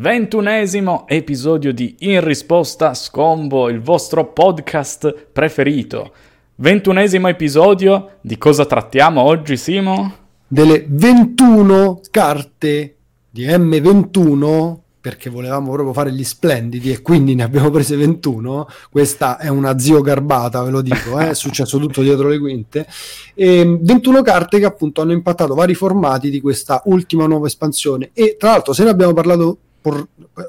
Ventunesimo 0.00 1.04
episodio 1.06 1.74
di 1.74 1.94
In 1.98 2.24
risposta 2.24 2.94
Scombo, 2.94 3.68
il 3.68 3.82
vostro 3.82 4.32
podcast 4.32 5.26
preferito. 5.30 6.12
Ventunesimo 6.54 7.28
episodio, 7.28 8.12
di 8.22 8.38
cosa 8.38 8.64
trattiamo 8.64 9.20
oggi, 9.20 9.58
Simo? 9.58 10.14
Delle 10.48 10.86
21 10.88 12.00
carte 12.10 12.96
di 13.28 13.44
M21 13.44 14.78
perché 14.98 15.28
volevamo 15.28 15.72
proprio 15.72 15.92
fare 15.92 16.12
gli 16.12 16.24
splendidi 16.24 16.92
e 16.92 17.02
quindi 17.02 17.34
ne 17.34 17.42
abbiamo 17.42 17.68
prese 17.68 17.94
21. 17.96 18.68
Questa 18.90 19.36
è 19.36 19.48
una 19.48 19.78
zio 19.78 20.00
garbata, 20.00 20.62
ve 20.62 20.70
lo 20.70 20.80
dico, 20.80 21.20
eh? 21.20 21.28
è 21.28 21.34
successo 21.36 21.78
tutto 21.78 22.00
dietro 22.00 22.28
le 22.28 22.38
quinte. 22.38 22.86
E 23.34 23.78
21 23.78 24.22
carte 24.22 24.60
che 24.60 24.64
appunto 24.64 25.02
hanno 25.02 25.12
impattato 25.12 25.54
vari 25.54 25.74
formati 25.74 26.30
di 26.30 26.40
questa 26.40 26.80
ultima 26.86 27.26
nuova 27.26 27.48
espansione 27.48 28.12
e 28.14 28.36
tra 28.38 28.52
l'altro 28.52 28.72
se 28.72 28.84
ne 28.84 28.88
abbiamo 28.88 29.12
parlato 29.12 29.58
por- 29.80 30.06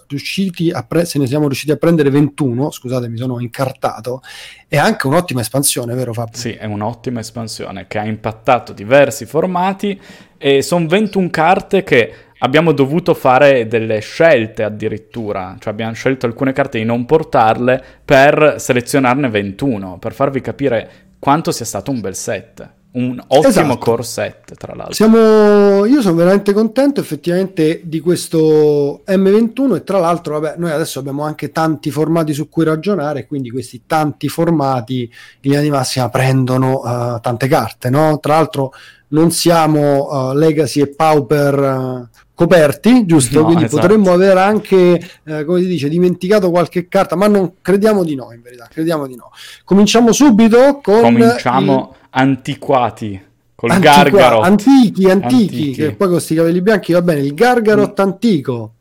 riusciti 0.07 0.71
a 0.71 0.83
pre- 0.83 1.05
se 1.05 1.19
ne 1.19 1.27
siamo 1.27 1.45
riusciti 1.45 1.71
a 1.71 1.77
prendere 1.77 2.09
21, 2.09 2.71
scusate 2.71 3.07
mi 3.07 3.17
sono 3.17 3.39
incartato, 3.39 4.21
è 4.67 4.77
anche 4.77 5.07
un'ottima 5.07 5.41
espansione, 5.41 5.93
vero 5.95 6.13
Fabio? 6.13 6.37
Sì, 6.37 6.51
è 6.51 6.65
un'ottima 6.65 7.19
espansione 7.19 7.87
che 7.87 7.97
ha 7.97 8.05
impattato 8.05 8.73
diversi 8.73 9.25
formati 9.25 9.99
e 10.37 10.61
sono 10.61 10.87
21 10.87 11.29
carte 11.29 11.83
che 11.83 12.13
abbiamo 12.39 12.71
dovuto 12.71 13.13
fare 13.13 13.67
delle 13.67 13.99
scelte 13.99 14.63
addirittura, 14.63 15.55
cioè 15.59 15.71
abbiamo 15.71 15.93
scelto 15.93 16.25
alcune 16.25 16.53
carte 16.53 16.79
di 16.79 16.85
non 16.85 17.05
portarle 17.05 17.83
per 18.03 18.55
selezionarne 18.57 19.29
21, 19.29 19.97
per 19.99 20.13
farvi 20.13 20.41
capire 20.41 20.89
quanto 21.19 21.51
sia 21.51 21.65
stato 21.65 21.91
un 21.91 22.01
bel 22.01 22.15
set. 22.15 22.79
Un 22.93 23.23
ottimo 23.25 23.47
esatto. 23.47 23.77
core 23.77 24.03
set, 24.03 24.55
tra 24.55 24.73
l'altro. 24.75 24.93
Siamo... 24.93 25.85
Io 25.85 26.01
sono 26.01 26.15
veramente 26.15 26.51
contento 26.51 26.99
effettivamente 26.99 27.81
di 27.83 28.01
questo 28.01 29.03
M21 29.07 29.75
e 29.75 29.83
tra 29.83 29.99
l'altro, 29.99 30.39
vabbè, 30.39 30.55
noi 30.57 30.71
adesso 30.71 30.99
abbiamo 30.99 31.23
anche 31.23 31.51
tanti 31.51 31.89
formati 31.89 32.33
su 32.33 32.49
cui 32.49 32.65
ragionare, 32.65 33.27
quindi 33.27 33.49
questi 33.49 33.83
tanti 33.87 34.27
formati 34.27 35.01
in 35.01 35.09
linea 35.41 35.61
di 35.61 35.69
massima 35.69 36.09
prendono 36.09 36.81
uh, 36.83 37.19
tante 37.21 37.47
carte, 37.47 37.89
no? 37.89 38.19
Tra 38.19 38.35
l'altro 38.35 38.73
non 39.09 39.31
siamo 39.31 40.07
uh, 40.09 40.33
Legacy 40.33 40.81
e 40.81 40.87
Pauper 40.87 41.59
uh, 41.59 42.07
coperti, 42.41 43.05
giusto? 43.05 43.39
No, 43.39 43.45
Quindi 43.45 43.65
esatto. 43.65 43.81
potremmo 43.81 44.11
aver 44.11 44.37
anche, 44.37 44.99
eh, 45.23 45.45
come 45.45 45.61
si 45.61 45.67
dice, 45.67 45.89
dimenticato 45.89 46.49
qualche 46.49 46.87
carta, 46.87 47.15
ma 47.15 47.27
non 47.27 47.53
crediamo 47.61 48.03
di 48.03 48.15
no, 48.15 48.31
in 48.33 48.41
verità, 48.41 48.67
crediamo 48.69 49.05
di 49.05 49.15
no. 49.15 49.31
Cominciamo 49.63 50.11
subito 50.11 50.79
con... 50.81 51.01
Cominciamo 51.01 51.89
il... 51.91 52.00
antiquati. 52.11 53.29
Col 53.55 53.69
Antiqua, 53.69 53.95
Gargarot. 53.95 54.43
Antichi, 54.43 55.09
antichi, 55.09 55.11
antichi, 55.11 55.71
che 55.71 55.87
poi 55.89 56.07
con 56.07 56.15
questi 56.15 56.35
capelli 56.35 56.61
bianchi 56.61 56.93
va 56.93 57.01
bene, 57.01 57.19
il 57.19 57.33
Gargarot 57.33 58.01
mm. 58.01 58.03
antico. 58.03 58.73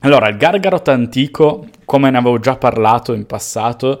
Allora, 0.00 0.28
il 0.28 0.36
Gargarot 0.36 0.88
antico, 0.88 1.66
come 1.84 2.10
ne 2.10 2.18
avevo 2.18 2.38
già 2.38 2.56
parlato 2.56 3.12
in 3.14 3.26
passato, 3.26 4.00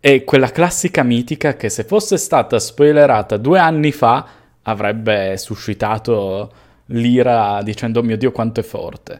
è 0.00 0.24
quella 0.24 0.50
classica 0.50 1.02
mitica 1.02 1.56
che 1.56 1.68
se 1.68 1.84
fosse 1.84 2.16
stata 2.16 2.58
spoilerata 2.58 3.36
due 3.36 3.58
anni 3.58 3.92
fa 3.92 4.26
avrebbe 4.62 5.36
suscitato 5.36 6.52
l'ira 6.86 7.60
dicendo 7.62 8.02
mio 8.02 8.16
dio 8.16 8.32
quanto 8.32 8.60
è 8.60 8.62
forte. 8.62 9.18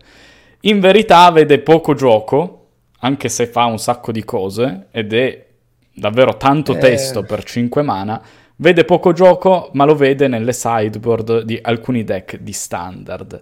In 0.61 0.81
verità 0.81 1.31
vede 1.31 1.59
poco 1.59 1.95
gioco, 1.95 2.67
anche 3.01 3.29
se 3.29 3.47
fa 3.47 3.65
un 3.65 3.79
sacco 3.79 4.13
di 4.13 4.25
cose, 4.25 4.87
ed 4.91 5.13
è 5.13 5.47
davvero 5.93 6.37
tanto 6.37 6.75
eh... 6.75 6.79
testo 6.79 7.23
per 7.23 7.45
5 7.45 7.83
mana, 7.83 8.23
vede 8.57 8.85
poco 8.85 9.13
gioco, 9.13 9.71
ma 9.73 9.85
lo 9.85 9.97
vede 9.97 10.29
nelle 10.29 10.53
sideboard 10.53 11.43
di 11.43 11.59
alcuni 11.61 12.05
deck 12.05 12.39
di 12.39 12.53
standard. 12.53 13.41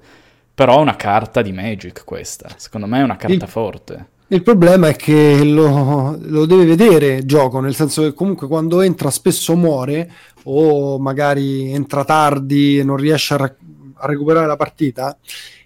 Però 0.54 0.78
è 0.78 0.80
una 0.80 0.96
carta 0.96 1.42
di 1.42 1.52
Magic 1.52 2.04
questa, 2.04 2.48
secondo 2.56 2.86
me 2.86 3.00
è 3.00 3.02
una 3.02 3.16
carta 3.16 3.44
il... 3.44 3.50
forte. 3.50 4.06
Il 4.28 4.42
problema 4.42 4.88
è 4.88 4.96
che 4.96 5.44
lo, 5.44 6.16
lo, 6.18 6.46
deve 6.46 6.64
vedere 6.64 7.26
gioco, 7.26 7.60
nel 7.60 7.74
senso 7.74 8.02
che 8.02 8.14
comunque 8.14 8.46
quando 8.46 8.80
entra 8.80 9.10
spesso 9.10 9.54
muore 9.56 10.10
o 10.44 10.98
magari 10.98 11.70
entra 11.70 12.02
tardi 12.04 12.78
e 12.78 12.82
non 12.82 12.96
riesce 12.96 13.34
a, 13.34 13.36
rac- 13.36 13.58
a 13.94 14.06
recuperare 14.06 14.46
la 14.46 14.56
partita 14.56 15.18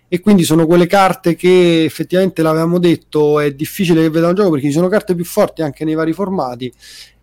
e 0.09 0.21
quindi 0.21 0.43
sono 0.43 0.67
quelle 0.67 0.87
carte 0.87 1.37
che 1.37 1.85
effettivamente 1.85 2.43
l'avevamo 2.43 2.79
detto 2.79 3.39
è 3.39 3.53
difficile 3.53 4.03
che 4.03 4.11
vedano 4.11 4.33
gioco 4.33 4.51
perché 4.51 4.67
ci 4.67 4.73
sono 4.73 4.89
carte 4.89 5.15
più 5.15 5.25
forti 5.25 5.63
anche 5.63 5.85
nei 5.85 5.95
vari 5.95 6.13
formati 6.13 6.73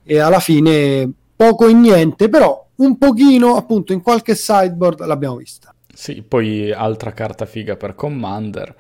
e 0.04 0.20
alla 0.20 0.40
fine 0.40 1.12
poco 1.36 1.68
e 1.68 1.74
niente 1.74 2.30
però 2.30 2.66
un 2.76 2.98
pochino 2.98 3.56
appunto 3.56 3.94
in 3.94 4.02
qualche 4.02 4.36
sideboard 4.36 5.06
l'abbiamo 5.06 5.36
vista 5.38 5.74
sì 5.94 6.22
poi 6.22 6.72
altra 6.72 7.12
carta 7.12 7.46
figa 7.46 7.76
per 7.76 7.96
Commander 7.96 8.76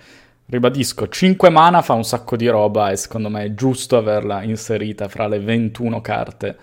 ribadisco 0.45 1.07
5 1.07 1.49
mana 1.49 1.81
fa 1.81 1.93
un 1.93 2.03
sacco 2.03 2.35
di 2.35 2.47
roba 2.47 2.91
e 2.91 2.97
secondo 2.97 3.29
me 3.29 3.43
è 3.43 3.53
giusto 3.53 3.97
averla 3.97 4.43
inserita 4.43 5.07
fra 5.07 5.27
le 5.27 5.39
21 5.39 6.01
carte 6.01 6.55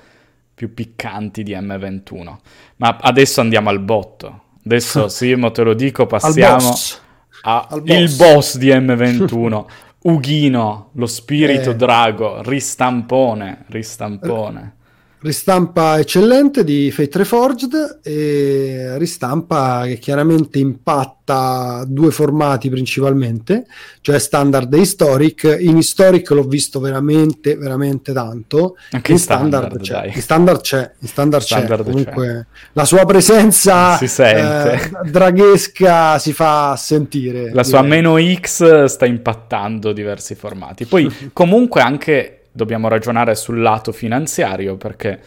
più 0.54 0.74
piccanti 0.74 1.42
di 1.42 1.52
M21 1.52 2.36
ma 2.76 2.96
adesso 3.00 3.40
andiamo 3.40 3.70
al 3.70 3.80
botto 3.80 4.48
Adesso 4.64 5.08
Simo 5.10 5.50
te 5.50 5.62
lo 5.62 5.74
dico, 5.74 6.06
passiamo 6.06 6.56
boss. 6.56 7.00
al 7.42 7.82
boss. 7.82 8.16
boss 8.16 8.56
di 8.56 8.68
M21. 8.68 9.64
Ughino, 10.02 10.90
lo 10.94 11.06
spirito 11.06 11.70
eh. 11.70 11.76
drago, 11.76 12.40
ristampone, 12.42 13.64
ristampone 13.68 14.76
ristampa 15.22 15.98
eccellente 15.98 16.64
di 16.64 16.90
Fate 16.90 17.18
Reforged 17.18 18.00
e 18.02 18.96
ristampa 18.96 19.82
che 19.84 19.98
chiaramente 19.98 20.58
impatta 20.58 21.84
due 21.86 22.10
formati 22.10 22.70
principalmente, 22.70 23.66
cioè 24.00 24.18
standard 24.18 24.72
e 24.72 24.78
historic. 24.78 25.56
In 25.60 25.76
historic 25.76 26.30
l'ho 26.30 26.42
visto 26.44 26.80
veramente, 26.80 27.56
veramente 27.56 28.12
tanto. 28.12 28.76
Anche 28.92 29.12
in 29.12 29.18
standard, 29.18 29.82
standard 29.82 29.82
c'è. 29.82 30.14
In 30.14 30.22
standard 30.22 30.60
c'è, 30.60 30.92
in 30.98 31.08
standard, 31.08 31.42
standard 31.42 31.84
c'è. 31.84 31.90
Comunque 31.90 32.26
c'è. 32.50 32.60
la 32.72 32.84
sua 32.84 33.04
presenza 33.04 33.96
si. 33.96 34.22
Eh, 34.22 34.90
draghesca 35.04 36.18
si 36.18 36.32
fa 36.32 36.76
sentire. 36.76 37.52
La 37.52 37.64
sua 37.64 37.82
meno 37.82 38.16
X 38.18 38.84
sta 38.84 39.04
impattando 39.04 39.92
diversi 39.92 40.34
formati. 40.34 40.86
Poi 40.86 41.30
comunque 41.32 41.82
anche 41.82 42.39
dobbiamo 42.52 42.88
ragionare 42.88 43.34
sul 43.34 43.60
lato 43.60 43.92
finanziario 43.92 44.76
perché 44.76 45.20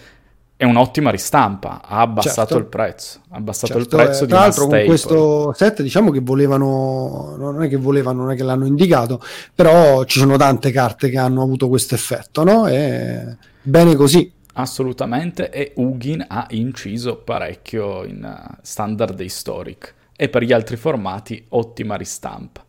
è 0.56 0.66
un'ottima 0.66 1.10
ristampa, 1.10 1.82
ha 1.84 2.00
abbassato 2.00 2.54
certo. 2.54 2.58
il 2.58 2.66
prezzo, 2.66 3.20
ha 3.30 3.38
abbassato 3.38 3.74
certo, 3.74 3.82
il 3.82 4.02
prezzo 4.02 4.24
eh, 4.24 4.28
di 4.28 4.32
Tra 4.32 4.42
l'altro 4.42 4.68
con 4.68 4.84
questo 4.86 5.54
set 5.54 5.82
diciamo 5.82 6.10
che 6.12 6.22
volevano, 6.22 7.36
non 7.38 7.64
è 7.64 7.68
che 7.68 7.76
volevano, 7.76 8.22
non 8.22 8.32
è 8.32 8.36
che 8.36 8.44
l'hanno 8.44 8.66
indicato, 8.66 9.22
però 9.54 10.06
ci 10.06 10.20
sono 10.20 10.38
tante 10.38 10.72
carte 10.72 11.10
che 11.10 11.18
hanno 11.18 11.42
avuto 11.42 11.68
questo 11.68 11.96
effetto, 11.96 12.44
no? 12.44 12.68
E 12.68 13.36
bene 13.62 13.96
così. 13.96 14.32
Assolutamente, 14.56 15.50
e 15.50 15.74
Ugin 15.76 16.24
ha 16.30 16.46
inciso 16.52 17.18
parecchio 17.18 18.04
in 18.06 18.24
uh, 18.24 18.56
standard 18.62 19.20
historic 19.20 19.94
e 20.16 20.30
per 20.30 20.44
gli 20.44 20.54
altri 20.54 20.78
formati 20.78 21.44
ottima 21.50 21.96
ristampa. 21.96 22.64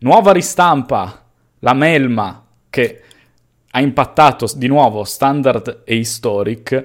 Nuova 0.00 0.32
ristampa, 0.32 1.24
la 1.60 1.72
Melma, 1.72 2.44
che 2.68 3.02
ha 3.72 3.80
impattato 3.80 4.46
di 4.56 4.66
nuovo 4.66 5.04
standard 5.04 5.82
e 5.84 5.96
historic, 5.96 6.84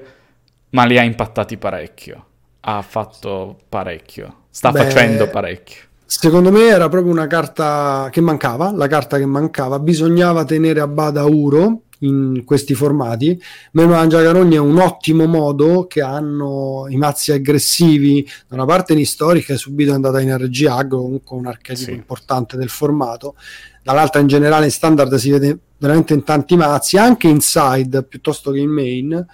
ma 0.70 0.84
li 0.84 0.98
ha 0.98 1.02
impattati 1.02 1.56
parecchio. 1.56 2.24
Ha 2.60 2.82
fatto 2.82 3.58
parecchio. 3.68 4.44
Sta 4.50 4.70
Beh, 4.70 4.84
facendo 4.84 5.28
parecchio. 5.28 5.82
Secondo 6.04 6.52
me 6.52 6.66
era 6.66 6.88
proprio 6.88 7.12
una 7.12 7.26
carta 7.26 8.08
che 8.12 8.20
mancava, 8.20 8.72
la 8.72 8.86
carta 8.86 9.18
che 9.18 9.26
mancava. 9.26 9.80
Bisognava 9.80 10.44
tenere 10.44 10.80
a 10.80 10.86
bada 10.86 11.24
Uro 11.24 11.82
in 12.00 12.42
questi 12.44 12.74
formati. 12.74 13.40
Meno 13.72 13.90
Mangiacarogna 13.90 14.56
è 14.56 14.60
un 14.60 14.78
ottimo 14.78 15.26
modo 15.26 15.86
che 15.86 16.02
hanno 16.02 16.86
i 16.88 16.96
mazzi 16.96 17.32
aggressivi. 17.32 18.26
Da 18.46 18.54
una 18.54 18.64
parte 18.64 18.92
in 18.92 19.04
storica 19.06 19.54
è 19.54 19.58
subito 19.58 19.92
andata 19.92 20.20
in 20.20 20.36
RG 20.36 20.66
Agro, 20.66 21.02
comunque 21.02 21.36
un 21.36 21.46
archetipo 21.46 21.90
sì. 21.90 21.96
importante 21.96 22.56
del 22.56 22.68
formato. 22.68 23.34
Dall'altra 23.82 24.20
in 24.20 24.26
generale 24.28 24.66
in 24.66 24.70
standard 24.70 25.14
si 25.16 25.30
vede 25.30 25.58
veramente 25.78 26.14
in 26.14 26.24
tanti 26.24 26.56
mazzi, 26.56 26.96
anche 26.96 27.28
inside 27.28 28.02
piuttosto 28.04 28.50
che 28.50 28.58
in 28.58 28.70
main, 28.70 29.26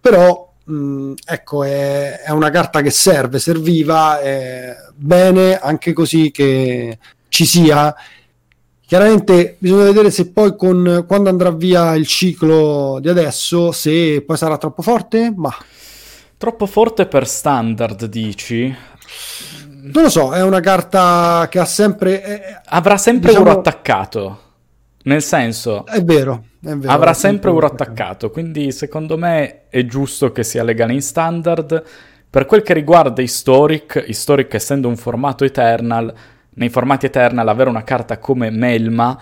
però 0.00 0.52
mh, 0.64 1.12
ecco 1.24 1.64
è, 1.64 2.20
è, 2.20 2.30
una 2.30 2.50
carta 2.50 2.80
che 2.80 2.90
serve, 2.90 3.38
serviva, 3.38 4.20
è 4.20 4.76
bene 4.94 5.58
anche 5.58 5.92
così 5.92 6.30
che 6.30 6.98
ci 7.28 7.44
sia. 7.44 7.94
Chiaramente 8.86 9.56
bisogna 9.58 9.84
vedere 9.84 10.10
se 10.10 10.30
poi 10.30 10.56
con, 10.56 11.04
quando 11.06 11.30
andrà 11.30 11.50
via 11.50 11.94
il 11.94 12.06
ciclo 12.06 12.98
di 13.00 13.08
adesso, 13.08 13.72
se 13.72 14.22
poi 14.22 14.36
sarà 14.36 14.58
troppo 14.58 14.82
forte, 14.82 15.32
ma... 15.34 15.54
Troppo 16.36 16.66
forte 16.66 17.06
per 17.06 17.26
standard, 17.26 18.04
dici? 18.04 18.74
Non 19.84 20.02
lo 20.02 20.10
so, 20.10 20.32
è 20.32 20.42
una 20.42 20.60
carta 20.60 21.46
che 21.50 21.58
ha 21.58 21.64
sempre... 21.64 22.20
È, 22.20 22.60
Avrà 22.66 22.98
sempre 22.98 23.30
diciamo... 23.30 23.48
uno 23.48 23.58
attaccato. 23.58 24.43
Nel 25.06 25.22
senso, 25.22 25.84
è 25.84 26.02
vero, 26.02 26.44
è 26.62 26.74
vero 26.74 26.92
avrà 26.92 27.12
sempre 27.12 27.50
un 27.50 27.62
attaccato, 27.62 28.30
quindi 28.30 28.72
secondo 28.72 29.18
me 29.18 29.68
è 29.68 29.84
giusto 29.84 30.32
che 30.32 30.42
sia 30.42 30.62
legale 30.62 30.94
in 30.94 31.02
standard. 31.02 31.82
Per 32.30 32.46
quel 32.46 32.62
che 32.62 32.72
riguarda 32.72 33.20
Historic, 33.20 34.02
Historic 34.06 34.54
essendo 34.54 34.88
un 34.88 34.96
formato 34.96 35.44
Eternal, 35.44 36.12
nei 36.54 36.70
formati 36.70 37.06
Eternal 37.06 37.46
avere 37.46 37.68
una 37.68 37.84
carta 37.84 38.18
come 38.18 38.48
Melma 38.48 39.20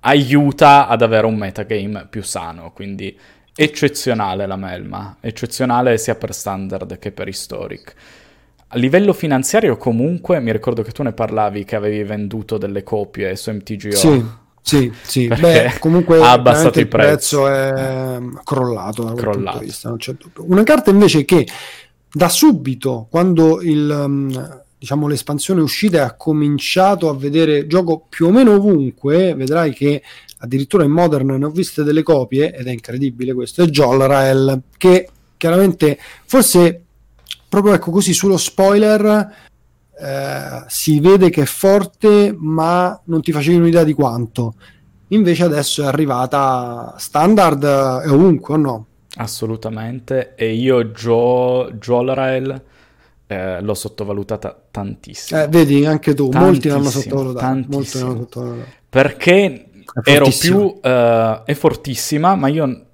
aiuta 0.00 0.88
ad 0.88 1.02
avere 1.02 1.26
un 1.26 1.36
metagame 1.36 2.06
più 2.08 2.22
sano, 2.22 2.72
quindi 2.72 3.16
eccezionale 3.54 4.46
la 4.46 4.56
Melma, 4.56 5.18
eccezionale 5.20 5.98
sia 5.98 6.14
per 6.14 6.32
standard 6.32 6.98
che 6.98 7.12
per 7.12 7.28
historic. 7.28 7.94
A 8.68 8.76
livello 8.78 9.12
finanziario 9.12 9.76
comunque, 9.76 10.40
mi 10.40 10.52
ricordo 10.52 10.82
che 10.82 10.92
tu 10.92 11.02
ne 11.02 11.12
parlavi 11.12 11.64
che 11.64 11.76
avevi 11.76 12.02
venduto 12.02 12.56
delle 12.56 12.82
copie 12.82 13.36
su 13.36 13.50
MTGO. 13.50 13.96
Sì, 13.96 14.24
sì, 14.68 14.92
sì. 15.02 15.26
Beh, 15.28 15.76
comunque 15.78 16.20
ha 16.20 16.32
abbassato 16.32 16.78
il 16.78 16.88
prezzo. 16.88 17.42
prezzo 17.42 17.48
è 17.48 18.18
crollato 18.44 19.02
da 19.02 19.14
crollato. 19.14 19.38
punto 19.38 19.58
di 19.60 19.64
vista, 19.64 19.88
non 19.88 19.96
c'è 19.96 20.12
dubbio. 20.12 20.44
Una 20.46 20.62
carta 20.62 20.90
invece 20.90 21.24
che 21.24 21.46
da 22.10 22.28
subito, 22.28 23.06
quando 23.10 23.62
il, 23.62 23.88
um, 23.88 24.62
diciamo, 24.78 25.08
l'espansione 25.08 25.60
è 25.60 25.62
uscita 25.62 26.04
ha 26.04 26.14
cominciato 26.14 27.08
a 27.08 27.16
vedere 27.16 27.66
gioco 27.66 28.04
più 28.08 28.26
o 28.26 28.30
meno 28.30 28.56
ovunque, 28.56 29.34
vedrai 29.34 29.72
che 29.72 30.02
addirittura 30.40 30.84
in 30.84 30.90
Modern 30.90 31.26
ne 31.26 31.44
ho 31.46 31.50
viste 31.50 31.82
delle 31.82 32.02
copie, 32.02 32.54
ed 32.54 32.66
è 32.66 32.70
incredibile 32.70 33.32
questo, 33.32 33.62
è 33.62 33.66
Jolrael, 33.66 34.62
che 34.76 35.08
chiaramente 35.36 35.98
forse 36.26 36.82
proprio 37.48 37.72
ecco 37.72 37.90
così 37.90 38.12
sullo 38.12 38.36
spoiler 38.36 39.46
eh, 40.00 40.64
si 40.66 41.00
vede 41.00 41.30
che 41.30 41.42
è 41.42 41.46
forte 41.46 42.34
ma 42.38 42.98
non 43.04 43.22
ti 43.22 43.32
facevi 43.32 43.56
un'idea 43.56 43.84
di 43.84 43.94
quanto. 43.94 44.54
Invece 45.08 45.44
adesso 45.44 45.82
è 45.82 45.86
arrivata 45.86 46.94
standard 46.98 47.62
e 47.64 48.08
ovunque 48.08 48.54
o 48.54 48.56
no? 48.56 48.86
assolutamente. 49.18 50.34
E 50.34 50.52
io 50.54 50.84
Joe 50.86 51.74
Jolrael 51.74 52.62
eh, 53.26 53.60
l'ho 53.60 53.74
sottovalutata 53.74 54.56
tantissimo. 54.70 55.42
Eh, 55.42 55.48
vedi 55.48 55.84
anche 55.84 56.14
tu 56.14 56.30
molti 56.32 56.68
l'hanno 56.68 56.90
sottovalutata 56.90 57.54
molti 57.68 57.98
l'hanno 57.98 58.16
sottovalutata. 58.16 58.76
Perché 58.88 59.64
ero 60.04 60.28
più 60.38 60.58
uh, 60.58 60.80
è 61.44 61.54
fortissima 61.54 62.34
ma 62.34 62.48
io 62.48 62.84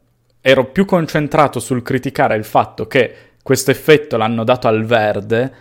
ero 0.41 0.71
più 0.71 0.85
concentrato 0.85 1.59
sul 1.61 1.83
criticare 1.83 2.37
il 2.37 2.45
fatto 2.45 2.87
che 2.87 3.15
questo 3.43 3.71
effetto 3.71 4.17
l'hanno 4.17 4.45
dato 4.45 4.69
al 4.69 4.85
verde 4.85 5.53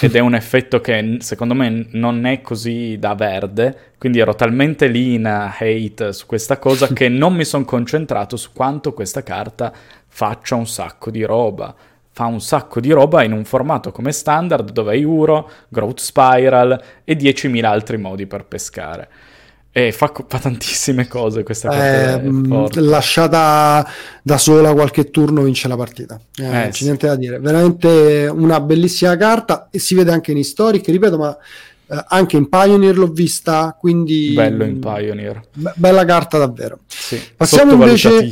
ed 0.00 0.14
è 0.14 0.18
un 0.20 0.34
effetto 0.34 0.80
che 0.80 1.16
secondo 1.20 1.54
me 1.54 1.86
non 1.92 2.24
è 2.26 2.40
così 2.40 2.98
da 2.98 3.14
verde, 3.14 3.92
quindi 3.98 4.20
ero 4.20 4.34
talmente 4.34 4.86
lì 4.86 5.14
in 5.14 5.26
hate 5.26 6.12
su 6.12 6.26
questa 6.26 6.58
cosa 6.58 6.88
che 6.92 7.08
non 7.08 7.34
mi 7.34 7.44
sono 7.44 7.64
concentrato 7.64 8.36
su 8.36 8.52
quanto 8.52 8.92
questa 8.92 9.22
carta 9.22 9.72
faccia 10.06 10.54
un 10.54 10.66
sacco 10.66 11.10
di 11.10 11.24
roba. 11.24 11.74
Fa 12.10 12.26
un 12.26 12.40
sacco 12.40 12.80
di 12.80 12.90
roba 12.90 13.22
in 13.22 13.32
un 13.32 13.44
formato 13.44 13.92
come 13.92 14.12
standard 14.12 14.72
dove 14.72 14.92
hai 14.92 15.04
Uro, 15.04 15.50
Growth 15.68 16.00
Spiral 16.00 16.82
e 17.04 17.16
10.000 17.16 17.64
altri 17.64 17.96
modi 17.96 18.26
per 18.26 18.44
pescare. 18.44 19.08
E 19.70 19.92
fa, 19.92 20.12
fa 20.26 20.38
tantissime 20.38 21.06
cose 21.06 21.42
questa 21.42 21.68
cosa. 21.68 22.20
Eh, 22.20 22.80
lasciata 22.80 23.86
da 24.22 24.38
sola 24.38 24.72
qualche 24.72 25.10
turno 25.10 25.42
vince 25.42 25.68
la 25.68 25.76
partita. 25.76 26.18
Eh, 26.36 26.44
eh, 26.44 26.50
non 26.50 26.70
c'è 26.70 26.84
niente 26.84 27.06
da 27.06 27.14
dire. 27.16 27.38
Veramente 27.38 28.28
una 28.32 28.60
bellissima 28.60 29.16
carta 29.16 29.68
e 29.70 29.78
si 29.78 29.94
vede 29.94 30.10
anche 30.10 30.32
in 30.32 30.38
Historic, 30.38 30.86
ripeto, 30.86 31.18
ma 31.18 31.36
eh, 31.90 32.04
anche 32.08 32.36
in 32.36 32.48
Pioneer 32.48 32.98
l'ho 32.98 33.06
vista, 33.06 33.76
quindi... 33.78 34.32
Bello 34.34 34.64
in 34.64 34.78
Pioneer. 34.78 35.42
Be- 35.54 35.72
bella 35.76 36.04
carta 36.04 36.38
davvero. 36.38 36.80
Sì, 36.86 37.18
Passiamo 37.36 37.72
invece 37.72 38.30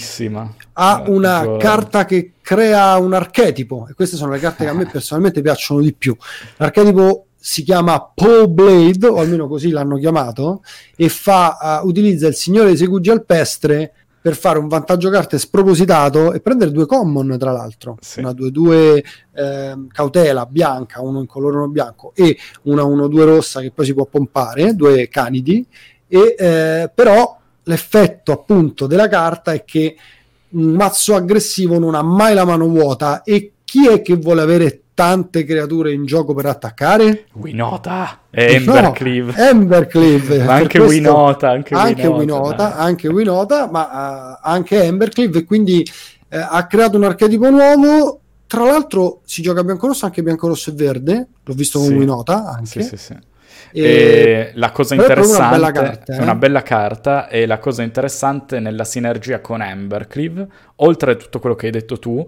a 0.75 1.05
eh, 1.07 1.11
una 1.11 1.43
gioco... 1.43 1.57
carta 1.57 2.05
che 2.05 2.33
crea 2.43 2.97
un 2.97 3.15
archetipo 3.15 3.87
e 3.89 3.95
queste 3.95 4.17
sono 4.17 4.33
le 4.33 4.41
carte 4.41 4.65
che 4.65 4.71
a 4.71 4.75
me 4.75 4.87
personalmente 4.87 5.41
piacciono 5.41 5.81
di 5.81 5.95
più. 5.95 6.15
L'archetipo 6.57 7.27
si 7.47 7.63
chiama 7.63 8.03
Paw 8.13 8.49
Blade, 8.49 9.07
o 9.07 9.19
almeno 9.19 9.47
così 9.47 9.71
l'hanno 9.71 9.99
chiamato, 9.99 10.65
e 10.97 11.09
fa, 11.09 11.81
uh, 11.81 11.87
utilizza 11.87 12.27
il 12.27 12.35
signore 12.35 12.71
dei 12.71 12.77
segugi 12.77 13.09
alpestre 13.09 13.93
per 14.21 14.35
fare 14.35 14.59
un 14.59 14.67
vantaggio 14.67 15.11
carte 15.11 15.39
spropositato 15.39 16.33
e 16.33 16.41
prendere 16.41 16.73
due 16.73 16.87
common, 16.87 17.37
tra 17.39 17.53
l'altro, 17.53 17.99
sì. 18.01 18.19
una 18.19 18.33
2-2 18.33 19.05
eh, 19.33 19.75
cautela 19.93 20.45
bianca, 20.47 21.01
uno 21.01 21.21
in 21.21 21.27
colore 21.27 21.59
uno 21.59 21.69
bianco 21.69 22.11
e 22.17 22.37
una 22.63 22.83
1-2 22.83 23.25
rossa 23.25 23.61
che 23.61 23.71
poi 23.71 23.85
si 23.85 23.95
può 23.95 24.07
pompare, 24.07 24.75
due 24.75 25.09
canidi, 25.09 25.65
e, 26.09 26.35
eh, 26.37 26.91
però 26.93 27.39
l'effetto 27.63 28.33
appunto 28.33 28.89
della 28.89 29.07
carta 29.07 29.53
è 29.53 29.65
che 29.65 29.95
un 30.49 30.71
mazzo 30.71 31.15
aggressivo 31.15 31.79
non 31.79 31.95
ha 31.95 32.03
mai 32.03 32.35
la 32.35 32.45
mano 32.45 32.67
vuota 32.67 33.23
e 33.23 33.53
chi 33.63 33.87
è 33.87 34.03
che 34.03 34.17
vuole 34.17 34.43
avere 34.43 34.81
tante 34.97 35.45
creature 35.45 35.93
in 35.93 36.07
gioco 36.07 36.33
per 36.33 36.47
attaccare? 36.47 37.27
Winota 37.35 38.21
e 38.31 38.55
Embercleave. 38.55 39.35
No, 39.37 39.45
Embercleave. 39.45 40.43
ma 40.43 40.55
anche 40.55 40.79
questo, 40.79 40.97
Winota. 40.97 41.51
Anche, 41.51 41.75
anche 41.75 42.07
Winota, 42.07 42.77
anche 42.77 43.07
Winota, 43.09 43.69
ma 43.71 44.39
uh, 44.41 44.49
anche 44.49 44.83
Embercleave. 44.83 45.41
E 45.41 45.45
quindi 45.45 45.87
uh, 45.87 46.37
ha 46.49 46.67
creato 46.67 46.97
un 46.97 47.05
archetipo 47.05 47.51
nuovo. 47.51 48.21
Tra 48.47 48.65
l'altro 48.65 49.21
si 49.25 49.43
gioca 49.43 49.63
bianco-rosso, 49.63 50.07
anche 50.07 50.23
bianco-rosso 50.23 50.71
e 50.71 50.73
verde. 50.73 51.27
L'ho 51.45 51.55
visto 51.55 51.79
con 51.79 51.89
sì. 51.89 51.95
Winota 51.95 52.47
anche. 52.47 52.83
Sì, 52.83 52.83
sì, 52.83 52.97
sì. 52.97 53.17
E... 53.73 53.83
E 53.83 54.51
la 54.55 54.71
cosa 54.71 54.95
interessante 54.95 55.45
è 55.45 55.59
una 55.59 55.71
bella 55.71 55.73
carta, 55.73 56.15
eh? 56.15 56.23
una 56.23 56.35
bella 56.35 56.63
carta 56.63 57.29
e 57.29 57.45
la 57.45 57.59
cosa 57.59 57.83
interessante 57.83 58.61
nella 58.61 58.85
sinergia 58.85 59.41
con 59.41 59.61
Embercleave, 59.61 60.49
oltre 60.77 61.13
a 61.13 61.15
tutto 61.17 61.39
quello 61.39 61.55
che 61.55 61.67
hai 61.67 61.73
detto 61.73 61.99
tu, 61.99 62.27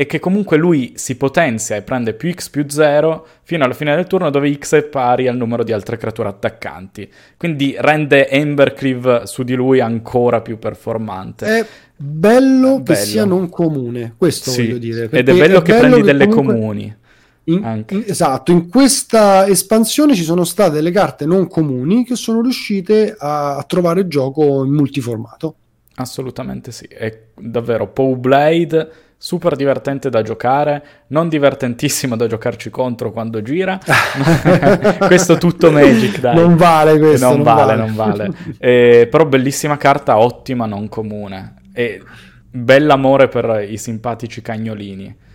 e 0.00 0.06
che 0.06 0.20
comunque 0.20 0.56
lui 0.56 0.92
si 0.94 1.16
potenzia 1.16 1.74
e 1.74 1.82
prende 1.82 2.14
più 2.14 2.30
x 2.32 2.50
più 2.50 2.64
0 2.68 3.26
fino 3.42 3.64
alla 3.64 3.74
fine 3.74 3.96
del 3.96 4.06
turno 4.06 4.30
dove 4.30 4.56
x 4.56 4.76
è 4.76 4.84
pari 4.84 5.26
al 5.26 5.36
numero 5.36 5.64
di 5.64 5.72
altre 5.72 5.96
creature 5.96 6.28
attaccanti. 6.28 7.10
Quindi 7.36 7.74
rende 7.76 8.28
Embercleave 8.28 9.26
su 9.26 9.42
di 9.42 9.54
lui 9.54 9.80
ancora 9.80 10.40
più 10.40 10.56
performante. 10.60 11.46
È 11.46 11.66
bello, 11.96 12.78
bello. 12.78 12.82
che 12.84 12.94
sia 12.94 13.24
non 13.24 13.48
comune, 13.48 14.14
questo 14.16 14.50
sì. 14.50 14.66
voglio 14.66 14.78
dire. 14.78 15.08
Ed 15.10 15.28
è 15.28 15.34
bello 15.36 15.58
è 15.58 15.62
che 15.62 15.72
bello 15.72 15.80
prendi 15.80 15.96
che 15.96 16.04
delle 16.04 16.28
comuni. 16.28 16.96
In, 17.42 17.84
in, 17.88 18.04
esatto, 18.06 18.52
in 18.52 18.68
questa 18.68 19.48
espansione 19.48 20.14
ci 20.14 20.22
sono 20.22 20.44
state 20.44 20.74
delle 20.74 20.92
carte 20.92 21.26
non 21.26 21.48
comuni 21.48 22.04
che 22.04 22.14
sono 22.14 22.40
riuscite 22.40 23.16
a, 23.18 23.56
a 23.56 23.64
trovare 23.64 24.06
gioco 24.06 24.62
in 24.62 24.74
multiformato. 24.74 25.56
Assolutamente 25.96 26.70
sì, 26.70 26.84
è 26.84 27.22
davvero 27.34 27.88
Pow 27.88 28.14
Blade 28.14 29.06
super 29.20 29.56
divertente 29.56 30.08
da 30.10 30.22
giocare, 30.22 31.04
non 31.08 31.28
divertentissimo 31.28 32.16
da 32.16 32.28
giocarci 32.28 32.70
contro 32.70 33.10
quando 33.10 33.42
gira. 33.42 33.78
questo 35.06 35.36
tutto 35.36 35.72
Magic, 35.72 36.20
dai. 36.20 36.36
Non 36.36 36.56
vale 36.56 36.98
questo. 36.98 37.26
Non, 37.26 37.36
non 37.36 37.44
vale, 37.44 37.76
vale, 37.76 37.76
non 37.76 37.94
vale. 37.94 38.32
Eh, 38.58 39.08
però 39.10 39.26
bellissima 39.26 39.76
carta, 39.76 40.18
ottima, 40.18 40.66
non 40.66 40.88
comune. 40.88 41.56
E 41.72 42.00
bell'amore 42.48 43.28
per 43.28 43.66
i 43.68 43.76
simpatici 43.76 44.40
cagnolini. 44.40 45.26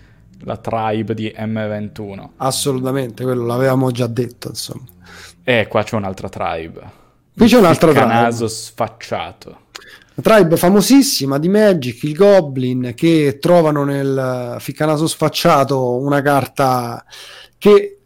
La 0.45 0.57
tribe 0.57 1.13
di 1.13 1.33
M21. 1.37 2.29
Assolutamente, 2.37 3.23
quello 3.23 3.45
l'avevamo 3.45 3.91
già 3.91 4.07
detto, 4.07 4.49
insomma. 4.49 4.85
E 5.43 5.67
qua 5.67 5.83
c'è 5.83 5.95
un'altra 5.95 6.29
tribe. 6.29 7.01
Qui 7.35 7.47
c'è 7.47 7.57
un'altra 7.57 7.91
tribe. 7.91 8.05
naso 8.07 8.47
sfacciato 8.47 9.61
tribe 10.21 10.57
famosissima 10.57 11.39
di 11.39 11.49
Magic, 11.49 12.03
il 12.03 12.15
Goblin, 12.15 12.93
che 12.95 13.37
trovano 13.39 13.83
nel 13.83 14.57
ficcanaso 14.59 15.07
sfacciato 15.07 15.97
una 15.97 16.21
carta 16.21 17.03
che, 17.57 17.97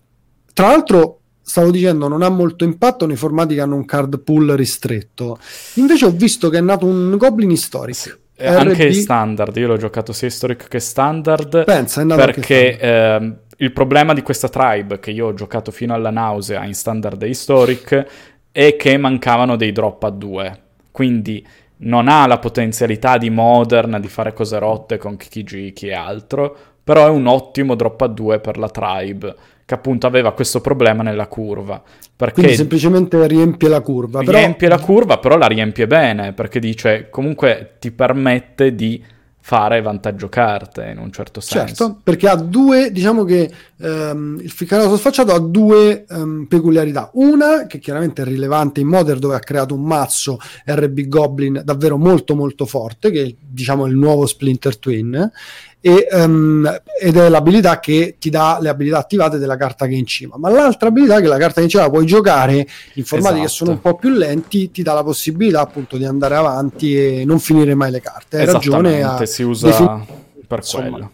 tra 0.54 0.68
l'altro, 0.68 1.20
stavo 1.42 1.72
dicendo, 1.72 2.08
non 2.08 2.22
ha 2.22 2.30
molto 2.30 2.64
impatto 2.64 3.06
nei 3.06 3.16
formati 3.16 3.56
che 3.56 3.62
hanno 3.62 3.76
un 3.76 3.86
card 3.86 4.20
pool 4.20 4.50
ristretto. 4.52 5.38
Invece 5.76 6.06
ho 6.06 6.12
visto 6.12 6.50
che 6.50 6.58
è 6.58 6.62
nato 6.62 6.86
un 6.86 7.16
Goblin 7.18 7.52
Historic. 7.52 8.20
Eh, 8.36 8.48
anche 8.48 8.94
standard, 8.94 9.56
io 9.56 9.68
l'ho 9.68 9.78
giocato 9.78 10.14
sia 10.14 10.28
Historic 10.28 10.68
che 10.68 10.80
standard. 10.80 11.64
Pensa, 11.64 12.06
perché 12.06 12.78
eh, 12.78 13.34
il 13.58 13.72
problema 13.72 14.14
di 14.14 14.22
questa 14.22 14.50
tribe, 14.50 15.00
che 15.00 15.12
io 15.12 15.28
ho 15.28 15.34
giocato 15.34 15.72
fino 15.72 15.94
alla 15.94 16.12
nausea 16.12 16.64
in 16.66 16.76
standard 16.76 17.22
e 17.24 17.30
Historic, 17.30 18.06
è 18.52 18.76
che 18.76 18.98
mancavano 18.98 19.56
dei 19.56 19.72
drop 19.72 20.04
a 20.04 20.10
due. 20.10 20.62
Quindi 20.92 21.46
non 21.80 22.08
ha 22.08 22.26
la 22.26 22.40
potenzialità 22.40 23.18
di 23.18 23.30
Modern 23.30 24.00
di 24.00 24.08
fare 24.08 24.34
cose 24.34 24.58
rotte 24.60 24.98
con 24.98 25.18
Kikijiki 25.18 25.88
e 25.88 25.94
altro, 25.94 26.56
però 26.84 27.06
è 27.06 27.10
un 27.10 27.28
ottimo 27.28 27.76
drop 27.76 28.02
a 28.02 28.08
2 28.08 28.40
per 28.40 28.58
la 28.58 28.70
Tribe, 28.70 29.36
che 29.66 29.74
appunto 29.74 30.08
aveva 30.08 30.32
questo 30.32 30.62
problema 30.62 31.04
nella 31.04 31.28
curva. 31.28 31.82
Perché 32.16 32.36
Quindi 32.36 32.56
semplicemente 32.56 33.28
riempie 33.28 33.68
la 33.68 33.82
curva. 33.82 34.22
Riempie 34.22 34.68
però... 34.68 34.80
la 34.80 34.86
curva, 34.86 35.18
però 35.20 35.38
la 35.38 35.48
riempie 35.48 35.86
bene, 35.86 36.34
perché 36.34 36.60
dice 36.60 37.10
comunque 37.10 37.76
ti 37.80 37.92
permette 37.92 38.74
di 38.74 39.04
fare 39.48 39.82
vantaggio 39.82 40.28
carte 40.28 40.90
in 40.92 40.98
un 40.98 41.10
certo 41.10 41.40
senso. 41.40 41.66
Certo, 41.68 42.02
perché 42.04 42.28
ha 42.28 42.36
due, 42.36 42.92
diciamo 42.92 43.24
che 43.24 43.50
um, 43.78 44.38
il 44.42 44.52
ficcanato 44.52 44.98
sfacciato 44.98 45.34
ha 45.34 45.40
due 45.40 46.04
um, 46.10 46.48
peculiarità. 46.50 47.12
Una, 47.14 47.66
che 47.66 47.80
chiaramente 47.80 48.24
è 48.24 48.26
rilevante 48.26 48.82
in 48.82 48.88
Modern, 48.88 49.22
dove 49.22 49.36
ha 49.36 49.40
creato 49.40 49.74
un 49.74 49.84
mazzo 49.84 50.38
RB 50.66 51.00
Goblin 51.08 51.62
davvero 51.64 51.98
molto 51.98 52.36
molto 52.36 52.66
forte, 52.66 53.10
che 53.10 53.38
diciamo 53.40 53.86
il 53.86 53.96
nuovo 53.96 54.26
Splinter 54.26 54.78
Twin, 54.78 55.32
e, 55.80 56.08
um, 56.12 56.82
ed 57.00 57.16
è 57.16 57.30
l'abilità 57.30 57.80
che 57.80 58.16
ti 58.20 58.30
dà 58.30 58.58
le 58.60 58.70
abilità 58.70 58.98
attivate 58.98 59.38
della 59.38 59.56
carta 59.56 59.86
che 59.86 59.94
è 59.94 59.98
in 59.98 60.06
cima. 60.06 60.36
Ma 60.38 60.50
l'altra 60.50 60.90
abilità 60.90 61.20
che 61.22 61.28
la 61.28 61.38
carta 61.38 61.56
che 61.56 61.62
è 61.62 61.64
in 61.64 61.70
cima 61.70 61.90
puoi 61.90 62.06
giocare 62.06 62.68
in 62.94 63.04
formati 63.04 63.36
esatto. 63.36 63.42
che 63.42 63.48
sono 63.48 63.72
un 63.72 63.82
po' 63.82 63.96
più 63.96 64.10
lenti, 64.10 64.72
ti 64.72 64.82
dà 64.82 64.94
la 64.94 65.04
possibilità 65.04 65.62
appunto 65.62 65.98
di 65.98 66.06
andare 66.06 66.36
avanti 66.36 66.98
e 66.98 67.26
non 67.26 67.40
finire 67.40 67.76
mai 67.76 67.92
le 67.92 68.02
carte. 68.02 68.40
Hai 68.40 68.46
ragione 68.46 69.04
a 69.04 69.26
si 69.26 69.44
usa 69.44 69.68
defin- 69.68 70.06
per 70.48 70.60
Insomma. 70.60 70.90
quello. 70.90 71.12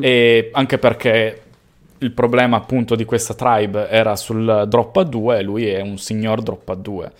E 0.00 0.50
anche 0.52 0.78
perché 0.78 1.42
il 1.98 2.12
problema 2.12 2.56
appunto 2.56 2.94
di 2.96 3.04
questa 3.04 3.34
tribe 3.34 3.88
era 3.88 4.16
sul 4.16 4.64
drop 4.68 4.96
a 4.96 5.04
2 5.04 5.38
e 5.38 5.42
lui 5.42 5.66
è 5.66 5.80
un 5.80 5.98
signor 5.98 6.42
drop 6.42 6.68
a 6.70 6.74
2 6.74 7.12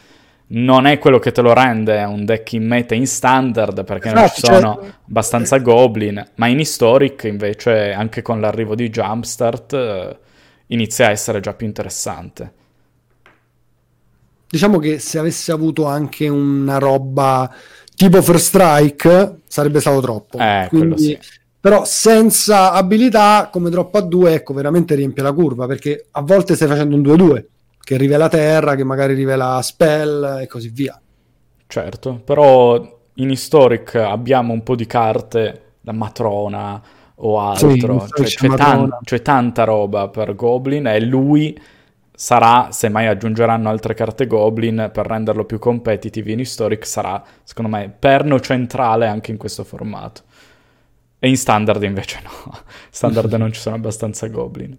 non 0.52 0.86
è 0.86 0.98
quello 0.98 1.18
che 1.18 1.32
te 1.32 1.42
lo 1.42 1.52
rende 1.52 2.02
un 2.02 2.24
deck 2.24 2.54
in 2.54 2.66
meta 2.66 2.94
in 2.94 3.06
standard 3.06 3.84
perché 3.84 4.08
esatto, 4.08 4.20
non 4.20 4.30
ci 4.30 4.40
sono 4.40 4.80
certo. 4.80 4.98
abbastanza 5.08 5.58
goblin, 5.58 6.30
ma 6.36 6.46
in 6.48 6.58
historic 6.58 7.24
invece 7.24 7.92
anche 7.92 8.22
con 8.22 8.40
l'arrivo 8.40 8.74
di 8.74 8.88
Jumpstart 8.88 9.72
eh, 9.72 10.18
inizia 10.68 11.06
a 11.06 11.10
essere 11.10 11.40
già 11.40 11.54
più 11.54 11.66
interessante. 11.66 12.52
Diciamo 14.48 14.78
che 14.78 14.98
se 14.98 15.18
avesse 15.18 15.52
avuto 15.52 15.86
anche 15.86 16.26
una 16.26 16.78
roba 16.78 17.52
tipo 17.94 18.20
First 18.20 18.46
Strike 18.46 19.36
sarebbe 19.46 19.78
stato 19.78 20.00
troppo. 20.00 20.38
Eh, 20.38 20.66
Quindi, 20.68 21.02
sì. 21.02 21.18
Però 21.60 21.84
senza 21.84 22.72
abilità 22.72 23.50
come 23.52 23.70
drop 23.70 23.94
a 23.94 24.00
2, 24.00 24.32
ecco, 24.32 24.54
veramente 24.54 24.96
riempie 24.96 25.22
la 25.22 25.32
curva 25.32 25.66
perché 25.66 26.06
a 26.10 26.22
volte 26.22 26.56
stai 26.56 26.66
facendo 26.66 26.96
un 26.96 27.02
2-2 27.02 27.44
che 27.90 27.96
rivela 27.96 28.28
terra, 28.28 28.76
che 28.76 28.84
magari 28.84 29.14
rivela 29.14 29.60
spell 29.62 30.42
e 30.42 30.46
così 30.46 30.68
via. 30.68 30.96
Certo, 31.66 32.20
però 32.24 33.00
in 33.14 33.30
Historic 33.30 33.96
abbiamo 33.96 34.52
un 34.52 34.62
po' 34.62 34.76
di 34.76 34.86
carte 34.86 35.72
da 35.80 35.90
matrona 35.90 36.80
o 37.16 37.40
altro, 37.40 38.06
sì, 38.06 38.12
cioè, 38.14 38.48
c'è, 38.48 38.54
tan- 38.54 38.98
c'è, 39.02 39.22
tanta 39.22 39.64
roba 39.64 40.06
per 40.06 40.36
Goblin 40.36 40.86
e 40.86 41.00
lui 41.00 41.60
sarà, 42.12 42.68
se 42.70 42.88
mai 42.88 43.08
aggiungeranno 43.08 43.68
altre 43.68 43.94
carte 43.94 44.28
Goblin 44.28 44.90
per 44.92 45.06
renderlo 45.06 45.44
più 45.44 45.58
competitive 45.58 46.30
in 46.30 46.38
Historic, 46.38 46.86
sarà 46.86 47.20
secondo 47.42 47.76
me 47.76 47.92
perno 47.98 48.38
centrale 48.38 49.08
anche 49.08 49.32
in 49.32 49.36
questo 49.36 49.64
formato. 49.64 50.22
E 51.18 51.28
in 51.28 51.36
Standard 51.36 51.82
invece 51.82 52.20
no, 52.22 52.56
Standard 52.88 53.32
non 53.32 53.52
ci 53.52 53.58
sono 53.60 53.74
abbastanza 53.74 54.28
Goblin. 54.28 54.78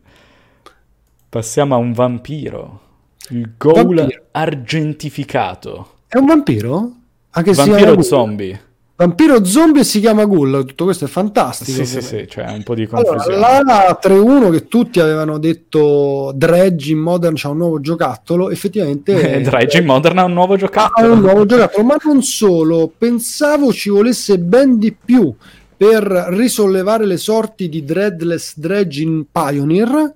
Passiamo 1.27 1.75
a 1.75 1.77
un 1.77 1.91
vampiro. 1.91 2.89
Il 3.31 3.53
ghoul 3.57 3.95
vampiro. 3.95 4.23
argentificato. 4.31 5.87
È 6.07 6.17
un 6.17 6.25
vampiro? 6.25 6.91
Anche 7.31 7.53
vampiro 7.53 8.01
zombie. 8.01 8.59
Vampiro 9.01 9.43
zombie 9.43 9.83
si 9.83 9.99
chiama 9.99 10.25
Ghoul, 10.25 10.63
tutto 10.63 10.83
questo 10.83 11.05
è 11.05 11.07
fantastico. 11.07 11.83
Sì, 11.83 11.85
sì, 11.87 12.01
sì, 12.01 12.27
cioè 12.27 12.51
un 12.51 12.61
po' 12.61 12.75
di 12.75 12.85
confusione. 12.85 13.33
Allora, 13.33 13.63
la 13.63 13.99
3-1 13.99 14.51
che 14.51 14.67
tutti 14.67 14.99
avevano 14.99 15.39
detto 15.39 16.31
Dredge 16.35 16.91
in 16.91 16.99
Modern 16.99 17.33
c'ha 17.35 17.49
un 17.49 17.57
nuovo 17.57 17.79
giocattolo, 17.79 18.51
effettivamente... 18.51 19.37
Eh, 19.37 19.41
Dredge 19.41 19.79
in 19.79 19.85
Modern 19.85 20.19
ha 20.19 20.25
un 20.25 20.33
nuovo 20.33 20.55
giocattolo. 20.55 21.07
Ha 21.07 21.11
un 21.15 21.19
nuovo 21.19 21.47
giocattolo, 21.47 21.83
ma 21.83 21.95
non 22.03 22.21
solo, 22.21 22.91
pensavo 22.95 23.73
ci 23.73 23.89
volesse 23.89 24.37
ben 24.37 24.77
di 24.77 24.93
più 24.93 25.33
per 25.75 26.03
risollevare 26.03 27.07
le 27.07 27.17
sorti 27.17 27.69
di 27.69 27.83
Dreadless 27.83 28.53
Dredge 28.57 29.01
in 29.01 29.25
Pioneer, 29.31 30.13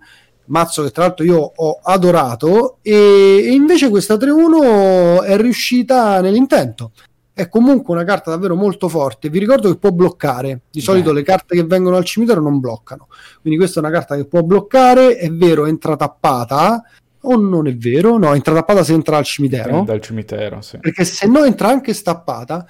mazzo 0.47 0.83
che 0.83 0.91
tra 0.91 1.03
l'altro 1.03 1.25
io 1.25 1.51
ho 1.55 1.79
adorato 1.83 2.77
e, 2.81 3.49
invece 3.51 3.89
questa 3.89 4.15
3-1 4.15 5.23
è 5.23 5.37
riuscita 5.37 6.21
nell'intento 6.21 6.91
è 7.35 7.49
comunque 7.49 7.93
una 7.93 8.05
carta 8.05 8.29
davvero 8.29 8.55
molto 8.55 8.87
forte. 8.87 9.29
Vi 9.29 9.39
ricordo 9.39 9.69
che 9.69 9.77
può 9.77 9.91
bloccare. 9.91 10.61
Di 10.71 10.79
solito 10.79 11.09
Beh. 11.09 11.17
le 11.17 11.23
carte 11.23 11.55
che 11.57 11.65
vengono 11.65 11.97
al 11.97 12.05
cimitero 12.05 12.39
non 12.39 12.61
bloccano. 12.61 13.09
Quindi 13.41 13.59
questa 13.59 13.81
è 13.81 13.83
una 13.83 13.91
carta 13.91 14.15
che 14.15 14.25
può 14.25 14.41
bloccare. 14.41 15.17
È 15.17 15.29
vero, 15.29 15.65
entra 15.65 15.97
tappata. 15.97 16.81
O 17.23 17.35
non 17.35 17.67
è 17.67 17.75
vero? 17.75 18.17
No, 18.17 18.33
entra 18.33 18.53
tappata 18.53 18.85
se 18.85 18.93
entra 18.93 19.17
al 19.17 19.25
cimitero. 19.25 19.83
Dal 19.83 19.99
cimitero, 19.99 20.61
sì. 20.61 20.77
Perché 20.77 21.03
se 21.03 21.27
no 21.27 21.43
entra 21.43 21.67
anche 21.67 21.93
stappata. 21.93 22.65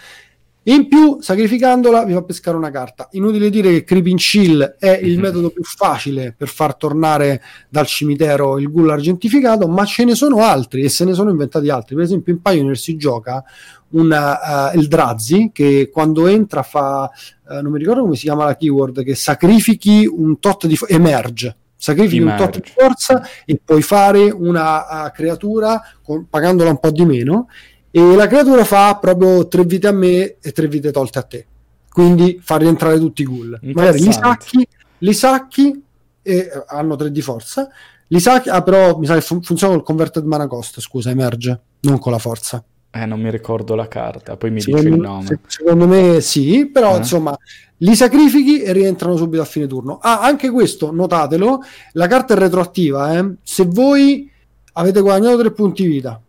In 0.68 0.88
più, 0.88 1.18
sacrificandola, 1.20 2.06
vi 2.06 2.14
fa 2.14 2.24
pescare 2.24 2.58
una 2.58 2.72
carta. 2.72 3.08
Inutile 3.12 3.52
dire 3.52 3.70
che 3.72 3.84
Creeping 3.84 4.18
Chill 4.18 4.78
è 4.80 5.00
il 5.04 5.16
mhm. 5.16 5.22
metodo 5.22 5.50
più 5.52 5.62
facile 5.64 6.34
per 6.36 6.48
far 6.48 6.76
tornare 6.76 7.40
dal 7.70 7.86
cimitero 7.86 8.58
il 8.58 8.72
ghoul 8.72 8.90
argentificato, 8.90 9.68
ma 9.68 9.86
ce 9.86 10.06
ne 10.06 10.16
sono 10.16 10.44
altri 10.44 10.82
e 10.82 10.90
se 10.90 11.06
ne 11.06 11.14
sono 11.14 11.30
inventati 11.30 11.70
altri. 11.70 11.94
Per 11.94 12.04
esempio, 12.04 12.34
in 12.34 12.42
Pioneer 12.42 12.78
si 12.78 12.98
gioca 12.98 13.44
una, 13.90 14.72
uh, 14.72 14.78
il 14.80 14.88
Drazzi 14.88 15.52
che 15.54 15.92
quando 15.94 16.26
entra 16.26 16.64
fa, 16.64 17.12
uh, 17.48 17.62
non 17.62 17.72
mi 17.72 17.78
ricordo 17.78 18.02
come 18.02 18.16
si 18.16 18.24
chiama 18.24 18.46
la 18.46 18.56
keyword, 18.56 19.04
che 19.04 19.14
sacrifichi 19.14 20.08
un 20.12 20.40
tot 20.40 20.66
di... 20.66 20.76
Fo- 20.76 20.88
emerge 20.88 21.58
sacrifichi 21.78 22.22
Emerge. 22.22 22.44
un 22.44 22.50
tot 22.50 22.64
di 22.64 22.72
forza 22.76 23.28
e 23.46 23.62
puoi 23.64 23.84
fare 23.84 24.32
una 24.32 25.06
uh, 25.06 25.12
creatura 25.12 25.80
con, 26.02 26.26
pagandola 26.28 26.72
un 26.72 26.80
po' 26.80 26.90
di 26.90 27.06
meno 27.06 27.48
e 27.98 28.14
la 28.14 28.28
creatura 28.28 28.66
fa 28.66 28.98
proprio 28.98 29.48
tre 29.48 29.64
vite 29.64 29.88
a 29.88 29.94
me 29.94 30.36
e 30.42 30.52
tre 30.52 30.68
vite 30.68 30.92
tolte 30.92 31.18
a 31.18 31.22
te. 31.22 31.46
Quindi 31.90 32.42
fa 32.44 32.58
rientrare 32.58 33.00
tutti 33.00 33.22
i 33.22 33.26
ghoul. 33.26 33.58
Magari 33.74 34.02
li 34.02 34.12
sacchi, 34.12 34.68
li 34.98 35.14
sacchi 35.14 35.82
e 36.22 36.36
eh, 36.36 36.64
hanno 36.68 36.98
tre 36.98 37.10
di 37.10 37.22
forza. 37.22 37.70
Li 38.08 38.20
sacchi, 38.20 38.50
ah, 38.50 38.62
però 38.64 38.98
mi 38.98 39.06
sa 39.06 39.14
che 39.14 39.22
fun- 39.22 39.42
funziona 39.42 39.76
col 39.76 39.84
converted 39.84 40.26
mana 40.26 40.46
cost, 40.46 40.82
scusa, 40.82 41.10
emerge, 41.10 41.62
non 41.84 41.98
con 41.98 42.12
la 42.12 42.18
forza. 42.18 42.62
Eh, 42.92 43.06
non 43.06 43.22
mi 43.22 43.32
ricordo 43.32 43.76
la 43.76 43.88
carta, 43.88 44.36
poi 44.36 44.52
mi 44.52 44.60
secondo, 44.60 44.90
dici 44.90 44.94
il 44.94 45.02
nome. 45.02 45.26
Se, 45.28 45.40
secondo 45.48 45.88
me 45.88 46.20
sì, 46.20 46.66
però 46.66 46.96
eh? 46.96 46.98
insomma, 46.98 47.34
li 47.78 47.96
sacrifichi 47.96 48.62
e 48.62 48.74
rientrano 48.74 49.16
subito 49.16 49.42
a 49.42 49.46
fine 49.46 49.68
turno. 49.68 50.00
Ah, 50.02 50.20
anche 50.20 50.50
questo, 50.50 50.92
notatelo, 50.92 51.62
la 51.94 52.08
carta 52.08 52.34
è 52.34 52.38
retroattiva, 52.38 53.18
eh? 53.18 53.36
Se 53.42 53.64
voi 53.64 54.30
avete 54.74 55.00
guadagnato 55.00 55.38
tre 55.38 55.54
punti 55.54 55.88
vita, 55.88 56.22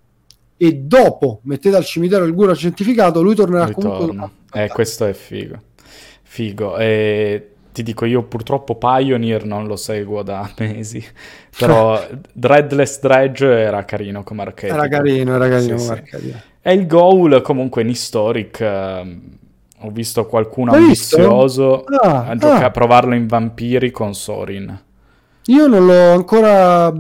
e 0.57 0.75
dopo 0.75 1.41
mettete 1.43 1.77
al 1.77 1.85
cimitero 1.85 2.25
il 2.25 2.35
guru 2.35 2.55
certificato, 2.55 3.23
lui 3.23 3.35
tornerà 3.35 3.67
Ritorno. 3.67 3.97
comunque. 3.97 4.31
Eh, 4.53 4.69
questo 4.69 5.05
è 5.05 5.13
figo. 5.13 5.61
Figo. 6.23 6.77
E 6.79 7.51
ti 7.73 7.83
dico, 7.83 8.05
io 8.07 8.23
purtroppo 8.23 8.77
Pioneer 8.77 9.45
non 9.45 9.67
lo 9.67 9.77
seguo 9.77 10.23
da 10.23 10.51
mesi, 10.59 11.05
però 11.59 12.07
Dreadless 12.33 13.01
Dredge 13.01 13.47
era 13.47 13.85
carino 13.85 14.23
come 14.23 14.43
archetipo. 14.43 14.79
Era 14.79 14.89
carino, 14.89 15.35
era 15.35 15.49
carino 15.49 15.79
sì, 15.79 15.87
come 15.87 15.97
sì. 15.97 16.03
archetipo. 16.15 16.39
E 16.63 16.73
il 16.73 16.87
Goal 16.87 17.43
comunque 17.43 17.83
in 17.83 17.89
Historic... 17.89 18.59
Uh, 18.61 19.45
ho 19.81 19.91
visto 19.91 20.25
qualcuno 20.27 20.73
L'hai 20.73 20.83
ambizioso 20.83 21.85
ah, 21.85 22.29
a, 22.29 22.37
gioca- 22.37 22.61
ah. 22.61 22.65
a 22.65 22.71
provarlo 22.71 23.15
in 23.15 23.27
Vampiri 23.27 23.91
con 23.91 24.15
Sorin. 24.15 24.83
Io 25.47 25.67
non 25.67 25.85
l'ho 25.85 26.13
ancora 26.13 26.93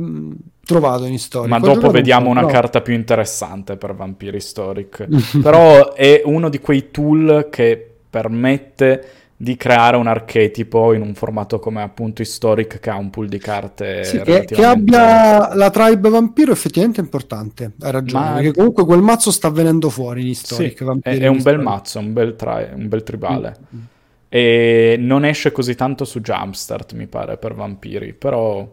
trovato 0.66 1.04
in 1.04 1.12
Historic. 1.12 1.48
Ma 1.48 1.60
dopo 1.60 1.90
vediamo 1.90 2.28
una 2.28 2.42
no. 2.42 2.48
carta 2.48 2.82
più 2.82 2.92
interessante 2.92 3.76
per 3.76 3.94
Vampiri 3.94 4.36
Historic. 4.36 5.06
Però 5.40 5.94
è 5.94 6.22
uno 6.24 6.48
di 6.48 6.58
quei 6.58 6.90
tool 6.90 7.48
che 7.50 7.90
permette 8.10 9.10
di 9.38 9.54
creare 9.56 9.98
un 9.98 10.06
archetipo 10.06 10.94
in 10.94 11.02
un 11.02 11.14
formato 11.14 11.58
come 11.58 11.82
appunto 11.82 12.22
Historic 12.22 12.80
che 12.80 12.88
ha 12.88 12.96
un 12.96 13.10
pool 13.10 13.28
di 13.28 13.36
carte 13.36 14.02
sì, 14.02 14.18
che, 14.22 14.46
che, 14.46 14.64
abbia 14.64 15.54
la 15.54 15.68
tribe 15.68 16.08
vampiro 16.08 16.52
effettivamente 16.52 17.02
è 17.02 17.04
importante 17.04 17.72
hai 17.82 17.92
ragione 17.92 18.24
Ma... 18.24 18.32
perché 18.36 18.52
comunque 18.52 18.86
quel 18.86 19.02
mazzo 19.02 19.30
sta 19.30 19.50
venendo 19.50 19.90
fuori 19.90 20.22
in 20.22 20.28
Historic 20.28 20.78
sì, 20.78 21.00
è, 21.02 21.18
è 21.18 21.26
un 21.26 21.42
bel 21.42 21.58
mazzo 21.58 21.98
un 21.98 22.14
bel, 22.14 22.34
tri- 22.34 22.68
un 22.72 22.88
bel 22.88 23.02
tribale 23.02 23.56
mm-hmm. 23.60 23.84
e 24.30 24.96
non 24.98 25.26
esce 25.26 25.52
così 25.52 25.74
tanto 25.74 26.06
su 26.06 26.22
Jumpstart 26.22 26.94
mi 26.94 27.06
pare 27.06 27.36
per 27.36 27.52
vampiri 27.52 28.14
però 28.14 28.66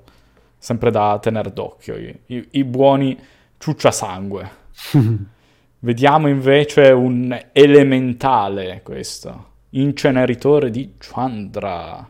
sempre 0.63 0.91
da 0.91 1.20
tenere 1.22 1.51
d'occhio, 1.51 1.98
i, 1.98 2.17
i, 2.27 2.48
i 2.51 2.63
buoni 2.63 3.20
ciucciasangue. 3.58 4.50
Vediamo 5.79 6.29
invece 6.29 6.91
un 6.91 7.38
elementale 7.51 8.79
questo, 8.82 9.48
inceneritore 9.72 10.70
di 10.70 10.93
Chandra. 10.98 12.10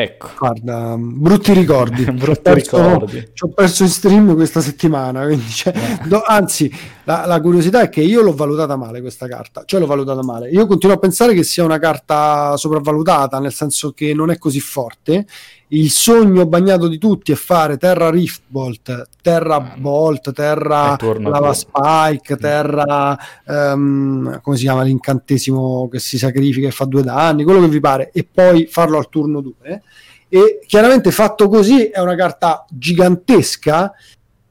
Ecco. 0.00 0.28
Guarda, 0.38 0.94
brutti 0.96 1.52
ricordi. 1.52 2.04
brutti 2.12 2.40
perso, 2.40 2.76
ricordi. 2.76 3.30
Ci 3.32 3.44
ho 3.44 3.48
perso 3.48 3.82
in 3.82 3.88
stream 3.88 4.34
questa 4.36 4.60
settimana. 4.60 5.26
Cioè, 5.36 5.76
eh. 5.76 6.06
no, 6.06 6.22
anzi, 6.24 6.72
la, 7.02 7.26
la, 7.26 7.40
curiosità 7.40 7.80
è 7.80 7.88
che 7.88 8.00
io 8.00 8.22
l'ho 8.22 8.32
valutata 8.32 8.76
male 8.76 9.00
questa 9.00 9.26
carta. 9.26 9.64
Cioè, 9.64 9.80
l'ho 9.80 9.86
valutata 9.86 10.22
male. 10.22 10.50
Io 10.50 10.66
continuo 10.66 10.94
a 10.94 11.00
pensare 11.00 11.34
che 11.34 11.42
sia 11.42 11.64
una 11.64 11.80
carta 11.80 12.56
sopravvalutata, 12.56 13.40
nel 13.40 13.52
senso 13.52 13.90
che 13.90 14.14
non 14.14 14.30
è 14.30 14.38
così 14.38 14.60
forte 14.60 15.26
il 15.68 15.90
sogno 15.90 16.46
bagnato 16.46 16.88
di 16.88 16.96
tutti 16.96 17.32
è 17.32 17.34
fare 17.34 17.76
Terra 17.76 18.08
Riftbolt, 18.10 19.08
Terra 19.20 19.60
mm. 19.60 19.80
Bolt, 19.80 20.32
Terra 20.32 20.96
Lava 20.98 21.52
Spike, 21.52 22.34
mm. 22.34 22.38
Terra 22.38 23.18
um, 23.44 24.40
come 24.40 24.56
si 24.56 24.62
chiama 24.62 24.82
l'incantesimo 24.82 25.88
che 25.90 25.98
si 25.98 26.16
sacrifica 26.16 26.68
e 26.68 26.70
fa 26.70 26.84
due 26.84 27.02
danni, 27.02 27.44
quello 27.44 27.60
che 27.60 27.68
vi 27.68 27.80
pare, 27.80 28.10
e 28.12 28.26
poi 28.30 28.66
farlo 28.66 28.96
al 28.96 29.08
turno 29.10 29.40
2. 29.40 29.82
E 30.28 30.60
chiaramente 30.66 31.10
fatto 31.10 31.48
così 31.48 31.86
è 31.86 32.00
una 32.00 32.14
carta 32.14 32.66
gigantesca 32.68 33.94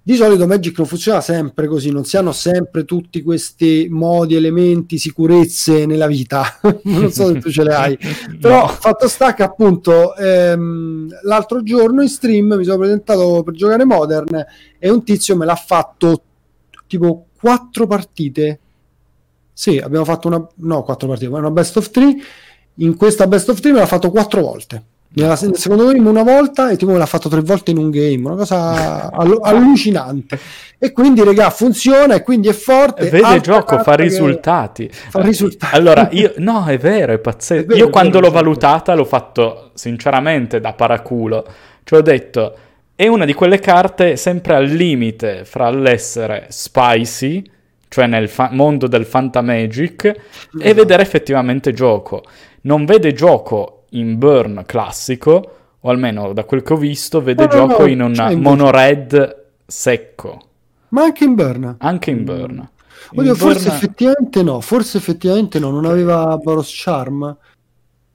Di 0.01 0.15
solito 0.15 0.47
Magic 0.47 0.75
non 0.75 0.87
funziona 0.87 1.21
sempre 1.21 1.67
così, 1.67 1.91
non 1.91 2.03
si 2.03 2.17
hanno 2.17 2.31
sempre 2.31 2.83
tutti 2.83 3.21
questi 3.21 3.87
modi, 3.91 4.35
elementi, 4.35 4.97
sicurezze 4.97 5.85
nella 5.85 6.07
vita. 6.07 6.59
non 6.85 7.11
so 7.11 7.27
se 7.27 7.39
tu 7.39 7.51
ce 7.51 7.63
le 7.63 7.75
hai, 7.75 7.97
però 8.41 8.61
no. 8.61 8.67
fatto 8.69 9.07
sta 9.07 9.33
che 9.33 9.43
appunto 9.43 10.15
ehm, 10.15 11.19
l'altro 11.23 11.61
giorno 11.61 12.01
in 12.01 12.07
stream 12.07 12.53
mi 12.53 12.63
sono 12.63 12.77
presentato 12.77 13.43
per 13.43 13.53
giocare 13.53 13.83
Modern 13.83 14.45
e 14.79 14.89
un 14.89 15.03
tizio 15.03 15.35
me 15.35 15.45
l'ha 15.45 15.55
fatto 15.55 16.21
tipo 16.87 17.25
quattro 17.39 17.85
partite. 17.85 18.59
Sì, 19.51 19.77
abbiamo 19.77 20.05
fatto 20.05 20.27
una 20.27 20.47
no, 20.55 20.83
quattro 20.83 21.09
partite, 21.09 21.29
ma 21.29 21.39
una 21.39 21.51
best 21.51 21.77
of 21.77 21.89
three. 21.91 22.15
In 22.75 22.95
questa 22.95 23.27
best 23.27 23.49
of 23.49 23.59
three 23.59 23.73
me 23.73 23.79
l'ha 23.79 23.85
fatto 23.85 24.09
quattro 24.09 24.41
volte 24.41 24.95
nella, 25.09 25.37
nel 25.41 25.55
secondo 25.55 25.85
game 25.85 26.07
una 26.07 26.23
volta 26.23 26.69
e 26.69 26.77
tipo 26.77 26.91
me 26.91 26.97
l'ha 26.97 27.05
fatto 27.05 27.29
tre 27.29 27.41
volte 27.41 27.71
in 27.71 27.77
un 27.77 27.89
game, 27.89 28.27
una 28.27 28.35
cosa 28.35 29.09
all- 29.13 29.39
allucinante. 29.41 30.39
E 30.79 30.91
quindi, 30.91 31.23
regà, 31.23 31.49
funziona 31.49 32.15
e 32.15 32.23
quindi 32.23 32.49
è 32.49 32.53
forte. 32.53 33.09
Vede 33.09 33.35
il 33.35 33.41
gioco, 33.41 33.79
fa 33.79 33.95
risultati. 33.95 34.87
Fa 34.91 35.21
risultati. 35.21 35.75
Allora, 35.75 36.09
io, 36.13 36.33
no, 36.37 36.65
è 36.65 36.77
vero, 36.77 37.13
è 37.13 37.17
pazzesco. 37.17 37.63
È 37.63 37.65
vero, 37.65 37.79
io 37.79 37.89
quando 37.89 38.19
l'ho 38.19 38.29
valutata 38.29 38.93
l'ho 38.93 39.05
fatto 39.05 39.71
sinceramente 39.73 40.59
da 40.59 40.73
paraculo. 40.73 41.45
Cioè 41.83 41.99
ho 41.99 42.03
detto, 42.03 42.57
è 42.93 43.07
una 43.07 43.25
di 43.25 43.33
quelle 43.33 43.59
carte 43.59 44.17
sempre 44.17 44.55
al 44.55 44.65
limite 44.65 45.45
fra 45.45 45.69
l'essere 45.71 46.47
spicy, 46.49 47.43
cioè 47.87 48.05
nel 48.05 48.29
fa- 48.29 48.49
mondo 48.51 48.87
del 48.87 49.05
Fantamagic, 49.05 50.15
no. 50.51 50.61
e 50.61 50.73
vedere 50.75 51.01
effettivamente 51.01 51.73
gioco. 51.73 52.23
Non 52.61 52.85
vede 52.85 53.13
gioco 53.13 53.76
in 53.91 54.17
burn 54.17 54.63
classico, 54.65 55.51
o 55.79 55.89
almeno 55.89 56.33
da 56.33 56.43
quel 56.43 56.63
che 56.63 56.73
ho 56.73 56.77
visto, 56.77 57.21
vede 57.21 57.43
no, 57.43 57.49
gioco 57.49 57.81
no, 57.81 57.87
in 57.87 58.01
un 58.01 58.39
mono 58.41 58.71
red 58.71 59.45
secco. 59.65 60.41
Ma 60.89 61.03
anche 61.03 61.23
in 61.23 61.35
burn? 61.35 61.75
Anche 61.79 62.11
in 62.11 62.23
burn. 62.23 62.69
Oddio, 63.11 63.31
in 63.31 63.35
forse 63.37 63.65
burn... 63.65 63.75
effettivamente 63.75 64.43
no, 64.43 64.61
forse 64.61 64.97
effettivamente 64.97 65.59
no, 65.59 65.69
non 65.69 65.85
aveva 65.85 66.37
Boros 66.37 66.71
Charm. 66.73 67.37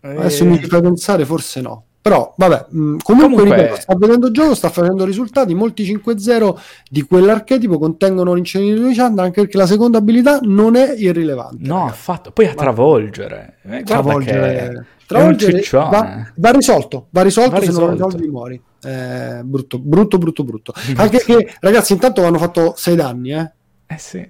E... 0.01 0.09
Adesso 0.09 0.45
mi 0.45 0.59
fa 0.59 0.81
pensare, 0.81 1.25
forse 1.25 1.61
no. 1.61 1.85
Però, 2.03 2.35
vabbè, 2.37 2.67
mh, 2.69 2.81
mm, 2.81 2.97
comunque, 3.05 3.37
comunque... 3.37 3.63
ripeto, 3.63 3.81
sta 3.81 3.95
vedendo 3.97 4.27
il 4.27 4.33
gioco, 4.33 4.55
sta 4.57 4.71
facendo 4.71 5.05
risultati. 5.05 5.55
Molti 5.55 5.85
5-0 5.85 6.57
di 6.91 7.03
quell'archetipo 7.03 7.79
contengono 7.79 8.35
l'inceneritore 8.35 8.89
di 8.89 8.95
Chandra, 8.97 9.23
anche 9.23 9.43
perché 9.43 9.57
la 9.57 9.67
seconda 9.67 9.99
abilità 9.99 10.41
non 10.43 10.75
è 10.75 10.95
irrilevante. 10.97 11.65
No, 11.65 11.87
affatto. 11.87 12.33
Poi 12.33 12.47
a 12.47 12.55
travolgere. 12.55 13.59
Eh, 13.63 13.85
travolgere. 13.85 14.85
Travolgere 15.07 15.63
va, 15.71 16.33
va, 16.35 16.51
risolto, 16.51 17.07
va 17.11 17.23
risolto, 17.23 17.51
va 17.51 17.61
se 17.61 17.67
risolto. 17.67 17.91
non 17.91 17.97
lo 17.97 18.07
risolvi 18.07 18.29
muori. 18.29 18.63
Eh, 18.83 19.41
brutto, 19.45 19.79
brutto, 19.79 20.19
brutto, 20.19 20.43
brutto. 20.43 20.73
Anche 20.97 21.19
che, 21.19 21.55
ragazzi, 21.61 21.93
intanto 21.93 22.25
hanno 22.25 22.39
fatto 22.39 22.75
6 22.77 22.97
danni, 22.97 23.33
eh? 23.33 23.53
Eh 23.87 23.99
sì. 23.99 24.29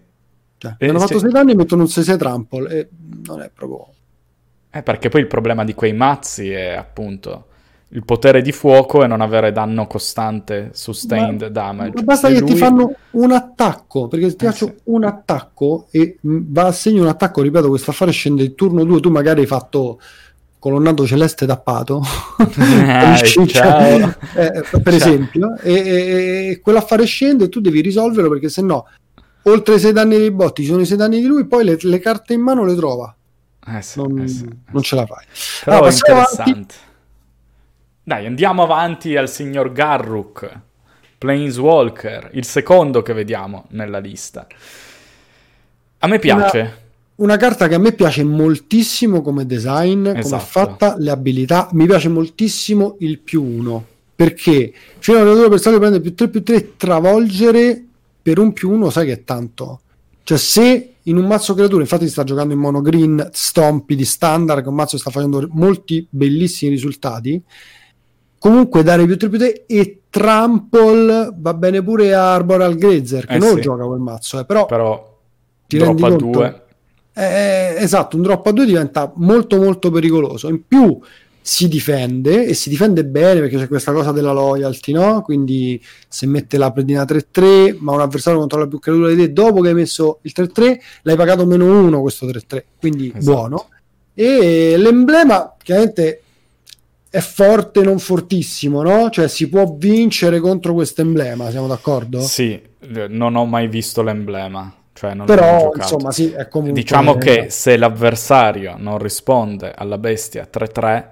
Cioè, 0.59 0.75
eh, 0.77 0.89
hanno 0.89 0.99
fatto 0.99 1.19
6 1.19 1.31
danni 1.31 1.53
e 1.53 1.55
mettono 1.55 1.83
un 1.85 1.89
6-6 1.89 2.19
trample. 2.19 2.71
E 2.71 2.89
non 3.25 3.41
è 3.41 3.51
proprio... 3.55 3.87
Eh, 4.71 4.83
perché 4.83 5.09
poi 5.09 5.23
il 5.23 5.27
problema 5.27 5.65
di 5.65 5.73
quei 5.73 5.95
mazzi 5.95 6.51
è 6.51 6.73
appunto 6.73 7.47
il 7.95 8.05
potere 8.05 8.41
di 8.41 8.53
fuoco 8.53 9.05
e 9.05 9.07
non 9.07 9.21
avere 9.21 9.53
danno 9.53 9.87
costante, 9.87 10.71
sustained 10.73 11.43
ma, 11.43 11.49
damage. 11.49 11.93
Ma 11.97 12.03
basta 12.03 12.29
e 12.29 12.35
che 12.35 12.41
lui... 12.41 12.51
ti 12.51 12.57
fanno 12.57 12.95
un 13.11 13.33
attacco, 13.33 14.09
perché 14.09 14.31
se 14.31 14.37
ti 14.37 14.45
eh, 14.45 14.49
faccio 14.49 14.67
sì. 14.67 14.75
un 14.85 15.05
attacco 15.05 15.89
e 15.91 16.17
va 16.23 16.67
a 16.67 16.73
segno 16.73 17.03
un 17.03 17.09
attacco, 17.09 17.43
ripeto, 17.43 17.69
questo 17.69 17.91
affare 17.91 18.11
scende 18.11 18.43
il 18.43 18.55
turno 18.55 18.85
2, 18.85 19.01
tu 19.01 19.11
magari 19.11 19.41
hai 19.41 19.47
fatto 19.47 20.01
colonnato 20.59 21.07
celeste 21.07 21.45
tappato, 21.45 22.03
eh, 22.39 23.17
cioè, 23.47 24.15
eh, 24.37 24.81
per 24.81 24.95
esempio, 24.95 25.57
e, 25.59 25.73
e, 25.73 26.49
e 26.51 26.61
quell'affare 26.61 27.05
scende 27.05 27.45
e 27.45 27.49
tu 27.51 27.61
devi 27.61 27.83
risolverlo 27.83 28.31
perché 28.31 28.49
se 28.49 28.63
no, 28.63 28.87
oltre 29.43 29.75
i 29.75 29.79
6 29.79 29.93
danni 29.93 30.17
dei 30.17 30.31
botti, 30.31 30.63
ci 30.63 30.69
sono 30.69 30.81
i 30.81 30.87
6 30.87 30.97
danni 30.97 31.21
di 31.21 31.27
lui, 31.27 31.47
poi 31.47 31.65
le, 31.65 31.77
le, 31.79 31.99
carte 31.99 32.33
in 32.33 32.41
mano 32.41 32.65
le 32.65 32.75
trova. 32.75 33.15
Eh 33.67 33.83
sì, 33.83 34.01
non, 34.01 34.19
eh 34.19 34.29
sì, 34.29 34.49
non 34.71 34.83
ce 34.83 34.95
la 34.95 35.05
fai. 35.05 35.25
Però 35.65 35.77
allora, 35.77 35.93
interessante. 35.93 36.43
Avanti. 36.43 36.75
Dai, 38.05 38.27
andiamo 38.27 38.65
avanti 38.65 39.17
al 39.17 39.29
signor 39.29 39.71
Garruk, 39.71 40.61
Planeswalker, 41.19 42.31
il 42.33 42.45
secondo 42.45 43.01
che 43.01 43.13
vediamo 43.13 43.67
nella 43.69 44.01
lista. 44.01 44.45
A 45.99 46.09
me 46.09 46.19
piace. 46.19 46.59
Una, 46.59 46.75
una 47.15 47.37
carta 47.37 47.69
che 47.69 47.77
a 47.77 47.79
me 47.79 47.93
piace 47.93 48.25
moltissimo 48.25 49.23
come 49.23 49.47
design, 49.47 50.07
esatto. 50.07 50.23
come 50.23 50.37
è 50.37 50.45
fatta, 50.45 50.97
le 50.99 51.11
abilità. 51.13 51.69
Mi 51.75 51.87
piace 51.87 52.09
moltissimo 52.09 52.97
il 52.99 53.21
più 53.21 53.41
uno. 53.41 53.87
Perché 54.17 54.73
a 55.07 55.23
una 55.23 55.49
persona 55.49 55.79
prende 55.79 56.01
più 56.01 56.13
3 56.17 56.29
più 56.29 56.43
3 56.43 56.77
travolgere 56.77 57.85
per 58.21 58.41
un 58.41 58.53
più 58.53 58.71
uno 58.71 58.91
sai 58.91 59.07
che 59.07 59.13
è 59.13 59.23
tanto. 59.23 59.81
Cioè 60.25 60.39
se 60.39 60.95
in 61.01 61.17
un 61.17 61.27
mazzo 61.27 61.55
creatura, 61.55 61.83
infatti 61.83 62.07
si 62.07 62.11
sta 62.11 62.25
giocando 62.25 62.53
in 62.53 62.59
mono 62.59 62.81
green, 62.81 63.29
stompi 63.31 63.95
di 63.95 64.05
standard, 64.05 64.63
che 64.63 64.69
un 64.69 64.75
mazzo 64.75 64.99
sta 64.99 65.11
facendo 65.11 65.47
molti 65.53 66.05
bellissimi 66.11 66.73
risultati 66.73 67.41
comunque 68.43 68.83
dare 68.83 69.07
più 69.07 69.17
3 69.17 69.29
più 69.29 69.39
3 69.39 69.67
e 69.67 70.01
Trample 70.11 71.33
va 71.37 71.55
bene 71.55 71.81
pure 71.81 72.13
a 72.13 72.35
Arboreal 72.35 72.75
Grazer 72.75 73.25
che 73.25 73.35
eh 73.35 73.39
non 73.39 73.55
sì. 73.55 73.61
gioca 73.61 73.85
quel 73.85 74.01
mazzo 74.01 74.41
eh, 74.41 74.45
però, 74.45 74.67
però 74.67 75.21
ti 75.69 75.79
drop 75.79 76.03
a 76.03 76.11
2 76.11 76.63
eh, 77.13 77.23
eh, 77.23 77.75
esatto 77.79 78.17
un 78.17 78.23
drop 78.23 78.45
a 78.45 78.51
2 78.51 78.67
diventa 78.67 79.13
molto 79.15 79.59
molto 79.59 79.93
pericoloso 79.93 80.49
in 80.49 80.67
più 80.67 80.99
si 81.41 81.69
difende 81.69 82.47
e 82.47 82.55
si 82.55 82.69
difende 82.69 83.05
bene 83.05 83.39
perché 83.39 83.59
c'è 83.59 83.69
questa 83.69 83.93
cosa 83.93 84.11
della 84.11 84.33
loyalty 84.33 84.91
no? 84.91 85.23
quindi 85.23 85.81
se 86.09 86.27
mette 86.27 86.59
la 86.59 86.73
predina 86.73 87.05
3-3 87.05 87.77
ma 87.79 87.93
un 87.93 88.01
avversario 88.01 88.41
controlla 88.41 88.67
più 88.67 88.81
creatura 88.81 89.11
di 89.11 89.17
te 89.19 89.33
dopo 89.33 89.61
che 89.61 89.69
hai 89.69 89.75
messo 89.75 90.19
il 90.23 90.33
3-3 90.35 90.79
l'hai 91.03 91.17
pagato 91.17 91.47
meno 91.47 91.67
1 91.67 92.01
questo 92.01 92.27
3-3 92.27 92.63
quindi 92.81 93.13
esatto. 93.15 93.25
buono 93.25 93.69
e 94.15 94.75
l'emblema 94.77 95.55
chiaramente 95.63 96.23
è 97.13 97.21
forte 97.21 97.83
non 97.83 97.99
fortissimo, 97.99 98.83
no? 98.83 99.11
Cioè 99.11 99.29
si 99.29 99.51
può 99.51 99.75
vincere 99.77 100.41
contro 100.41 100.73
questo 100.73 101.03
emblema, 101.03 101.51
siamo 101.51 101.67
d'accordo? 101.67 102.23
Sì, 102.23 102.59
non 103.09 103.37
ho 103.37 103.45
mai 103.45 103.69
visto 103.69 104.03
l'emblema. 104.03 104.75
Cioè 104.95 105.15
Però 105.17 105.73
insomma 105.77 106.11
sì, 106.11 106.31
è 106.31 106.49
comunque... 106.49 106.81
Diciamo 106.81 107.17
che 107.17 107.49
se 107.51 107.77
l'avversario 107.77 108.77
non 108.79 108.97
risponde 108.97 109.75
alla 109.77 109.99
bestia 109.99 110.49
3-3, 110.51 111.05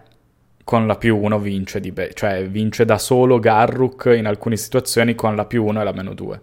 con 0.65 0.87
la 0.87 0.97
più 0.97 1.19
1 1.19 1.39
vince 1.39 1.81
di 1.81 1.93
be- 1.93 2.13
cioè 2.15 2.49
vince 2.49 2.87
da 2.87 2.97
solo 2.97 3.39
Garruk 3.39 4.15
in 4.17 4.25
alcune 4.25 4.57
situazioni 4.57 5.15
con 5.15 5.37
la 5.37 5.45
più 5.45 5.67
1 5.67 5.83
e 5.83 5.85
la 5.85 5.93
meno 5.93 6.15
2. 6.15 6.41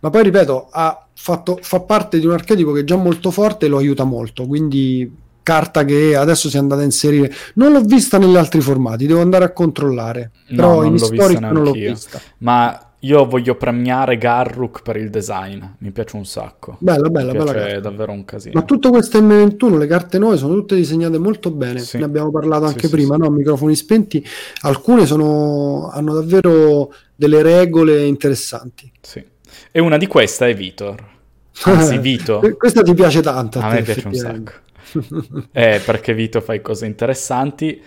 Ma 0.00 0.10
poi 0.10 0.24
ripeto, 0.24 0.66
ha 0.72 1.06
fatto, 1.14 1.60
fa 1.62 1.78
parte 1.78 2.18
di 2.18 2.26
un 2.26 2.32
archetipo 2.32 2.72
che 2.72 2.80
è 2.80 2.84
già 2.84 2.96
molto 2.96 3.30
forte 3.30 3.66
e 3.66 3.68
lo 3.68 3.78
aiuta 3.78 4.02
molto, 4.02 4.46
quindi 4.46 5.24
carta 5.46 5.84
che 5.84 6.16
adesso 6.16 6.50
si 6.50 6.56
è 6.56 6.58
andata 6.58 6.80
a 6.80 6.84
inserire. 6.84 7.32
Non 7.54 7.70
l'ho 7.70 7.80
vista 7.82 8.18
negli 8.18 8.34
altri 8.34 8.60
formati, 8.60 9.06
devo 9.06 9.20
andare 9.20 9.44
a 9.44 9.52
controllare. 9.52 10.32
No, 10.48 10.56
Però 10.56 10.82
in 10.82 10.98
storico 10.98 11.38
non 11.38 11.62
l'ho 11.62 11.70
vista. 11.70 12.20
Ma 12.38 12.80
io 13.00 13.26
voglio 13.26 13.54
premiare 13.54 14.18
Garruk 14.18 14.82
per 14.82 14.96
il 14.96 15.08
design, 15.08 15.62
mi 15.78 15.92
piace 15.92 16.16
un 16.16 16.26
sacco. 16.26 16.78
Bella, 16.80 17.08
bella, 17.10 17.30
mi 17.30 17.38
bella. 17.38 17.66
È 17.66 17.80
davvero 17.80 18.10
un 18.10 18.24
casino. 18.24 18.58
Ma 18.58 18.66
tutto 18.66 18.90
questo 18.90 19.20
M21, 19.20 19.78
le 19.78 19.86
carte 19.86 20.18
nuove 20.18 20.36
sono 20.36 20.54
tutte 20.54 20.74
disegnate 20.74 21.16
molto 21.18 21.52
bene. 21.52 21.78
Sì. 21.78 21.98
Ne 21.98 22.04
abbiamo 22.06 22.32
parlato 22.32 22.64
anche 22.64 22.88
sì, 22.88 22.90
prima, 22.90 23.14
sì, 23.14 23.20
no? 23.20 23.30
Microfoni 23.30 23.76
spenti. 23.76 24.26
Alcune 24.62 25.06
sono... 25.06 25.90
hanno 25.92 26.12
davvero 26.12 26.92
delle 27.14 27.42
regole 27.42 28.04
interessanti. 28.04 28.90
Sì. 29.00 29.24
E 29.70 29.80
una 29.80 29.96
di 29.96 30.08
queste 30.08 30.48
è 30.48 30.54
Vitor. 30.56 31.14
Anzi, 31.62 31.98
Vito. 32.02 32.42
Questa 32.58 32.82
ti 32.82 32.94
piace 32.94 33.20
tanto. 33.20 33.60
A, 33.60 33.66
a 33.66 33.68
te, 33.68 33.74
me 33.76 33.82
piace 33.82 34.08
un 34.08 34.14
sacco 34.14 34.64
eh, 35.52 35.80
perché 35.84 36.14
Vito 36.14 36.40
fa 36.40 36.60
cose 36.60 36.86
interessanti. 36.86 37.82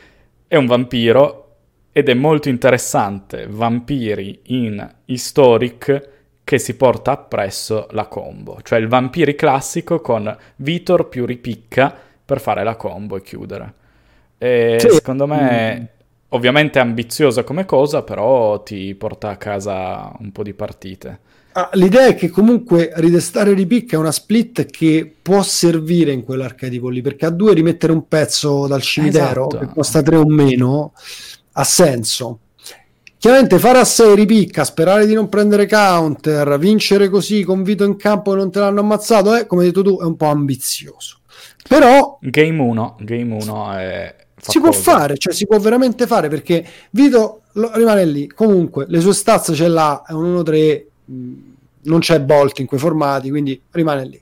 È 0.47 0.55
un 0.55 0.65
vampiro 0.65 1.55
ed 1.91 2.09
è 2.09 2.13
molto 2.13 2.49
interessante. 2.49 3.47
Vampiri 3.47 4.39
in 4.47 4.95
Historic 5.05 6.09
che 6.43 6.57
si 6.57 6.75
porta 6.75 7.11
appresso 7.11 7.87
la 7.91 8.07
combo. 8.07 8.59
Cioè 8.63 8.79
il 8.79 8.87
vampiri 8.87 9.35
classico 9.35 10.01
con 10.01 10.35
Vitor 10.57 11.07
più 11.07 11.25
ripicca 11.25 11.95
per 12.25 12.39
fare 12.39 12.63
la 12.63 12.75
combo 12.75 13.17
e 13.17 13.21
chiudere. 13.21 13.73
E 14.37 14.77
sì. 14.79 14.89
secondo 14.89 15.27
me... 15.27 15.79
Mm. 15.79 15.97
Ovviamente 16.31 16.77
è 16.77 16.83
ambiziosa 16.83 17.43
come 17.43 17.65
cosa, 17.65 18.03
però 18.03 18.61
ti 18.61 18.93
porta 18.93 19.29
a 19.29 19.37
casa 19.37 20.13
un 20.19 20.31
po' 20.31 20.43
di 20.43 20.53
partite. 20.53 21.19
Ah, 21.51 21.69
l'idea 21.73 22.07
è 22.07 22.15
che 22.15 22.29
comunque 22.29 22.91
ridestare 22.95 23.53
ripicca 23.53 23.95
è 23.95 23.99
una 23.99 24.11
split 24.11 24.65
che 24.65 25.11
può 25.21 25.41
servire 25.41 26.11
in 26.11 26.23
quell'archetipo 26.23 26.89
lì, 26.89 27.01
perché 27.01 27.25
a 27.25 27.31
due 27.31 27.53
rimettere 27.53 27.91
un 27.91 28.07
pezzo 28.07 28.67
dal 28.67 28.81
cimitero 28.81 29.47
esatto. 29.47 29.65
che 29.65 29.73
costa 29.73 30.01
tre 30.01 30.15
o 30.15 30.25
meno 30.25 30.93
ha 31.53 31.63
senso. 31.63 32.39
Chiaramente 33.17 33.59
fare 33.59 33.79
a 33.79 33.83
6 33.83 34.15
ripicca, 34.15 34.63
sperare 34.63 35.05
di 35.05 35.13
non 35.13 35.27
prendere 35.27 35.67
counter, 35.67 36.57
vincere 36.57 37.09
così 37.09 37.43
con 37.43 37.63
Vito 37.63 37.83
in 37.83 37.97
campo 37.97 38.31
e 38.31 38.37
non 38.37 38.49
te 38.49 38.59
l'hanno 38.59 38.79
ammazzato, 38.79 39.33
è, 39.33 39.45
come 39.45 39.63
hai 39.63 39.67
detto 39.67 39.83
tu, 39.83 39.99
è 39.99 40.05
un 40.05 40.15
po' 40.15 40.27
ambizioso. 40.27 41.19
Però... 41.67 42.17
Game 42.21 42.61
1, 42.61 42.95
game 43.01 43.33
1 43.41 43.73
è... 43.73 44.15
Si 44.41 44.61
può 44.61 44.71
fare, 44.71 45.17
cioè 45.17 45.33
si 45.33 45.45
può 45.45 45.59
veramente 45.59 46.07
fare 46.07 46.29
perché 46.29 46.65
Vito 46.91 47.41
lo, 47.53 47.71
rimane 47.73 48.05
lì. 48.05 48.27
Comunque 48.27 48.85
le 48.87 49.01
sue 49.01 49.13
stazze 49.13 49.53
ce 49.53 49.67
l'ha, 49.67 50.03
è 50.07 50.13
un 50.13 50.35
1-3 50.35 50.85
non 51.81 51.99
c'è 51.99 52.19
Bolt 52.21 52.59
in 52.59 52.65
quei 52.65 52.79
formati, 52.79 53.29
quindi 53.29 53.61
rimane 53.71 54.05
lì. 54.05 54.21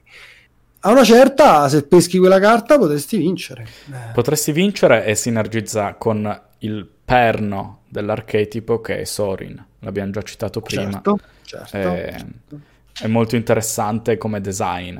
A 0.81 0.91
una 0.91 1.03
certa, 1.03 1.67
se 1.69 1.83
peschi 1.83 2.17
quella 2.17 2.39
carta, 2.39 2.77
potresti 2.77 3.17
vincere. 3.17 3.67
Eh. 3.91 4.11
Potresti 4.13 4.51
vincere 4.51 5.05
e 5.05 5.15
sinergizza 5.15 5.95
con 5.95 6.41
il 6.59 6.89
perno 7.03 7.81
dell'archetipo 7.89 8.79
che 8.79 8.99
è 9.01 9.03
Sorin. 9.03 9.63
L'abbiamo 9.79 10.11
già 10.11 10.21
citato 10.21 10.61
prima. 10.61 10.91
Certo, 10.91 11.19
certo, 11.43 11.77
è, 11.77 12.15
certo. 12.17 12.59
è 13.01 13.07
molto 13.07 13.35
interessante 13.35 14.17
come 14.17 14.39
design. 14.39 14.99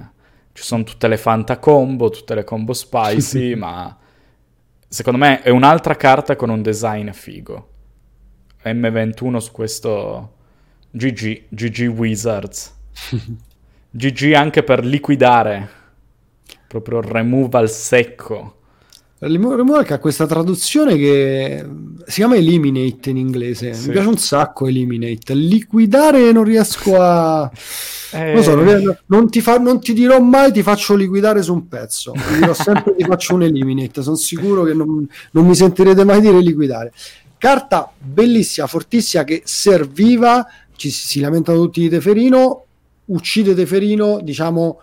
Ci 0.52 0.64
sono 0.64 0.84
tutte 0.84 1.08
le 1.08 1.18
Fanta 1.18 1.60
combo, 1.60 2.10
tutte 2.10 2.34
le 2.34 2.44
combo 2.44 2.74
spicy, 2.74 3.54
ma 3.56 3.96
secondo 4.88 5.20
me 5.20 5.42
è 5.42 5.50
un'altra 5.50 5.96
carta 5.96 6.36
con 6.36 6.50
un 6.50 6.62
design 6.62 7.12
figo. 7.12 7.70
M21 8.64 9.38
su 9.38 9.52
questo 9.52 10.37
GG, 10.98 11.44
GG 11.50 11.88
Wizards. 11.96 12.74
GG 13.90 14.34
anche 14.34 14.64
per 14.64 14.84
liquidare, 14.84 15.70
proprio 16.68 17.02
removal 17.02 17.70
secco. 17.70 18.56
Removal 19.20 19.84
che 19.84 19.94
ha 19.94 20.00
questa 20.00 20.28
traduzione 20.28 20.96
che 20.96 21.66
si 22.06 22.16
chiama 22.16 22.36
Eliminate 22.36 23.10
in 23.10 23.18
inglese, 23.18 23.74
sì. 23.74 23.88
mi 23.88 23.94
piace 23.94 24.08
un 24.08 24.18
sacco 24.18 24.68
Eliminate. 24.68 25.34
Liquidare 25.34 26.32
non 26.32 26.44
riesco 26.44 27.00
a... 27.00 27.50
Eh... 28.12 28.34
Non, 28.34 28.44
so, 28.44 28.56
non, 28.56 28.98
non, 29.08 29.30
ti 29.30 29.42
fa, 29.42 29.58
non, 29.58 29.80
ti 29.80 29.94
dirò 29.94 30.20
mai 30.20 30.52
ti 30.52 30.62
faccio 30.62 30.96
liquidare 30.96 31.42
su 31.42 31.54
un 31.54 31.68
pezzo, 31.68 32.12
ti 32.12 32.40
dirò 32.40 32.54
sempre 32.54 32.96
ti 32.96 33.04
faccio 33.04 33.34
un 33.34 33.44
Eliminate, 33.44 34.04
sono 34.04 34.16
sicuro 34.16 34.64
che 34.64 34.74
non, 34.74 35.08
non 35.32 35.46
mi 35.46 35.56
sentirete 35.56 36.04
mai 36.04 36.22
dire 36.22 36.40
liquidare. 36.40 36.92
Carta 37.40 37.92
bellissima, 37.98 38.66
fortissima 38.68 39.24
che 39.24 39.42
serviva, 39.46 40.46
ci 40.78 40.90
si 40.90 41.20
lamentano 41.20 41.60
tutti 41.60 41.82
di 41.82 41.90
Teferino, 41.90 42.64
uccide 43.06 43.54
Teferino, 43.54 44.20
diciamo 44.22 44.82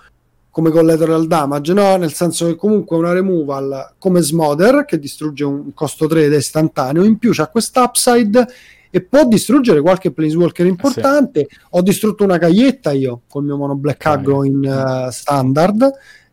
come 0.50 0.70
collateral 0.70 1.26
damage, 1.26 1.72
no? 1.72 1.96
Nel 1.96 2.12
senso 2.12 2.46
che 2.46 2.54
comunque 2.54 2.96
una 2.96 3.12
removal 3.12 3.94
come 3.98 4.20
Smother 4.20 4.84
che 4.84 5.00
distrugge 5.00 5.44
un 5.44 5.74
costo 5.74 6.06
3 6.06 6.26
ed 6.26 6.32
è 6.32 6.36
istantaneo, 6.36 7.02
in 7.02 7.18
più 7.18 7.32
c'ha 7.32 7.48
quest'upside 7.48 8.46
e 8.88 9.00
può 9.00 9.26
distruggere 9.26 9.80
qualche 9.80 10.12
planeswalker 10.12 10.64
importante. 10.66 11.48
Sì. 11.50 11.58
Ho 11.70 11.82
distrutto 11.82 12.22
una 12.22 12.38
caglietta 12.38 12.92
io 12.92 13.22
col 13.28 13.42
mio 13.42 13.56
mono 13.56 13.74
black 13.74 14.06
aggro 14.06 14.44
in 14.44 14.64
uh, 14.64 15.10
standard 15.10 15.90